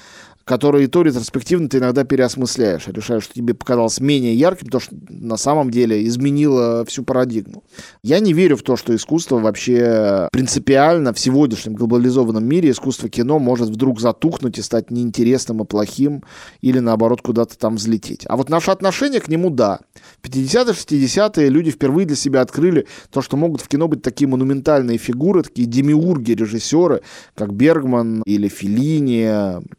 которые 0.44 0.88
то 0.88 1.02
ретроспективно 1.02 1.68
ты 1.68 1.78
иногда 1.78 2.04
переосмысляешь, 2.04 2.86
решаешь, 2.88 3.24
что 3.24 3.34
тебе 3.34 3.54
показалось 3.54 4.00
менее 4.00 4.34
ярким, 4.34 4.66
потому 4.66 4.80
что 4.80 4.96
на 5.08 5.36
самом 5.36 5.70
деле 5.70 6.06
изменило 6.06 6.84
всю 6.84 7.04
парадигму. 7.04 7.64
Я 8.02 8.20
не 8.20 8.32
верю 8.32 8.56
в 8.56 8.62
то, 8.62 8.76
что 8.76 8.94
искусство 8.94 9.38
вообще 9.38 10.28
принципиально 10.32 11.12
в 11.12 11.18
сегодняшнем 11.18 11.74
глобализованном 11.74 12.44
мире 12.44 12.70
искусство 12.70 13.08
кино 13.08 13.38
может 13.38 13.68
вдруг 13.68 14.00
затухнуть 14.00 14.58
и 14.58 14.62
стать 14.62 14.90
неинтересным 14.90 15.62
и 15.62 15.64
плохим, 15.64 16.22
или 16.60 16.78
наоборот 16.78 17.22
куда-то 17.22 17.56
там 17.58 17.76
взлететь. 17.76 18.24
А 18.28 18.36
вот 18.36 18.48
наше 18.48 18.70
отношение 18.70 19.20
к 19.20 19.28
нему, 19.28 19.50
да. 19.50 19.80
В 20.22 20.28
50-е, 20.28 20.72
60-е 20.72 21.48
люди 21.48 21.70
впервые 21.70 22.06
для 22.06 22.16
себя 22.16 22.40
открыли 22.40 22.86
то, 23.10 23.22
что 23.22 23.36
могут 23.36 23.60
в 23.60 23.68
кино 23.68 23.88
быть 23.88 24.02
такие 24.02 24.28
монументальные 24.28 24.98
фигуры, 24.98 25.42
такие 25.42 25.66
демиурги, 25.66 26.32
режиссеры, 26.32 27.02
как 27.34 27.52
Бергман 27.52 28.22
или 28.26 28.48
Филини, 28.48 29.24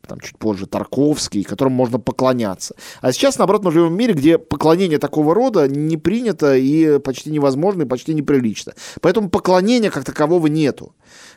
там 0.08 0.20
чуть 0.22 0.38
позже 0.38 0.53
же 0.58 0.68
Тарковский, 0.68 1.44
которому 1.44 1.76
можно 1.76 2.00
поклоняться. 2.00 2.76
А 3.02 3.12
сейчас, 3.12 3.38
наоборот, 3.38 3.64
мы 3.64 3.72
живем 3.72 3.90
в 3.90 3.98
мире, 3.98 4.14
где 4.14 4.38
поклонение 4.38 5.00
такого 5.00 5.34
рода 5.34 5.68
не 5.68 5.98
принято 5.98 6.56
и 6.56 7.00
почти 7.00 7.32
невозможно, 7.32 7.84
и 7.84 7.86
почти 7.86 8.14
неприлично. 8.14 8.74
Поэтому 9.02 9.30
поклонения 9.30 9.90
как 9.90 10.04
такового 10.04 10.48
нету. 10.48 10.94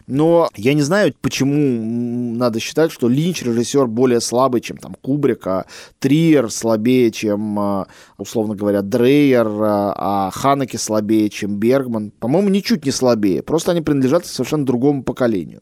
Но 0.06 0.48
я 0.54 0.74
не 0.74 0.82
знаю, 0.82 1.12
почему 1.20 2.34
надо 2.36 2.60
считать, 2.60 2.92
что 2.92 3.08
Линч 3.08 3.42
режиссер 3.42 3.86
более 3.86 4.20
слабый, 4.20 4.60
чем 4.60 4.76
там 4.76 4.94
Кубрик, 5.00 5.46
а 5.46 5.66
Триер 5.98 6.50
слабее, 6.50 7.10
чем, 7.10 7.58
а, 7.58 7.86
условно 8.16 8.54
говоря, 8.54 8.82
Дрейер, 8.82 9.46
а, 9.48 9.94
а 9.96 10.30
Ханеке 10.30 10.78
слабее, 10.78 11.28
чем 11.28 11.56
Бергман. 11.56 12.12
По-моему, 12.20 12.48
ничуть 12.48 12.84
не 12.84 12.92
слабее. 12.92 13.42
Просто 13.42 13.72
они 13.72 13.80
принадлежат 13.80 14.26
совершенно 14.26 14.64
другому 14.64 15.02
поколению. 15.02 15.60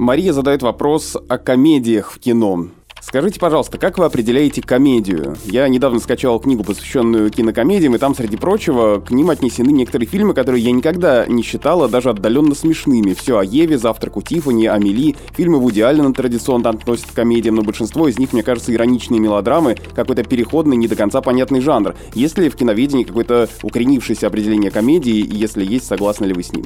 Мария 0.00 0.32
задает 0.32 0.62
вопрос 0.62 1.14
о 1.28 1.36
комедиях 1.36 2.10
в 2.10 2.18
кино. 2.18 2.68
Скажите, 3.02 3.38
пожалуйста, 3.38 3.76
как 3.76 3.98
вы 3.98 4.06
определяете 4.06 4.62
комедию? 4.62 5.36
Я 5.44 5.68
недавно 5.68 6.00
скачал 6.00 6.40
книгу, 6.40 6.64
посвященную 6.64 7.28
кинокомедиям, 7.28 7.94
и 7.94 7.98
там, 7.98 8.14
среди 8.14 8.38
прочего, 8.38 9.00
к 9.00 9.10
ним 9.10 9.28
отнесены 9.28 9.68
некоторые 9.68 10.08
фильмы, 10.08 10.32
которые 10.32 10.64
я 10.64 10.72
никогда 10.72 11.26
не 11.26 11.42
считала 11.42 11.86
даже 11.86 12.08
отдаленно 12.08 12.54
смешными. 12.54 13.12
Все 13.12 13.36
о 13.36 13.44
Еве, 13.44 13.76
Завтрак 13.76 14.16
у 14.16 14.22
Тиффани, 14.22 14.64
Амели. 14.68 15.16
Фильмы 15.36 15.58
Вуди 15.58 15.82
Аллена 15.82 16.14
традиционно 16.14 16.70
относят 16.70 17.10
к 17.10 17.14
комедиям, 17.14 17.56
но 17.56 17.62
большинство 17.62 18.08
из 18.08 18.18
них, 18.18 18.32
мне 18.32 18.42
кажется, 18.42 18.72
ироничные 18.72 19.20
мелодрамы, 19.20 19.76
какой-то 19.94 20.24
переходный, 20.24 20.78
не 20.78 20.88
до 20.88 20.96
конца 20.96 21.20
понятный 21.20 21.60
жанр. 21.60 21.94
Есть 22.14 22.38
ли 22.38 22.48
в 22.48 22.56
киноведении 22.56 23.04
какое-то 23.04 23.50
укоренившееся 23.62 24.28
определение 24.28 24.70
комедии, 24.70 25.18
и 25.18 25.36
если 25.36 25.62
есть, 25.62 25.86
согласны 25.86 26.24
ли 26.24 26.32
вы 26.32 26.42
с 26.42 26.54
ним? 26.54 26.64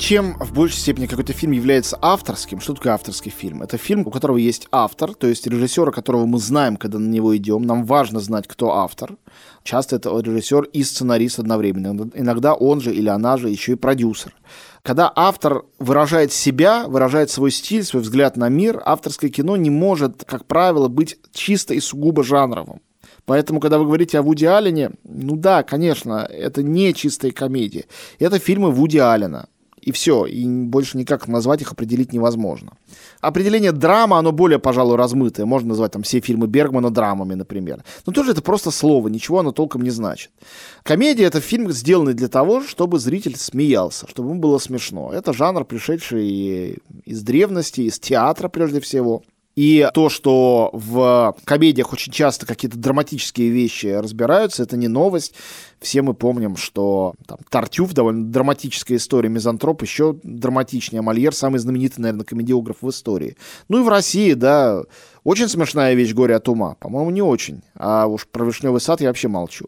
Чем 0.00 0.34
в 0.40 0.54
большей 0.54 0.78
степени 0.78 1.06
какой-то 1.06 1.34
фильм 1.34 1.52
является 1.52 1.98
авторским, 2.00 2.60
что 2.60 2.72
такое 2.72 2.94
авторский 2.94 3.30
фильм? 3.30 3.62
Это 3.62 3.76
фильм, 3.76 4.06
у 4.06 4.10
которого 4.10 4.38
есть 4.38 4.66
автор, 4.72 5.14
то 5.14 5.26
есть 5.26 5.46
режиссера, 5.46 5.92
которого 5.92 6.24
мы 6.24 6.38
знаем, 6.38 6.78
когда 6.78 6.98
на 6.98 7.06
него 7.06 7.36
идем. 7.36 7.62
Нам 7.62 7.84
важно 7.84 8.18
знать, 8.18 8.48
кто 8.48 8.72
автор. 8.72 9.16
Часто 9.62 9.96
это 9.96 10.18
режиссер 10.18 10.62
и 10.62 10.82
сценарист 10.82 11.38
одновременно. 11.38 12.10
Иногда 12.14 12.54
он 12.54 12.80
же 12.80 12.94
или 12.94 13.10
она 13.10 13.36
же 13.36 13.50
еще 13.50 13.72
и 13.72 13.76
продюсер. 13.76 14.34
Когда 14.82 15.12
автор 15.14 15.64
выражает 15.78 16.32
себя, 16.32 16.88
выражает 16.88 17.30
свой 17.30 17.50
стиль, 17.50 17.84
свой 17.84 18.02
взгляд 18.02 18.38
на 18.38 18.48
мир, 18.48 18.82
авторское 18.86 19.28
кино 19.28 19.56
не 19.56 19.68
может, 19.68 20.24
как 20.24 20.46
правило, 20.46 20.88
быть 20.88 21.18
чисто 21.34 21.74
и 21.74 21.80
сугубо 21.80 22.24
жанровым. 22.24 22.80
Поэтому, 23.26 23.60
когда 23.60 23.78
вы 23.78 23.84
говорите 23.84 24.18
о 24.18 24.22
Вуди 24.22 24.46
Аллене, 24.46 24.92
ну 25.04 25.36
да, 25.36 25.62
конечно, 25.62 26.26
это 26.30 26.62
не 26.62 26.94
чистая 26.94 27.32
комедия. 27.32 27.84
Это 28.18 28.38
фильмы 28.38 28.70
Вуди 28.70 28.96
Аллена 28.96 29.46
и 29.82 29.92
все, 29.92 30.26
и 30.26 30.46
больше 30.46 30.98
никак 30.98 31.28
назвать 31.28 31.62
их 31.62 31.72
определить 31.72 32.12
невозможно. 32.12 32.72
Определение 33.20 33.72
драма, 33.72 34.18
оно 34.18 34.32
более, 34.32 34.58
пожалуй, 34.58 34.96
размытое. 34.96 35.46
Можно 35.46 35.70
назвать 35.70 35.92
там 35.92 36.02
все 36.02 36.20
фильмы 36.20 36.46
Бергмана 36.46 36.90
драмами, 36.90 37.34
например. 37.34 37.84
Но 38.06 38.12
тоже 38.12 38.32
это 38.32 38.42
просто 38.42 38.70
слово, 38.70 39.08
ничего 39.08 39.40
оно 39.40 39.52
толком 39.52 39.82
не 39.82 39.90
значит. 39.90 40.30
Комедия— 40.82 41.24
это 41.26 41.40
фильм, 41.40 41.70
сделанный 41.72 42.14
для 42.14 42.28
того, 42.28 42.62
чтобы 42.62 42.98
зритель 42.98 43.36
смеялся, 43.36 44.06
чтобы 44.08 44.30
ему 44.30 44.40
было 44.40 44.58
смешно. 44.58 45.12
Это 45.12 45.32
жанр, 45.32 45.64
пришедший 45.64 46.78
из 47.04 47.22
древности, 47.22 47.82
из 47.82 47.98
театра 47.98 48.48
прежде 48.48 48.80
всего. 48.80 49.22
И 49.60 49.86
то, 49.92 50.08
что 50.08 50.70
в 50.72 51.36
комедиях 51.44 51.92
очень 51.92 52.10
часто 52.10 52.46
какие-то 52.46 52.78
драматические 52.78 53.50
вещи 53.50 53.88
разбираются, 53.88 54.62
это 54.62 54.78
не 54.78 54.88
новость. 54.88 55.34
Все 55.80 56.00
мы 56.00 56.14
помним, 56.14 56.56
что 56.56 57.12
там, 57.26 57.36
Тартюф, 57.50 57.92
довольно 57.92 58.24
драматическая 58.24 58.96
история, 58.96 59.28
Мизантроп 59.28 59.82
еще 59.82 60.16
драматичнее, 60.22 61.00
а 61.00 61.02
Мольер 61.02 61.34
самый 61.34 61.58
знаменитый, 61.58 62.00
наверное, 62.00 62.24
комедиограф 62.24 62.78
в 62.80 62.88
истории. 62.88 63.36
Ну 63.68 63.80
и 63.80 63.84
в 63.84 63.88
России, 63.90 64.32
да, 64.32 64.82
очень 65.24 65.48
смешная 65.48 65.92
вещь 65.92 66.14
«Горе 66.14 66.36
от 66.36 66.48
ума». 66.48 66.76
По-моему, 66.80 67.10
не 67.10 67.20
очень. 67.20 67.60
А 67.74 68.06
уж 68.06 68.26
про 68.26 68.46
«Вишневый 68.46 68.80
сад» 68.80 69.02
я 69.02 69.08
вообще 69.08 69.28
молчу. 69.28 69.66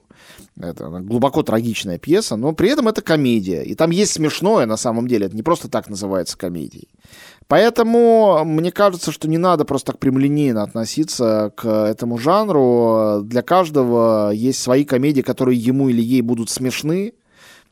Это 0.58 0.88
глубоко 0.88 1.42
трагичная 1.42 1.98
пьеса, 1.98 2.36
но 2.36 2.52
при 2.52 2.70
этом 2.70 2.88
это 2.88 3.02
комедия. 3.02 3.62
И 3.62 3.74
там 3.74 3.90
есть 3.90 4.12
смешное 4.12 4.64
на 4.64 4.76
самом 4.76 5.06
деле. 5.06 5.26
Это 5.26 5.36
не 5.36 5.42
просто 5.42 5.68
так 5.68 5.90
называется 5.90 6.38
комедией. 6.38 6.88
Поэтому 7.52 8.46
мне 8.46 8.72
кажется, 8.72 9.12
что 9.12 9.28
не 9.28 9.36
надо 9.36 9.66
просто 9.66 9.92
так 9.92 9.98
прямолинейно 9.98 10.62
относиться 10.62 11.52
к 11.54 11.68
этому 11.68 12.16
жанру. 12.16 13.20
Для 13.24 13.42
каждого 13.42 14.30
есть 14.30 14.62
свои 14.62 14.86
комедии, 14.86 15.20
которые 15.20 15.58
ему 15.58 15.90
или 15.90 16.00
ей 16.00 16.22
будут 16.22 16.48
смешны. 16.48 17.12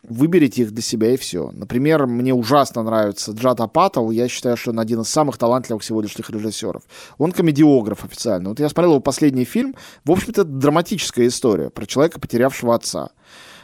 Выберите 0.02 0.64
их 0.64 0.72
для 0.72 0.82
себя 0.82 1.14
и 1.14 1.16
все. 1.16 1.50
Например, 1.54 2.06
мне 2.06 2.34
ужасно 2.34 2.82
нравится 2.82 3.32
Джад 3.32 3.62
Апатов. 3.62 4.12
Я 4.12 4.28
считаю, 4.28 4.58
что 4.58 4.72
он 4.72 4.80
один 4.80 5.00
из 5.00 5.08
самых 5.08 5.38
талантливых 5.38 5.82
сегодняшних 5.82 6.28
режиссеров. 6.28 6.82
Он 7.16 7.32
комедиограф 7.32 8.04
официально. 8.04 8.50
Вот 8.50 8.60
я 8.60 8.68
смотрел 8.68 8.90
его 8.92 9.00
последний 9.00 9.46
фильм. 9.46 9.74
В 10.04 10.10
общем-то, 10.10 10.42
это 10.42 10.50
драматическая 10.50 11.26
история 11.26 11.70
про 11.70 11.86
человека, 11.86 12.20
потерявшего 12.20 12.74
отца. 12.74 13.12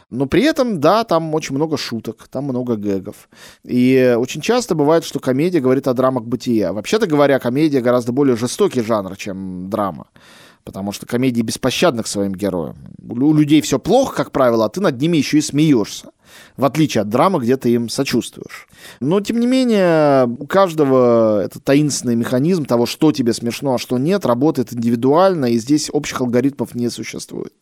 Но 0.09 0.25
при 0.25 0.43
этом, 0.43 0.79
да, 0.79 1.03
там 1.03 1.35
очень 1.35 1.55
много 1.55 1.77
шуток, 1.77 2.27
там 2.29 2.45
много 2.45 2.77
гэгов. 2.77 3.27
И 3.65 4.15
очень 4.17 4.39
часто 4.39 4.73
бывает, 4.73 5.03
что 5.03 5.19
комедия 5.19 5.59
говорит 5.59 5.87
о 5.87 5.93
драмах 5.93 6.23
бытия. 6.23 6.71
Вообще-то 6.71 7.07
говоря, 7.07 7.39
комедия 7.39 7.81
гораздо 7.81 8.13
более 8.13 8.37
жестокий 8.37 8.81
жанр, 8.81 9.17
чем 9.17 9.69
драма. 9.69 10.07
Потому 10.63 10.91
что 10.93 11.05
комедии 11.05 11.41
беспощадны 11.41 12.03
к 12.03 12.07
своим 12.07 12.33
героям. 12.33 12.77
У 13.01 13.33
людей 13.33 13.61
все 13.61 13.79
плохо, 13.79 14.15
как 14.15 14.31
правило, 14.31 14.65
а 14.65 14.69
ты 14.69 14.79
над 14.79 14.99
ними 14.99 15.17
еще 15.17 15.39
и 15.39 15.41
смеешься. 15.41 16.11
В 16.55 16.65
отличие 16.65 17.01
от 17.01 17.09
драмы, 17.09 17.39
где 17.39 17.57
ты 17.57 17.71
им 17.71 17.89
сочувствуешь. 17.89 18.67
Но, 18.99 19.19
тем 19.21 19.39
не 19.39 19.47
менее, 19.47 20.25
у 20.25 20.45
каждого 20.45 21.41
этот 21.41 21.63
таинственный 21.63 22.15
механизм 22.15 22.65
того, 22.65 22.85
что 22.85 23.11
тебе 23.11 23.33
смешно, 23.33 23.75
а 23.75 23.77
что 23.77 23.97
нет, 23.97 24.25
работает 24.25 24.73
индивидуально, 24.73 25.47
и 25.47 25.57
здесь 25.57 25.89
общих 25.91 26.21
алгоритмов 26.21 26.75
не 26.75 26.89
существует. 26.89 27.53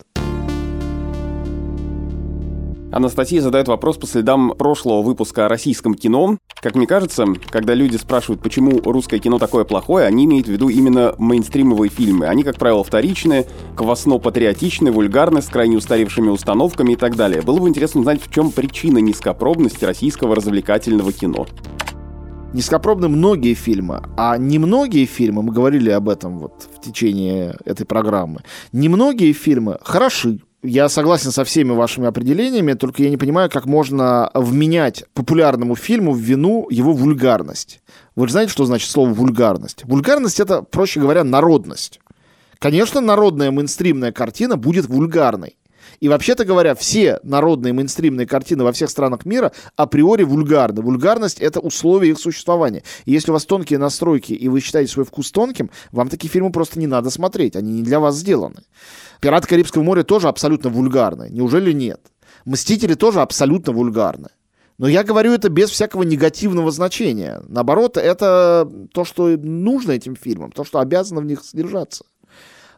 Анастасия 2.95 3.41
задает 3.41 3.67
вопрос 3.67 3.97
по 3.97 4.07
следам 4.07 4.53
прошлого 4.57 5.01
выпуска 5.01 5.47
о 5.47 5.49
российском 5.49 5.95
кино. 5.95 6.37
Как 6.61 6.75
мне 6.75 6.87
кажется, 6.87 7.25
когда 7.49 7.73
люди 7.73 7.97
спрашивают, 7.97 8.41
почему 8.41 8.79
русское 8.85 9.19
кино 9.19 9.37
такое 9.37 9.65
плохое, 9.65 10.07
они 10.07 10.23
имеют 10.23 10.47
в 10.47 10.49
виду 10.49 10.69
именно 10.69 11.13
мейнстримовые 11.17 11.89
фильмы. 11.89 12.27
Они, 12.27 12.43
как 12.43 12.55
правило, 12.55 12.85
вторичные, 12.85 13.47
квасно-патриотичные, 13.75 14.93
вульгарны, 14.93 15.41
с 15.41 15.47
крайне 15.47 15.75
устаревшими 15.75 16.29
установками 16.29 16.93
и 16.93 16.95
так 16.95 17.17
далее. 17.17 17.41
Было 17.41 17.59
бы 17.59 17.67
интересно 17.67 17.99
узнать, 17.99 18.21
в 18.23 18.31
чем 18.31 18.51
причина 18.51 18.99
низкопробности 18.99 19.83
российского 19.83 20.33
развлекательного 20.33 21.11
кино 21.11 21.47
низкопробны 22.55 23.09
многие 23.09 23.53
фильмы, 23.53 24.01
а 24.15 24.37
немногие 24.37 25.05
фильмы, 25.05 25.43
мы 25.43 25.51
говорили 25.51 25.89
об 25.89 26.07
этом 26.07 26.39
вот 26.39 26.67
в 26.73 26.79
течение 26.79 27.57
этой 27.65 27.85
программы, 27.85 28.43
немногие 28.71 29.33
фильмы 29.33 29.77
хороши, 29.83 30.39
я 30.65 30.89
согласен 30.89 31.31
со 31.31 31.43
всеми 31.43 31.71
вашими 31.71 32.07
определениями, 32.07 32.73
только 32.73 33.03
я 33.03 33.09
не 33.09 33.17
понимаю, 33.17 33.49
как 33.49 33.65
можно 33.65 34.29
вменять 34.33 35.05
популярному 35.13 35.75
фильму 35.75 36.13
в 36.13 36.19
вину 36.19 36.67
его 36.69 36.93
вульгарность. 36.93 37.81
Вы 38.15 38.27
же 38.27 38.31
знаете, 38.33 38.51
что 38.51 38.65
значит 38.65 38.89
слово 38.89 39.09
вульгарность? 39.09 39.83
Вульгарность 39.85 40.39
это, 40.39 40.61
проще 40.61 40.99
говоря, 40.99 41.23
народность. 41.23 41.99
Конечно, 42.59 43.01
народная 43.01 43.51
мейнстримная 43.51 44.11
картина 44.11 44.57
будет 44.57 44.87
вульгарной. 44.87 45.57
И 45.99 46.09
вообще-то 46.09 46.45
говоря, 46.45 46.75
все 46.75 47.19
народные 47.23 47.73
мейнстримные 47.73 48.27
картины 48.27 48.63
во 48.63 48.71
всех 48.71 48.89
странах 48.89 49.25
мира 49.25 49.51
априори 49.75 50.23
вульгарны. 50.23 50.81
Вульгарность— 50.81 51.39
это 51.39 51.59
условие 51.59 52.11
их 52.11 52.19
существования. 52.19 52.83
И 53.05 53.11
если 53.11 53.31
у 53.31 53.33
вас 53.33 53.45
тонкие 53.45 53.79
настройки, 53.79 54.33
и 54.33 54.47
вы 54.47 54.59
считаете 54.59 54.91
свой 54.91 55.05
вкус 55.05 55.31
тонким, 55.31 55.69
вам 55.91 56.09
такие 56.09 56.29
фильмы 56.29 56.51
просто 56.51 56.79
не 56.79 56.87
надо 56.87 57.09
смотреть. 57.09 57.55
Они 57.55 57.73
не 57.73 57.83
для 57.83 57.99
вас 57.99 58.15
сделаны. 58.15 58.63
«Пираты 59.25 59.47
Карибского 59.47 59.81
моря» 59.81 60.03
тоже 60.03 60.27
абсолютно 60.27 60.69
вульгарны. 60.69 61.29
Неужели 61.31 61.71
нет? 61.71 61.99
«Мстители» 62.45 62.93
тоже 62.93 63.21
абсолютно 63.21 63.73
вульгарны. 63.73 64.29
Но 64.77 64.87
я 64.87 65.03
говорю 65.03 65.33
это 65.33 65.49
без 65.49 65.71
всякого 65.71 66.03
негативного 66.03 66.69
значения. 66.69 67.41
Наоборот, 67.47 67.97
это 67.97 68.71
то, 68.93 69.03
что 69.03 69.29
нужно 69.29 69.93
этим 69.93 70.15
фильмам, 70.15 70.51
то, 70.51 70.63
что 70.63 70.77
обязано 70.77 71.21
в 71.21 71.25
них 71.25 71.43
содержаться. 71.43 72.05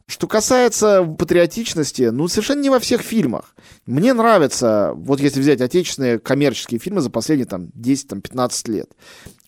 Что 0.05 0.25
касается 0.25 1.03
патриотичности, 1.03 2.03
ну, 2.03 2.29
совершенно 2.29 2.61
не 2.61 2.69
во 2.69 2.79
всех 2.79 3.01
фильмах. 3.01 3.53
Мне 3.85 4.13
нравится, 4.13 4.93
вот 4.95 5.19
если 5.19 5.41
взять 5.41 5.59
отечественные 5.59 6.17
коммерческие 6.17 6.79
фильмы 6.79 7.01
за 7.01 7.09
последние 7.09 7.45
там 7.45 7.65
10-15 7.75 8.71
лет. 8.71 8.89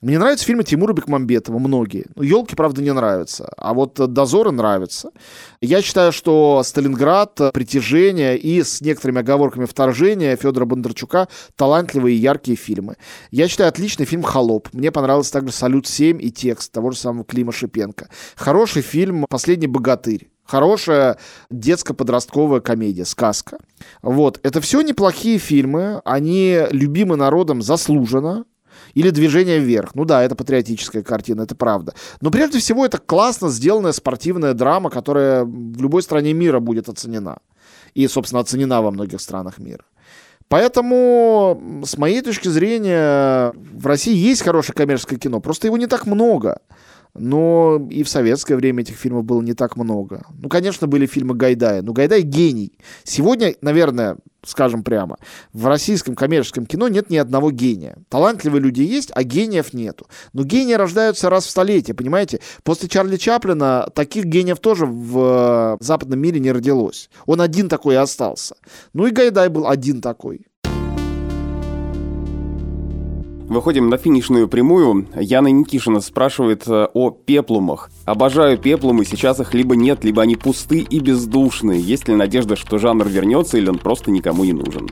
Мне 0.01 0.17
нравятся 0.17 0.45
фильмы 0.45 0.63
Тимура 0.63 0.93
Бекмамбетова, 0.93 1.59
многие. 1.59 2.05
Ну, 2.15 2.23
«Елки», 2.23 2.55
правда, 2.55 2.81
не 2.81 2.93
нравятся. 2.93 3.51
А 3.57 3.73
вот 3.73 3.95
«Дозоры» 3.95 4.51
нравятся. 4.51 5.11
Я 5.59 5.81
считаю, 5.81 6.13
что 6.13 6.61
«Сталинград», 6.63 7.37
«Притяжение» 7.53 8.37
и 8.37 8.63
с 8.63 8.79
некоторыми 8.79 9.19
оговорками 9.19 9.65
«Вторжение» 9.65 10.37
Федора 10.37 10.63
Бондарчука 10.63 11.27
талантливые 11.57 12.15
и 12.15 12.19
яркие 12.19 12.55
фильмы. 12.55 12.95
Я 13.29 13.49
считаю 13.49 13.67
отличный 13.67 14.05
фильм 14.05 14.23
«Холоп». 14.23 14.69
Мне 14.71 14.89
понравился 14.89 15.33
также 15.33 15.51
«Салют-7» 15.51 16.17
и 16.17 16.31
текст 16.31 16.71
того 16.71 16.91
же 16.91 16.97
самого 16.97 17.25
Клима 17.25 17.51
Шипенко. 17.51 18.07
Хороший 18.37 18.81
фильм 18.81 19.25
«Последний 19.29 19.67
богатырь». 19.67 20.29
Хорошая 20.45 21.19
детско-подростковая 21.51 22.61
комедия, 22.61 23.05
сказка. 23.05 23.59
Вот. 24.01 24.39
Это 24.41 24.61
все 24.61 24.81
неплохие 24.81 25.37
фильмы. 25.37 26.01
Они 26.05 26.61
любимы 26.71 27.17
народом 27.17 27.61
заслуженно. 27.61 28.45
Или 28.93 29.09
«Движение 29.09 29.59
вверх». 29.59 29.95
Ну 29.95 30.05
да, 30.05 30.23
это 30.23 30.35
патриотическая 30.35 31.03
картина, 31.03 31.43
это 31.43 31.55
правда. 31.55 31.93
Но 32.21 32.31
прежде 32.31 32.59
всего 32.59 32.85
это 32.85 32.97
классно 32.97 33.49
сделанная 33.49 33.91
спортивная 33.91 34.53
драма, 34.53 34.89
которая 34.89 35.43
в 35.43 35.81
любой 35.81 36.01
стране 36.03 36.33
мира 36.33 36.59
будет 36.59 36.89
оценена. 36.89 37.39
И, 37.93 38.07
собственно, 38.07 38.41
оценена 38.41 38.81
во 38.81 38.91
многих 38.91 39.21
странах 39.21 39.57
мира. 39.57 39.83
Поэтому, 40.47 41.83
с 41.85 41.97
моей 41.97 42.21
точки 42.21 42.47
зрения, 42.47 43.53
в 43.55 43.85
России 43.85 44.15
есть 44.15 44.41
хорошее 44.41 44.73
коммерческое 44.75 45.19
кино, 45.19 45.39
просто 45.39 45.67
его 45.67 45.77
не 45.77 45.85
так 45.85 46.07
много. 46.07 46.61
Но 47.15 47.87
и 47.89 48.03
в 48.03 48.09
советское 48.09 48.55
время 48.55 48.81
этих 48.81 48.95
фильмов 48.95 49.25
было 49.25 49.41
не 49.41 49.53
так 49.53 49.75
много. 49.77 50.25
Ну, 50.41 50.47
конечно, 50.47 50.87
были 50.87 51.05
фильмы 51.05 51.35
Гайдая. 51.35 51.81
Но 51.81 51.91
Гайдай 51.93 52.21
гений. 52.21 52.77
Сегодня, 53.03 53.55
наверное, 53.61 54.17
скажем 54.45 54.83
прямо, 54.83 55.17
в 55.51 55.65
российском 55.65 56.15
коммерческом 56.15 56.65
кино 56.65 56.87
нет 56.87 57.09
ни 57.09 57.17
одного 57.17 57.51
гения. 57.51 57.97
Талантливые 58.09 58.61
люди 58.61 58.81
есть, 58.81 59.11
а 59.13 59.23
гениев 59.23 59.73
нету. 59.73 60.07
Но 60.33 60.43
гении 60.43 60.73
рождаются 60.73 61.29
раз 61.29 61.45
в 61.45 61.49
столетие, 61.49 61.95
понимаете? 61.95 62.39
После 62.63 62.87
Чарли 62.87 63.17
Чаплина 63.17 63.89
таких 63.93 64.25
гениев 64.25 64.59
тоже 64.59 64.85
в 64.85 65.77
западном 65.81 66.19
мире 66.19 66.39
не 66.39 66.51
родилось. 66.51 67.09
Он 67.25 67.41
один 67.41 67.69
такой 67.69 67.95
и 67.95 67.97
остался. 67.97 68.55
Ну 68.93 69.07
и 69.07 69.11
Гайдай 69.11 69.49
был 69.49 69.67
один 69.67 70.01
такой. 70.01 70.45
Выходим 73.49 73.89
на 73.89 73.97
финишную 73.97 74.47
прямую. 74.47 75.07
Яна 75.15 75.47
Никишина 75.47 76.01
спрашивает 76.01 76.67
э, 76.67 76.87
о 76.93 77.09
пеплумах. 77.09 77.89
Обожаю 78.05 78.59
пеплумы, 78.59 79.05
сейчас 79.05 79.39
их 79.39 79.55
либо 79.55 79.75
нет, 79.75 80.03
либо 80.03 80.21
они 80.21 80.35
пусты 80.35 80.81
и 80.81 80.99
бездушные. 80.99 81.81
Есть 81.81 82.07
ли 82.07 82.13
надежда, 82.13 82.55
что 82.55 82.77
жанр 82.77 83.07
вернется 83.07 83.57
или 83.57 83.67
он 83.67 83.79
просто 83.79 84.11
никому 84.11 84.43
не 84.43 84.53
нужен? 84.53 84.87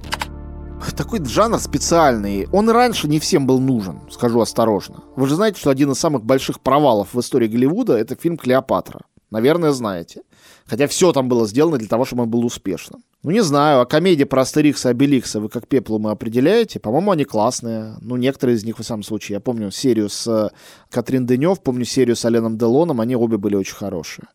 Такой 0.97 1.23
жанр 1.23 1.59
специальный. 1.59 2.47
Он 2.51 2.67
и 2.67 2.73
раньше 2.73 3.07
не 3.07 3.19
всем 3.19 3.45
был 3.45 3.59
нужен, 3.59 3.99
скажу 4.09 4.41
осторожно. 4.41 5.03
Вы 5.15 5.27
же 5.27 5.35
знаете, 5.35 5.59
что 5.59 5.69
один 5.69 5.91
из 5.91 5.99
самых 5.99 6.23
больших 6.23 6.59
провалов 6.59 7.13
в 7.13 7.19
истории 7.19 7.47
Голливуда— 7.47 7.95
это 7.99 8.15
фильм 8.15 8.37
«Клеопатра». 8.37 9.01
Наверное, 9.29 9.71
знаете. 9.71 10.21
Хотя 10.65 10.87
все 10.87 11.13
там 11.13 11.29
было 11.29 11.45
сделано 11.45 11.77
для 11.77 11.87
того, 11.87 12.05
чтобы 12.05 12.23
он 12.23 12.29
был 12.29 12.43
успешным. 12.43 13.03
Ну, 13.23 13.31
не 13.31 13.41
знаю, 13.41 13.81
а 13.81 13.85
комедии 13.85 14.25
про 14.25 14.41
Астерикса 14.43 14.89
и 14.89 14.91
Обеликса 14.91 15.39
вы 15.39 15.49
как 15.49 15.67
пеплу 15.67 15.97
мы 15.97 16.11
определяете? 16.11 16.79
По-моему, 16.79 17.11
они 17.11 17.25
классные. 17.25 17.95
Ну, 17.99 18.15
некоторые 18.15 18.55
из 18.55 18.63
них, 18.63 18.77
в 18.77 18.83
самом 18.83 19.01
случае. 19.03 19.35
Я 19.35 19.39
помню 19.39 19.71
серию 19.71 20.07
с 20.07 20.27
э, 20.27 20.49
Катрин 20.91 21.25
Денев, 21.25 21.61
помню 21.61 21.83
серию 21.83 22.15
с 22.15 22.23
Оленом 22.25 22.57
Делоном, 22.57 23.01
они 23.01 23.15
обе 23.15 23.37
были 23.37 23.55
очень 23.55 23.75
хорошие. 23.75 24.27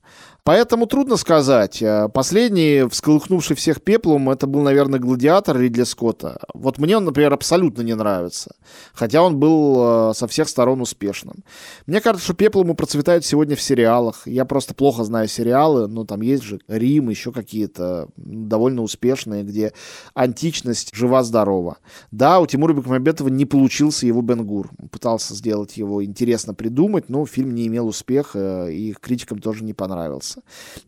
Поэтому 0.44 0.86
трудно 0.86 1.16
сказать. 1.16 1.80
Э, 1.82 2.08
последний, 2.12 2.88
всколыхнувший 2.88 3.54
всех 3.54 3.80
пеплом, 3.80 4.28
это 4.28 4.48
был, 4.48 4.62
наверное, 4.62 4.98
«Гладиатор» 4.98 5.56
Ридли 5.56 5.84
Скотта. 5.84 6.40
Вот 6.52 6.78
мне 6.78 6.96
он, 6.96 7.04
например, 7.04 7.32
абсолютно 7.32 7.82
не 7.82 7.94
нравится. 7.94 8.56
Хотя 8.92 9.22
он 9.22 9.38
был 9.38 10.10
э, 10.10 10.14
со 10.14 10.26
всех 10.26 10.48
сторон 10.48 10.80
успешным. 10.80 11.44
Мне 11.86 12.00
кажется, 12.00 12.24
что 12.24 12.34
пеплом 12.34 12.74
процветают 12.74 13.24
сегодня 13.24 13.54
в 13.54 13.62
сериалах. 13.62 14.26
Я 14.26 14.44
просто 14.44 14.74
плохо 14.74 15.04
знаю 15.04 15.28
сериалы, 15.28 15.86
но 15.86 16.04
там 16.04 16.22
есть 16.22 16.42
же 16.42 16.58
Рим, 16.66 17.08
еще 17.08 17.30
какие-то 17.30 18.08
довольно 18.16 18.82
успешные, 18.82 19.44
где 19.44 19.72
античность 20.14 20.90
жива-здорова. 20.92 21.78
Да, 22.10 22.40
у 22.40 22.46
Тимура 22.46 22.72
Бекмамбетова 22.72 23.28
не 23.28 23.46
получился 23.46 24.06
его 24.06 24.22
Бенгур. 24.22 24.70
Пытался 24.90 25.34
сделать 25.34 25.76
его 25.76 26.04
интересно 26.04 26.52
придумать, 26.52 27.08
но 27.08 27.24
фильм 27.26 27.54
не 27.54 27.68
имел 27.68 27.86
успеха, 27.86 28.66
и 28.68 28.92
критикам 28.94 29.38
тоже 29.38 29.62
не 29.62 29.72
понравился. 29.72 30.31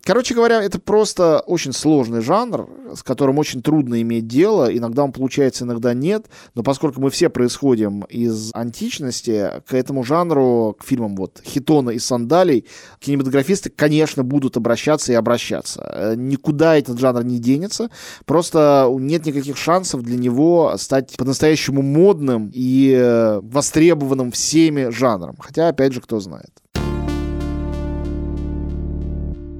Короче 0.02 0.34
говоря, 0.34 0.62
это 0.62 0.78
просто 0.78 1.40
очень 1.40 1.72
сложный 1.72 2.20
жанр, 2.20 2.68
с 2.94 3.02
которым 3.02 3.38
очень 3.38 3.62
трудно 3.62 4.00
иметь 4.02 4.26
дело. 4.26 4.74
Иногда 4.76 5.04
он 5.04 5.12
получается, 5.12 5.64
иногда 5.64 5.94
нет. 5.94 6.26
Но 6.54 6.62
поскольку 6.62 7.00
мы 7.00 7.10
все 7.10 7.28
происходим 7.28 8.02
из 8.02 8.50
античности, 8.54 9.62
к 9.66 9.74
этому 9.74 10.04
жанру, 10.04 10.76
к 10.78 10.84
фильмам 10.84 11.16
вот 11.16 11.40
Хитона 11.44 11.90
и 11.90 11.98
Сандалий, 11.98 12.66
кинематографисты, 12.98 13.70
конечно, 13.70 14.24
будут 14.24 14.56
обращаться 14.56 15.12
и 15.12 15.14
обращаться. 15.14 16.14
Никуда 16.16 16.76
этот 16.76 16.98
жанр 16.98 17.24
не 17.24 17.38
денется. 17.38 17.90
Просто 18.24 18.88
нет 18.98 19.26
никаких 19.26 19.56
шансов 19.56 20.02
для 20.02 20.16
него 20.16 20.74
стать 20.76 21.16
по-настоящему 21.16 21.82
модным 21.82 22.50
и 22.52 23.38
востребованным 23.42 24.32
всеми 24.32 24.90
жанром. 24.90 25.36
Хотя, 25.38 25.68
опять 25.68 25.92
же, 25.92 26.00
кто 26.00 26.20
знает. 26.20 26.63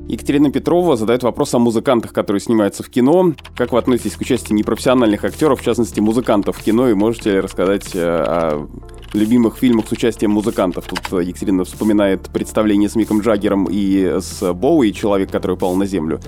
Екатерина 0.09 0.51
Петрова 0.51 0.97
задает 0.97 1.23
вопрос 1.23 1.55
о 1.55 1.59
музыкантах, 1.59 2.13
которые 2.13 2.41
снимаются 2.41 2.83
в 2.83 2.91
кино. 2.91 3.33
Как 3.57 3.73
вы 3.73 3.79
относитесь 3.79 4.17
к 4.17 4.21
участию 4.21 4.57
непрофессиональных 4.57 5.25
актеров, 5.25 5.61
в 5.61 5.65
частности, 5.65 6.01
музыкантов 6.01 6.59
в 6.59 6.63
кино, 6.63 6.89
и 6.89 6.95
можете 6.95 7.33
ли 7.33 7.41
рассказать 7.41 7.95
э, 7.95 8.01
о 8.03 8.69
любимых 9.15 9.57
фильмах 9.57 9.89
с 9.89 9.93
участием 9.93 10.33
музыкантов? 10.33 10.87
Тут 10.87 11.21
Екатерина 11.21 11.65
вспоминает 11.65 12.29
представление 12.29 12.91
с 12.91 12.97
Миком 12.97 13.21
Джаггером 13.21 13.67
и 13.71 14.19
с 14.21 14.53
Боуи, 14.53 14.93
человек, 14.93 15.31
который 15.31 15.53
упал 15.53 15.75
на 15.75 15.87
землю. 15.87 16.21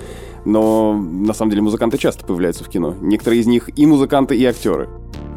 Но 0.43 0.93
на 0.93 1.33
самом 1.33 1.51
деле 1.51 1.61
музыканты 1.61 1.97
часто 1.99 2.25
появляются 2.25 2.63
в 2.63 2.69
кино. 2.69 2.95
Некоторые 2.99 3.41
из 3.41 3.45
них 3.45 3.69
и 3.77 3.85
музыканты, 3.85 4.35
и 4.35 4.43
актеры. 4.45 4.89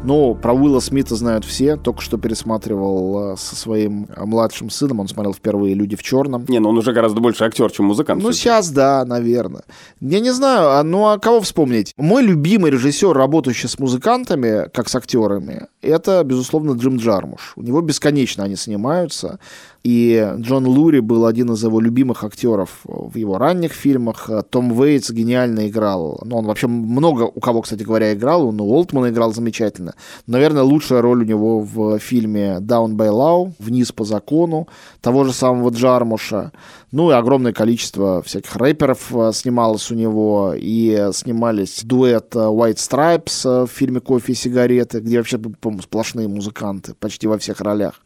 Ну, 0.03 0.33
про 0.33 0.53
Уилла 0.53 0.79
Смита 0.79 1.15
знают 1.15 1.45
все. 1.45 1.77
Только 1.77 2.01
что 2.01 2.17
пересматривал 2.17 3.33
э, 3.33 3.37
со 3.37 3.55
своим 3.55 4.07
э, 4.09 4.25
младшим 4.25 4.71
сыном. 4.71 4.99
Он 4.99 5.07
смотрел 5.07 5.31
впервые 5.31 5.75
«Люди 5.75 5.95
в 5.95 6.01
черном». 6.01 6.45
Не, 6.47 6.57
ну 6.59 6.69
он 6.69 6.77
уже 6.79 6.91
гораздо 6.91 7.21
больше 7.21 7.43
актер, 7.43 7.71
чем 7.71 7.85
музыкант. 7.85 8.23
Ну, 8.23 8.31
сейчас 8.31 8.71
да, 8.71 9.05
наверное. 9.05 9.61
Я 9.99 10.19
не 10.19 10.31
знаю, 10.31 10.79
а, 10.79 10.83
ну 10.83 11.07
а 11.07 11.19
кого 11.19 11.39
вспомнить? 11.41 11.93
Мой 11.97 12.23
любимый 12.23 12.71
режиссер, 12.71 13.13
работающий 13.13 13.69
с 13.69 13.77
музыкантами, 13.77 14.69
как 14.73 14.89
с 14.89 14.95
актерами, 14.95 15.67
это, 15.83 16.23
безусловно, 16.23 16.71
Джим 16.71 16.97
Джармуш. 16.97 17.53
У 17.55 17.61
него 17.61 17.81
бесконечно 17.81 18.43
они 18.43 18.55
снимаются. 18.55 19.39
И 19.83 20.33
Джон 20.37 20.67
Лури 20.67 20.99
был 20.99 21.25
один 21.25 21.51
из 21.51 21.63
его 21.63 21.79
любимых 21.79 22.23
актеров 22.23 22.81
в 22.83 23.17
его 23.17 23.37
ранних 23.37 23.73
фильмах. 23.73 24.29
Том 24.49 24.73
Вейтс 24.73 25.09
гениально 25.09 25.67
играл. 25.67 26.21
Ну, 26.23 26.37
он 26.37 26.45
вообще 26.45 26.67
много 26.67 27.23
у 27.23 27.39
кого, 27.39 27.61
кстати 27.61 27.83
говоря, 27.83 28.13
играл. 28.13 28.47
Он 28.47 28.61
у 28.61 28.65
Олтмана 28.65 29.09
играл 29.09 29.33
замечательно. 29.33 29.95
Наверное, 30.27 30.63
лучшая 30.63 31.01
роль 31.01 31.21
у 31.21 31.25
него 31.25 31.59
в 31.59 31.97
фильме 31.99 32.57
«Down 32.61 32.95
by 32.95 33.09
Law», 33.09 33.53
«Вниз 33.59 33.91
по 33.91 34.05
закону», 34.05 34.67
того 35.01 35.23
же 35.23 35.33
самого 35.33 35.69
Джармуша. 35.69 36.51
Ну 36.91 37.09
и 37.09 37.13
огромное 37.13 37.53
количество 37.53 38.21
всяких 38.21 38.53
рэперов 38.57 39.15
э, 39.15 39.31
снималось 39.33 39.89
у 39.91 39.95
него. 39.95 40.53
И 40.57 41.09
снимались 41.13 41.83
дуэт 41.83 42.35
э, 42.35 42.39
White 42.39 42.75
Stripes 42.75 43.49
э, 43.49 43.65
в 43.65 43.69
фильме 43.71 44.01
«Кофе 44.01 44.33
и 44.33 44.35
сигареты», 44.35 44.99
где 44.99 45.17
вообще, 45.17 45.37
по-моему, 45.37 45.81
сплошные 45.83 46.27
музыканты 46.27 46.93
почти 46.99 47.27
во 47.27 47.37
всех 47.37 47.61
ролях. 47.61 48.01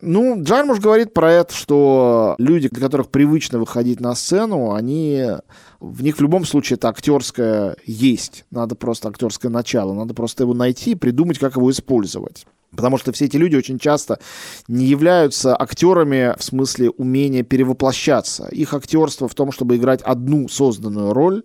Ну, 0.00 0.42
Джармуш 0.42 0.80
говорит 0.80 1.11
про 1.14 1.32
это, 1.32 1.54
что 1.54 2.34
люди, 2.38 2.68
для 2.68 2.80
которых 2.82 3.08
привычно 3.08 3.58
выходить 3.58 4.00
на 4.00 4.14
сцену, 4.14 4.72
они 4.72 5.26
в 5.80 6.02
них 6.02 6.16
в 6.16 6.20
любом 6.20 6.44
случае 6.44 6.76
это 6.76 6.88
актерское 6.88 7.76
есть. 7.84 8.44
Надо 8.50 8.74
просто 8.74 9.08
актерское 9.08 9.50
начало. 9.50 9.92
Надо 9.92 10.14
просто 10.14 10.44
его 10.44 10.54
найти 10.54 10.92
и 10.92 10.96
придумать, 10.96 11.38
как 11.38 11.56
его 11.56 11.70
использовать. 11.70 12.46
Потому 12.70 12.96
что 12.96 13.12
все 13.12 13.26
эти 13.26 13.36
люди 13.36 13.54
очень 13.54 13.78
часто 13.78 14.18
не 14.66 14.86
являются 14.86 15.54
актерами 15.60 16.34
в 16.38 16.42
смысле 16.42 16.90
умения 16.90 17.42
перевоплощаться. 17.42 18.48
Их 18.48 18.72
актерство 18.72 19.28
в 19.28 19.34
том, 19.34 19.52
чтобы 19.52 19.76
играть 19.76 20.00
одну 20.02 20.48
созданную 20.48 21.12
роль, 21.12 21.42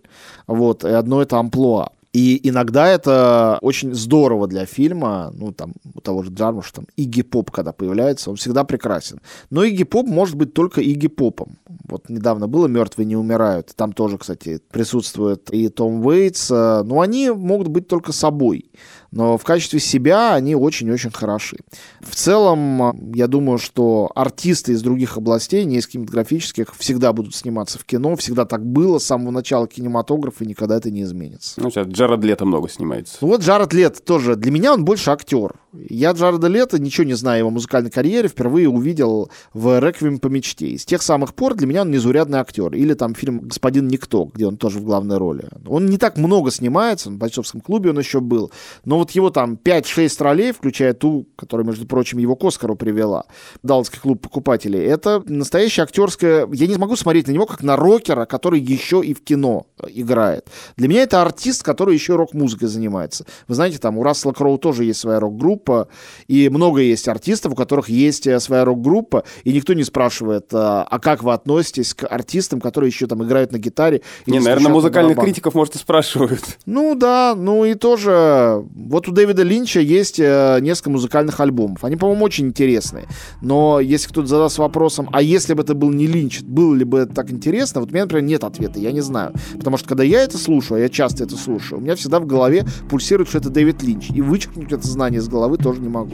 вот, 0.48 0.86
и 0.86 0.90
одно 0.90 1.22
это 1.22 1.38
амплуа. 1.38 1.92
И 2.14 2.40
иногда 2.50 2.88
это 2.88 3.60
очень 3.62 3.94
здорово 3.94 4.48
для 4.48 4.66
фильма. 4.66 5.32
Ну, 5.36 5.52
там, 5.52 5.74
у 5.94 6.02
того 6.02 6.24
же 6.24 6.32
Джармуша, 6.32 6.74
там, 6.74 6.86
Игги 6.96 7.22
Поп, 7.22 7.52
когда 7.52 7.74
появляется, 7.74 8.30
он 8.30 8.38
всегда 8.38 8.64
прекрасен. 8.64 9.20
Но 9.50 9.64
Игги 9.64 9.84
Поп 9.84 10.08
может 10.08 10.36
быть 10.36 10.54
только 10.54 10.82
Игги 10.82 11.08
Попом. 11.08 11.58
Вот 11.88 12.10
недавно 12.10 12.48
было 12.48 12.68
«Мертвые 12.68 13.06
не 13.06 13.16
умирают». 13.16 13.74
Там 13.76 13.94
тоже, 13.94 14.18
кстати, 14.18 14.60
присутствует 14.72 15.50
и 15.52 15.70
Том 15.70 16.06
Уэйтс. 16.06 16.50
Но 16.50 17.02
они 17.02 17.30
могут 17.30 17.68
быть 17.68 17.88
только 17.88 18.12
собой 18.12 18.72
но 19.12 19.38
в 19.38 19.44
качестве 19.44 19.80
себя 19.80 20.34
они 20.34 20.56
очень-очень 20.56 21.12
хороши. 21.12 21.58
В 22.02 22.16
целом, 22.16 23.14
я 23.14 23.28
думаю, 23.28 23.58
что 23.58 24.12
артисты 24.16 24.74
из 24.74 24.82
других 24.82 25.18
областей, 25.18 25.66
не 25.66 25.78
из 25.78 25.88
кинематографических, 25.88 26.76
всегда 26.76 27.14
будут 27.14 27.36
сниматься 27.36 27.80
в 27.80 27.86
кино, 27.86 28.16
всегда 28.16 28.46
так 28.46 28.66
было 28.66 29.00
с 29.00 29.06
самого 29.06 29.32
начала 29.32 29.68
кинематографа, 29.68 30.44
и 30.44 30.48
никогда 30.48 30.78
это 30.78 30.92
не 30.92 31.04
изменится. 31.04 31.62
Ну, 31.62 31.70
сейчас 31.70 31.88
Джаред 31.88 32.24
Лето 32.24 32.46
много 32.46 32.70
снимается. 32.70 33.18
Ну, 33.22 33.28
вот 33.28 33.42
Джаред 33.42 33.74
Лето 33.74 34.02
тоже, 34.02 34.36
для 34.36 34.52
меня 34.52 34.74
он 34.74 34.86
больше 34.86 35.12
актер. 35.12 35.56
Я 35.90 36.12
Джареда 36.12 36.48
Лето, 36.48 36.82
ничего 36.82 37.06
не 37.06 37.14
знаю 37.14 37.36
о 37.36 37.40
его 37.40 37.50
музыкальной 37.50 37.92
карьере, 37.92 38.28
впервые 38.28 38.70
увидел 38.70 39.30
в 39.54 39.80
«Реквием 39.80 40.20
по 40.20 40.28
мечте». 40.28 40.68
И 40.68 40.78
с 40.78 40.86
тех 40.86 41.02
самых 41.02 41.36
пор 41.36 41.56
для 41.56 41.68
меня 41.68 41.82
он 41.82 41.92
незаурядный 41.92 42.40
актер. 42.40 42.74
Или 42.74 42.94
там 42.94 43.14
фильм 43.14 43.42
«Господин 43.42 43.88
Никто», 43.88 44.26
где 44.34 44.48
он 44.48 44.58
тоже 44.58 44.80
в 44.80 44.84
главной 44.84 45.18
роли. 45.18 45.48
Он 45.68 45.86
не 45.86 45.98
так 45.98 46.18
много 46.18 46.52
снимается, 46.52 47.10
в 47.10 47.18
бойцовском 47.18 47.62
клубе 47.62 47.92
он 47.92 48.00
еще 48.00 48.22
был, 48.22 48.52
но 48.86 48.97
вот 48.98 49.12
его 49.12 49.30
там 49.30 49.58
5-6 49.62 50.24
ролей, 50.24 50.52
включая 50.52 50.94
ту, 50.94 51.28
которая, 51.36 51.66
между 51.66 51.88
прочим, 51.88 52.18
его 52.18 52.36
к 52.36 52.44
Оскару 52.44 52.76
привела, 52.76 53.26
Далласский 53.64 54.00
клуб 54.00 54.22
покупателей, 54.22 54.84
это 54.84 55.24
настоящая 55.28 55.84
актерская... 55.84 56.48
Я 56.52 56.68
не 56.68 56.78
могу 56.78 56.96
смотреть 56.96 57.28
на 57.28 57.32
него 57.32 57.46
как 57.46 57.64
на 57.64 57.76
рокера, 57.76 58.26
который 58.26 58.60
еще 58.60 59.02
и 59.04 59.14
в 59.14 59.24
кино 59.24 59.68
играет. 59.88 60.48
Для 60.76 60.88
меня 60.88 61.04
это 61.04 61.22
артист, 61.22 61.64
который 61.64 61.94
еще 61.94 62.16
рок-музыкой 62.16 62.68
занимается. 62.68 63.26
Вы 63.48 63.56
знаете, 63.56 63.78
там 63.78 63.98
у 63.98 64.04
Рассела 64.04 64.34
Кроу 64.34 64.58
тоже 64.58 64.84
есть 64.86 65.00
своя 65.00 65.20
рок-группа, 65.20 65.88
и 66.28 66.50
много 66.50 66.82
есть 66.82 67.08
артистов, 67.08 67.54
у 67.54 67.56
которых 67.56 67.90
есть 67.90 68.28
э, 68.28 68.40
своя 68.40 68.66
рок-группа, 68.66 69.24
и 69.44 69.54
никто 69.54 69.74
не 69.74 69.84
спрашивает, 69.84 70.54
а, 70.54 70.84
а 70.84 71.00
как 71.00 71.24
вы 71.24 71.34
относитесь 71.34 71.94
к 71.94 72.06
артистам, 72.06 72.60
которые 72.60 72.90
еще 72.90 73.08
там 73.08 73.24
играют 73.24 73.52
на 73.52 73.58
гитаре? 73.58 74.02
Не, 74.26 74.40
наверное, 74.40 74.72
музыкальных 74.72 75.18
критиков, 75.18 75.56
может, 75.56 75.76
и 75.76 75.78
спрашивают. 75.80 76.44
Ну 76.66 76.96
да, 76.96 77.36
ну 77.36 77.66
и 77.66 77.76
тоже... 77.76 78.66
Вот 78.90 79.08
у 79.10 79.12
Дэвида 79.12 79.44
Линча 79.44 79.82
есть 79.82 80.18
э, 80.20 80.60
несколько 80.62 80.90
музыкальных 80.90 81.40
альбомов. 81.42 81.84
Они, 81.84 81.98
по-моему, 81.98 82.24
очень 82.24 82.48
интересные. 82.48 83.06
Но 83.42 83.82
если 83.82 84.08
кто-то 84.08 84.28
задаст 84.28 84.58
вопросом, 84.58 85.10
а 85.12 85.22
если 85.22 85.54
бы 85.54 85.64
это 85.64 85.74
был 85.74 85.92
не 85.92 86.08
Линч, 86.08 86.42
было 86.42 86.74
ли 86.74 86.86
бы 86.86 87.00
это 87.00 87.14
так 87.14 87.30
интересно, 87.32 87.82
вот 87.82 87.90
у 87.90 87.94
меня, 87.94 88.06
например, 88.06 88.24
нет 88.24 88.44
ответа, 88.46 88.80
я 88.80 88.94
не 88.94 89.02
знаю. 89.02 89.34
Потому 89.58 89.78
что 89.78 89.90
когда 89.90 90.04
я 90.04 90.22
это 90.22 90.38
слушаю, 90.38 90.78
а 90.78 90.80
я 90.80 90.90
часто 90.90 91.26
это 91.26 91.36
слушаю, 91.36 91.80
у 91.80 91.82
меня 91.82 91.96
всегда 91.96 92.22
в 92.22 92.26
голове 92.26 92.66
пульсирует, 92.90 93.28
что 93.28 93.40
это 93.40 93.50
Дэвид 93.50 93.84
Линч. 93.84 94.10
И 94.12 94.22
вычеркнуть 94.22 94.72
это 94.72 94.88
знание 94.88 95.20
из 95.20 95.28
головы 95.28 95.58
тоже 95.58 95.82
не 95.82 95.90
могу. 95.90 96.14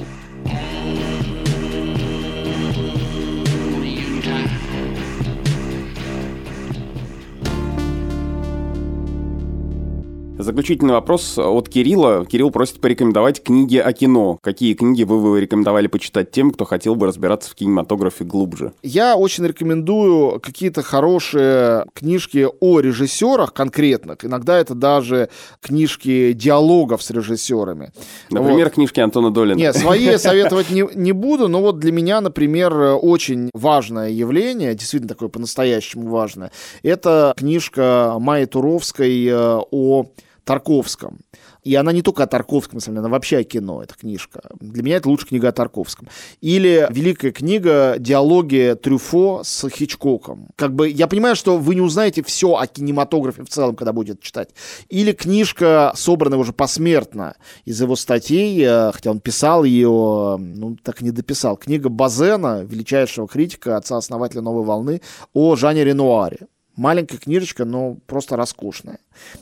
Заключительный 10.43 10.93
вопрос 10.93 11.37
от 11.37 11.69
Кирилла. 11.69 12.25
Кирилл 12.25 12.51
просит 12.51 12.81
порекомендовать 12.81 13.41
книги 13.41 13.77
о 13.77 13.93
кино. 13.93 14.39
Какие 14.41 14.73
книги 14.73 15.03
вы 15.03 15.21
бы 15.21 15.39
рекомендовали 15.39 15.87
почитать 15.87 16.31
тем, 16.31 16.51
кто 16.51 16.65
хотел 16.65 16.95
бы 16.95 17.07
разбираться 17.07 17.49
в 17.49 17.55
кинематографе 17.55 18.25
глубже? 18.25 18.73
Я 18.83 19.15
очень 19.15 19.45
рекомендую 19.47 20.41
какие-то 20.41 20.83
хорошие 20.83 21.85
книжки 21.93 22.45
о 22.59 22.81
режиссерах 22.81 23.53
конкретных. 23.53 24.25
Иногда 24.25 24.57
это 24.57 24.75
даже 24.75 25.29
книжки 25.61 26.33
диалогов 26.33 27.01
с 27.01 27.09
режиссерами. 27.09 27.93
Например, 28.29 28.65
вот. 28.65 28.73
книжки 28.73 28.99
Антона 28.99 29.31
Долина. 29.31 29.57
Нет, 29.57 29.77
свои 29.77 30.17
советовать 30.17 30.69
не, 30.69 30.85
не 30.93 31.13
буду, 31.13 31.47
но 31.47 31.61
вот 31.61 31.79
для 31.79 31.93
меня, 31.93 32.19
например, 32.19 32.97
очень 33.01 33.49
важное 33.53 34.09
явление, 34.09 34.75
действительно 34.75 35.07
такое 35.07 35.29
по-настоящему 35.29 36.09
важное, 36.09 36.51
это 36.81 37.33
книжка 37.37 38.17
Майи 38.19 38.43
Туровской 38.43 39.25
э, 39.25 39.59
о 39.71 40.05
Тарковском. 40.43 41.19
И 41.63 41.75
она 41.75 41.91
не 41.93 42.01
только 42.01 42.23
о 42.23 42.27
Тарковском, 42.27 42.79
она 42.85 43.07
вообще 43.07 43.37
о 43.37 43.43
кино, 43.43 43.81
эта 43.81 43.95
книжка. 43.95 44.41
Для 44.59 44.83
меня 44.83 44.97
это 44.97 45.09
лучшая 45.09 45.29
книга 45.29 45.49
о 45.49 45.51
Тарковском. 45.51 46.09
Или 46.41 46.87
великая 46.89 47.31
книга 47.31 47.95
«Диалоги 47.97 48.75
Трюфо» 48.81 49.41
с 49.43 49.69
Хичкоком. 49.69 50.49
Как 50.55 50.75
бы 50.75 50.89
я 50.89 51.07
понимаю, 51.07 51.35
что 51.35 51.57
вы 51.57 51.75
не 51.75 51.81
узнаете 51.81 52.23
все 52.23 52.55
о 52.55 52.67
кинематографе 52.67 53.43
в 53.43 53.49
целом, 53.49 53.75
когда 53.75 53.93
будете 53.93 54.19
читать. 54.21 54.49
Или 54.89 55.13
книжка, 55.13 55.93
собранная 55.95 56.37
уже 56.37 56.51
посмертно 56.51 57.35
из 57.63 57.81
его 57.81 57.95
статей, 57.95 58.61
э, 58.61 58.91
хотя 58.91 59.11
он 59.11 59.19
писал 59.21 59.63
ее, 59.63 60.37
ну, 60.37 60.77
так 60.83 61.01
и 61.01 61.05
не 61.05 61.11
дописал. 61.11 61.55
Книга 61.55 61.89
Базена, 61.89 62.63
величайшего 62.63 63.27
критика, 63.27 63.77
отца-основателя 63.77 64.41
«Новой 64.41 64.65
волны», 64.65 65.01
о 65.33 65.55
Жане 65.55 65.83
Ренуаре. 65.85 66.47
Маленькая 66.75 67.17
книжечка, 67.17 67.65
но 67.65 67.97
просто 68.07 68.35
роскошная. 68.35 68.97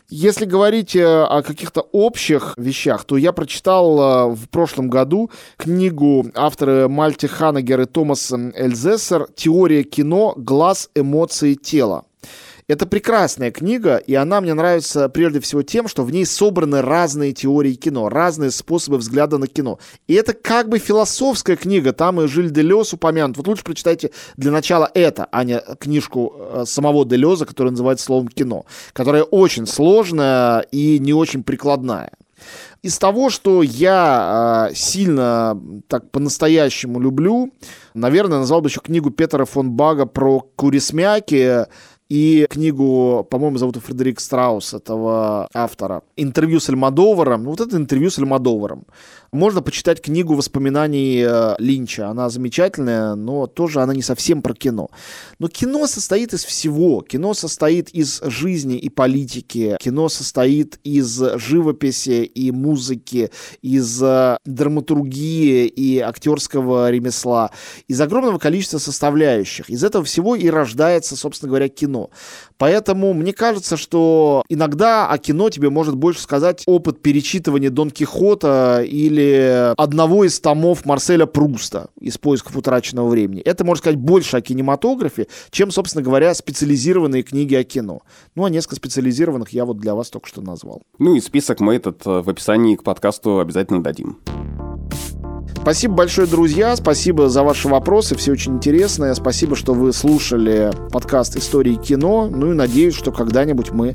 Если 0.10 0.46
говорить 0.46 0.96
э, 0.96 1.06
о 1.06 1.42
каких-то 1.44 1.82
общих 1.94 2.56
вещах, 2.58 3.06
то 3.06 3.16
я 3.16 3.32
прочитал 3.32 4.00
э, 4.00 4.36
в 4.36 4.50
прошлом 4.50 4.90
году 4.90 5.32
книгу 5.56 6.26
автора 6.36 6.90
Мальти 6.90 7.28
Ханагер 7.28 7.82
и 7.82 7.86
Томас 7.86 8.32
Эльзессер 8.32 9.28
«Теория 9.36 9.84
кино. 9.84 10.34
Глаз, 10.36 10.90
эмоции, 10.94 11.54
тело». 11.54 12.04
Это 12.72 12.86
прекрасная 12.86 13.52
книга, 13.52 13.98
и 13.98 14.16
она 14.16 14.40
мне 14.40 14.54
нравится 14.54 15.10
прежде 15.10 15.42
всего 15.42 15.62
тем, 15.62 15.90
что 15.90 16.06
в 16.06 16.12
ней 16.12 16.26
собраны 16.26 16.82
разные 16.82 17.34
теории 17.34 17.74
кино, 17.74 18.08
разные 18.08 18.50
способы 18.50 18.98
взгляда 18.98 19.38
на 19.38 19.48
кино. 19.48 19.78
И 20.08 20.14
это 20.14 20.32
как 20.32 20.70
бы 20.70 20.80
философская 20.80 21.58
книга, 21.58 21.92
там 21.92 22.22
и 22.22 22.28
Жиль 22.28 22.50
Делес 22.50 22.94
упомянут. 22.94 23.36
Вот 23.36 23.50
лучше 23.50 23.66
прочитайте 23.66 24.12
для 24.38 24.54
начала 24.54 24.90
это, 24.94 25.28
а 25.34 25.44
не 25.44 25.60
книжку 25.80 26.34
э, 26.34 26.64
самого 26.66 27.06
Делеза, 27.06 27.46
которая 27.46 27.72
называется 27.72 28.06
словом 28.06 28.30
«кино», 28.30 28.66
которая 28.94 29.24
очень 29.24 29.68
сложная 29.68 30.62
и 30.72 30.98
не 31.00 31.12
очень 31.14 31.44
прикладная. 31.44 32.12
Из 32.82 32.98
того, 32.98 33.30
что 33.30 33.62
я 33.62 34.70
э, 34.72 34.76
сильно 34.76 35.60
так 35.88 36.10
по-настоящему 36.10 37.00
люблю, 37.00 37.52
наверное, 37.94 38.40
назвал 38.40 38.62
бы 38.62 38.70
еще 38.70 38.80
книгу 38.80 39.12
Петера 39.12 39.46
фон 39.46 39.72
Бага 39.72 40.08
про 40.08 40.40
курисмяки, 40.56 41.68
и 42.12 42.46
книгу, 42.50 43.26
по-моему, 43.30 43.58
зовут 43.58 43.78
Фредерик 43.78 44.20
Страус, 44.20 44.74
этого 44.74 45.48
автора. 45.54 46.02
Интервью 46.18 46.60
с 46.60 46.70
Альмадоваром. 46.70 47.46
Вот 47.46 47.62
это 47.62 47.78
интервью 47.78 48.10
с 48.10 48.20
Альмадоваром. 48.20 48.84
Можно 49.34 49.62
почитать 49.62 50.02
книгу 50.02 50.36
воспоминаний 50.36 51.24
э, 51.26 51.56
Линча. 51.58 52.10
Она 52.10 52.30
замечательная, 52.30 53.16
но 53.16 53.48
тоже 53.48 53.80
она 53.80 53.94
не 53.94 54.02
совсем 54.02 54.42
про 54.42 54.54
кино. 54.54 54.90
Но 55.40 55.48
кино 55.48 55.88
состоит 55.88 56.34
из 56.34 56.44
всего. 56.44 57.02
Кино 57.02 57.34
состоит 57.34 57.88
из 57.92 58.20
жизни 58.26 58.78
и 58.78 58.90
политики. 58.90 59.78
Кино 59.80 60.10
состоит 60.10 60.82
из 60.84 61.18
живописи 61.40 62.26
и 62.26 62.52
музыки, 62.52 63.32
из 63.62 64.04
э, 64.04 64.36
драматургии 64.44 65.66
и 65.66 66.00
актерского 66.00 66.92
ремесла, 66.92 67.52
из 67.88 68.02
огромного 68.02 68.38
количества 68.38 68.80
составляющих. 68.80 69.70
Из 69.70 69.82
этого 69.82 70.04
всего 70.04 70.36
и 70.36 70.50
рождается, 70.50 71.16
собственно 71.16 71.48
говоря, 71.48 71.70
кино. 71.70 72.10
Поэтому 72.62 73.14
мне 73.14 73.34
кажется, 73.34 73.76
что 73.76 74.44
иногда 74.48 75.08
о 75.08 75.18
кино 75.18 75.50
тебе 75.50 75.72
может 75.72 75.96
больше 75.96 76.22
сказать 76.22 76.62
опыт 76.68 77.02
перечитывания 77.02 77.72
Дон 77.72 77.90
Кихота 77.90 78.84
или 78.86 79.74
одного 79.76 80.26
из 80.26 80.40
томов 80.40 80.86
Марселя 80.86 81.26
Пруста 81.26 81.88
из 82.00 82.20
«Поисков 82.20 82.56
утраченного 82.56 83.10
времени». 83.10 83.42
Это, 83.42 83.66
можно 83.66 83.80
сказать, 83.80 83.98
больше 83.98 84.38
о 84.38 84.42
кинематографе, 84.42 85.26
чем, 85.50 85.72
собственно 85.72 86.04
говоря, 86.04 86.36
специализированные 86.36 87.24
книги 87.24 87.56
о 87.56 87.64
кино. 87.64 88.02
Ну, 88.36 88.46
а 88.46 88.52
несколько 88.52 88.76
специализированных 88.76 89.50
я 89.50 89.66
вот 89.66 89.80
для 89.80 89.96
вас 89.96 90.12
только 90.12 90.28
что 90.28 90.42
назвал. 90.42 90.84
Ну 91.00 91.16
и 91.16 91.20
список 91.20 91.62
мы 91.62 91.74
этот 91.74 92.06
э, 92.06 92.22
в 92.22 92.30
описании 92.30 92.76
к 92.76 92.84
подкасту 92.84 93.40
обязательно 93.40 93.82
дадим. 93.82 94.20
Спасибо 95.62 95.94
большое, 95.94 96.28
друзья. 96.28 96.76
Спасибо 96.76 97.30
за 97.30 97.44
ваши 97.44 97.68
вопросы. 97.68 98.16
Все 98.16 98.32
очень 98.32 98.56
интересное. 98.56 99.14
Спасибо, 99.14 99.56
что 99.56 99.74
вы 99.74 99.94
слушали 99.94 100.72
подкаст 100.92 101.36
«Истории 101.36 101.76
кино». 101.76 102.28
Ну 102.32 102.52
и 102.52 102.56
надеюсь, 102.56 102.96
что 102.96 103.12
когда-нибудь 103.12 103.72
мы 103.72 103.94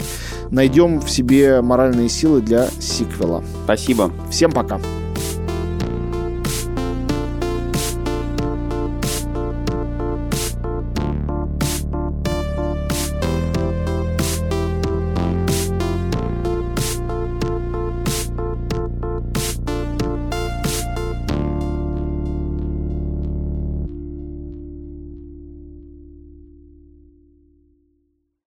найдем 0.50 1.00
в 1.00 1.10
себе 1.10 1.60
моральные 1.62 2.08
силы 2.08 2.40
для 2.40 2.68
сиквела. 2.78 3.42
Спасибо. 3.64 4.12
Всем 4.30 4.52
пока. 4.52 4.80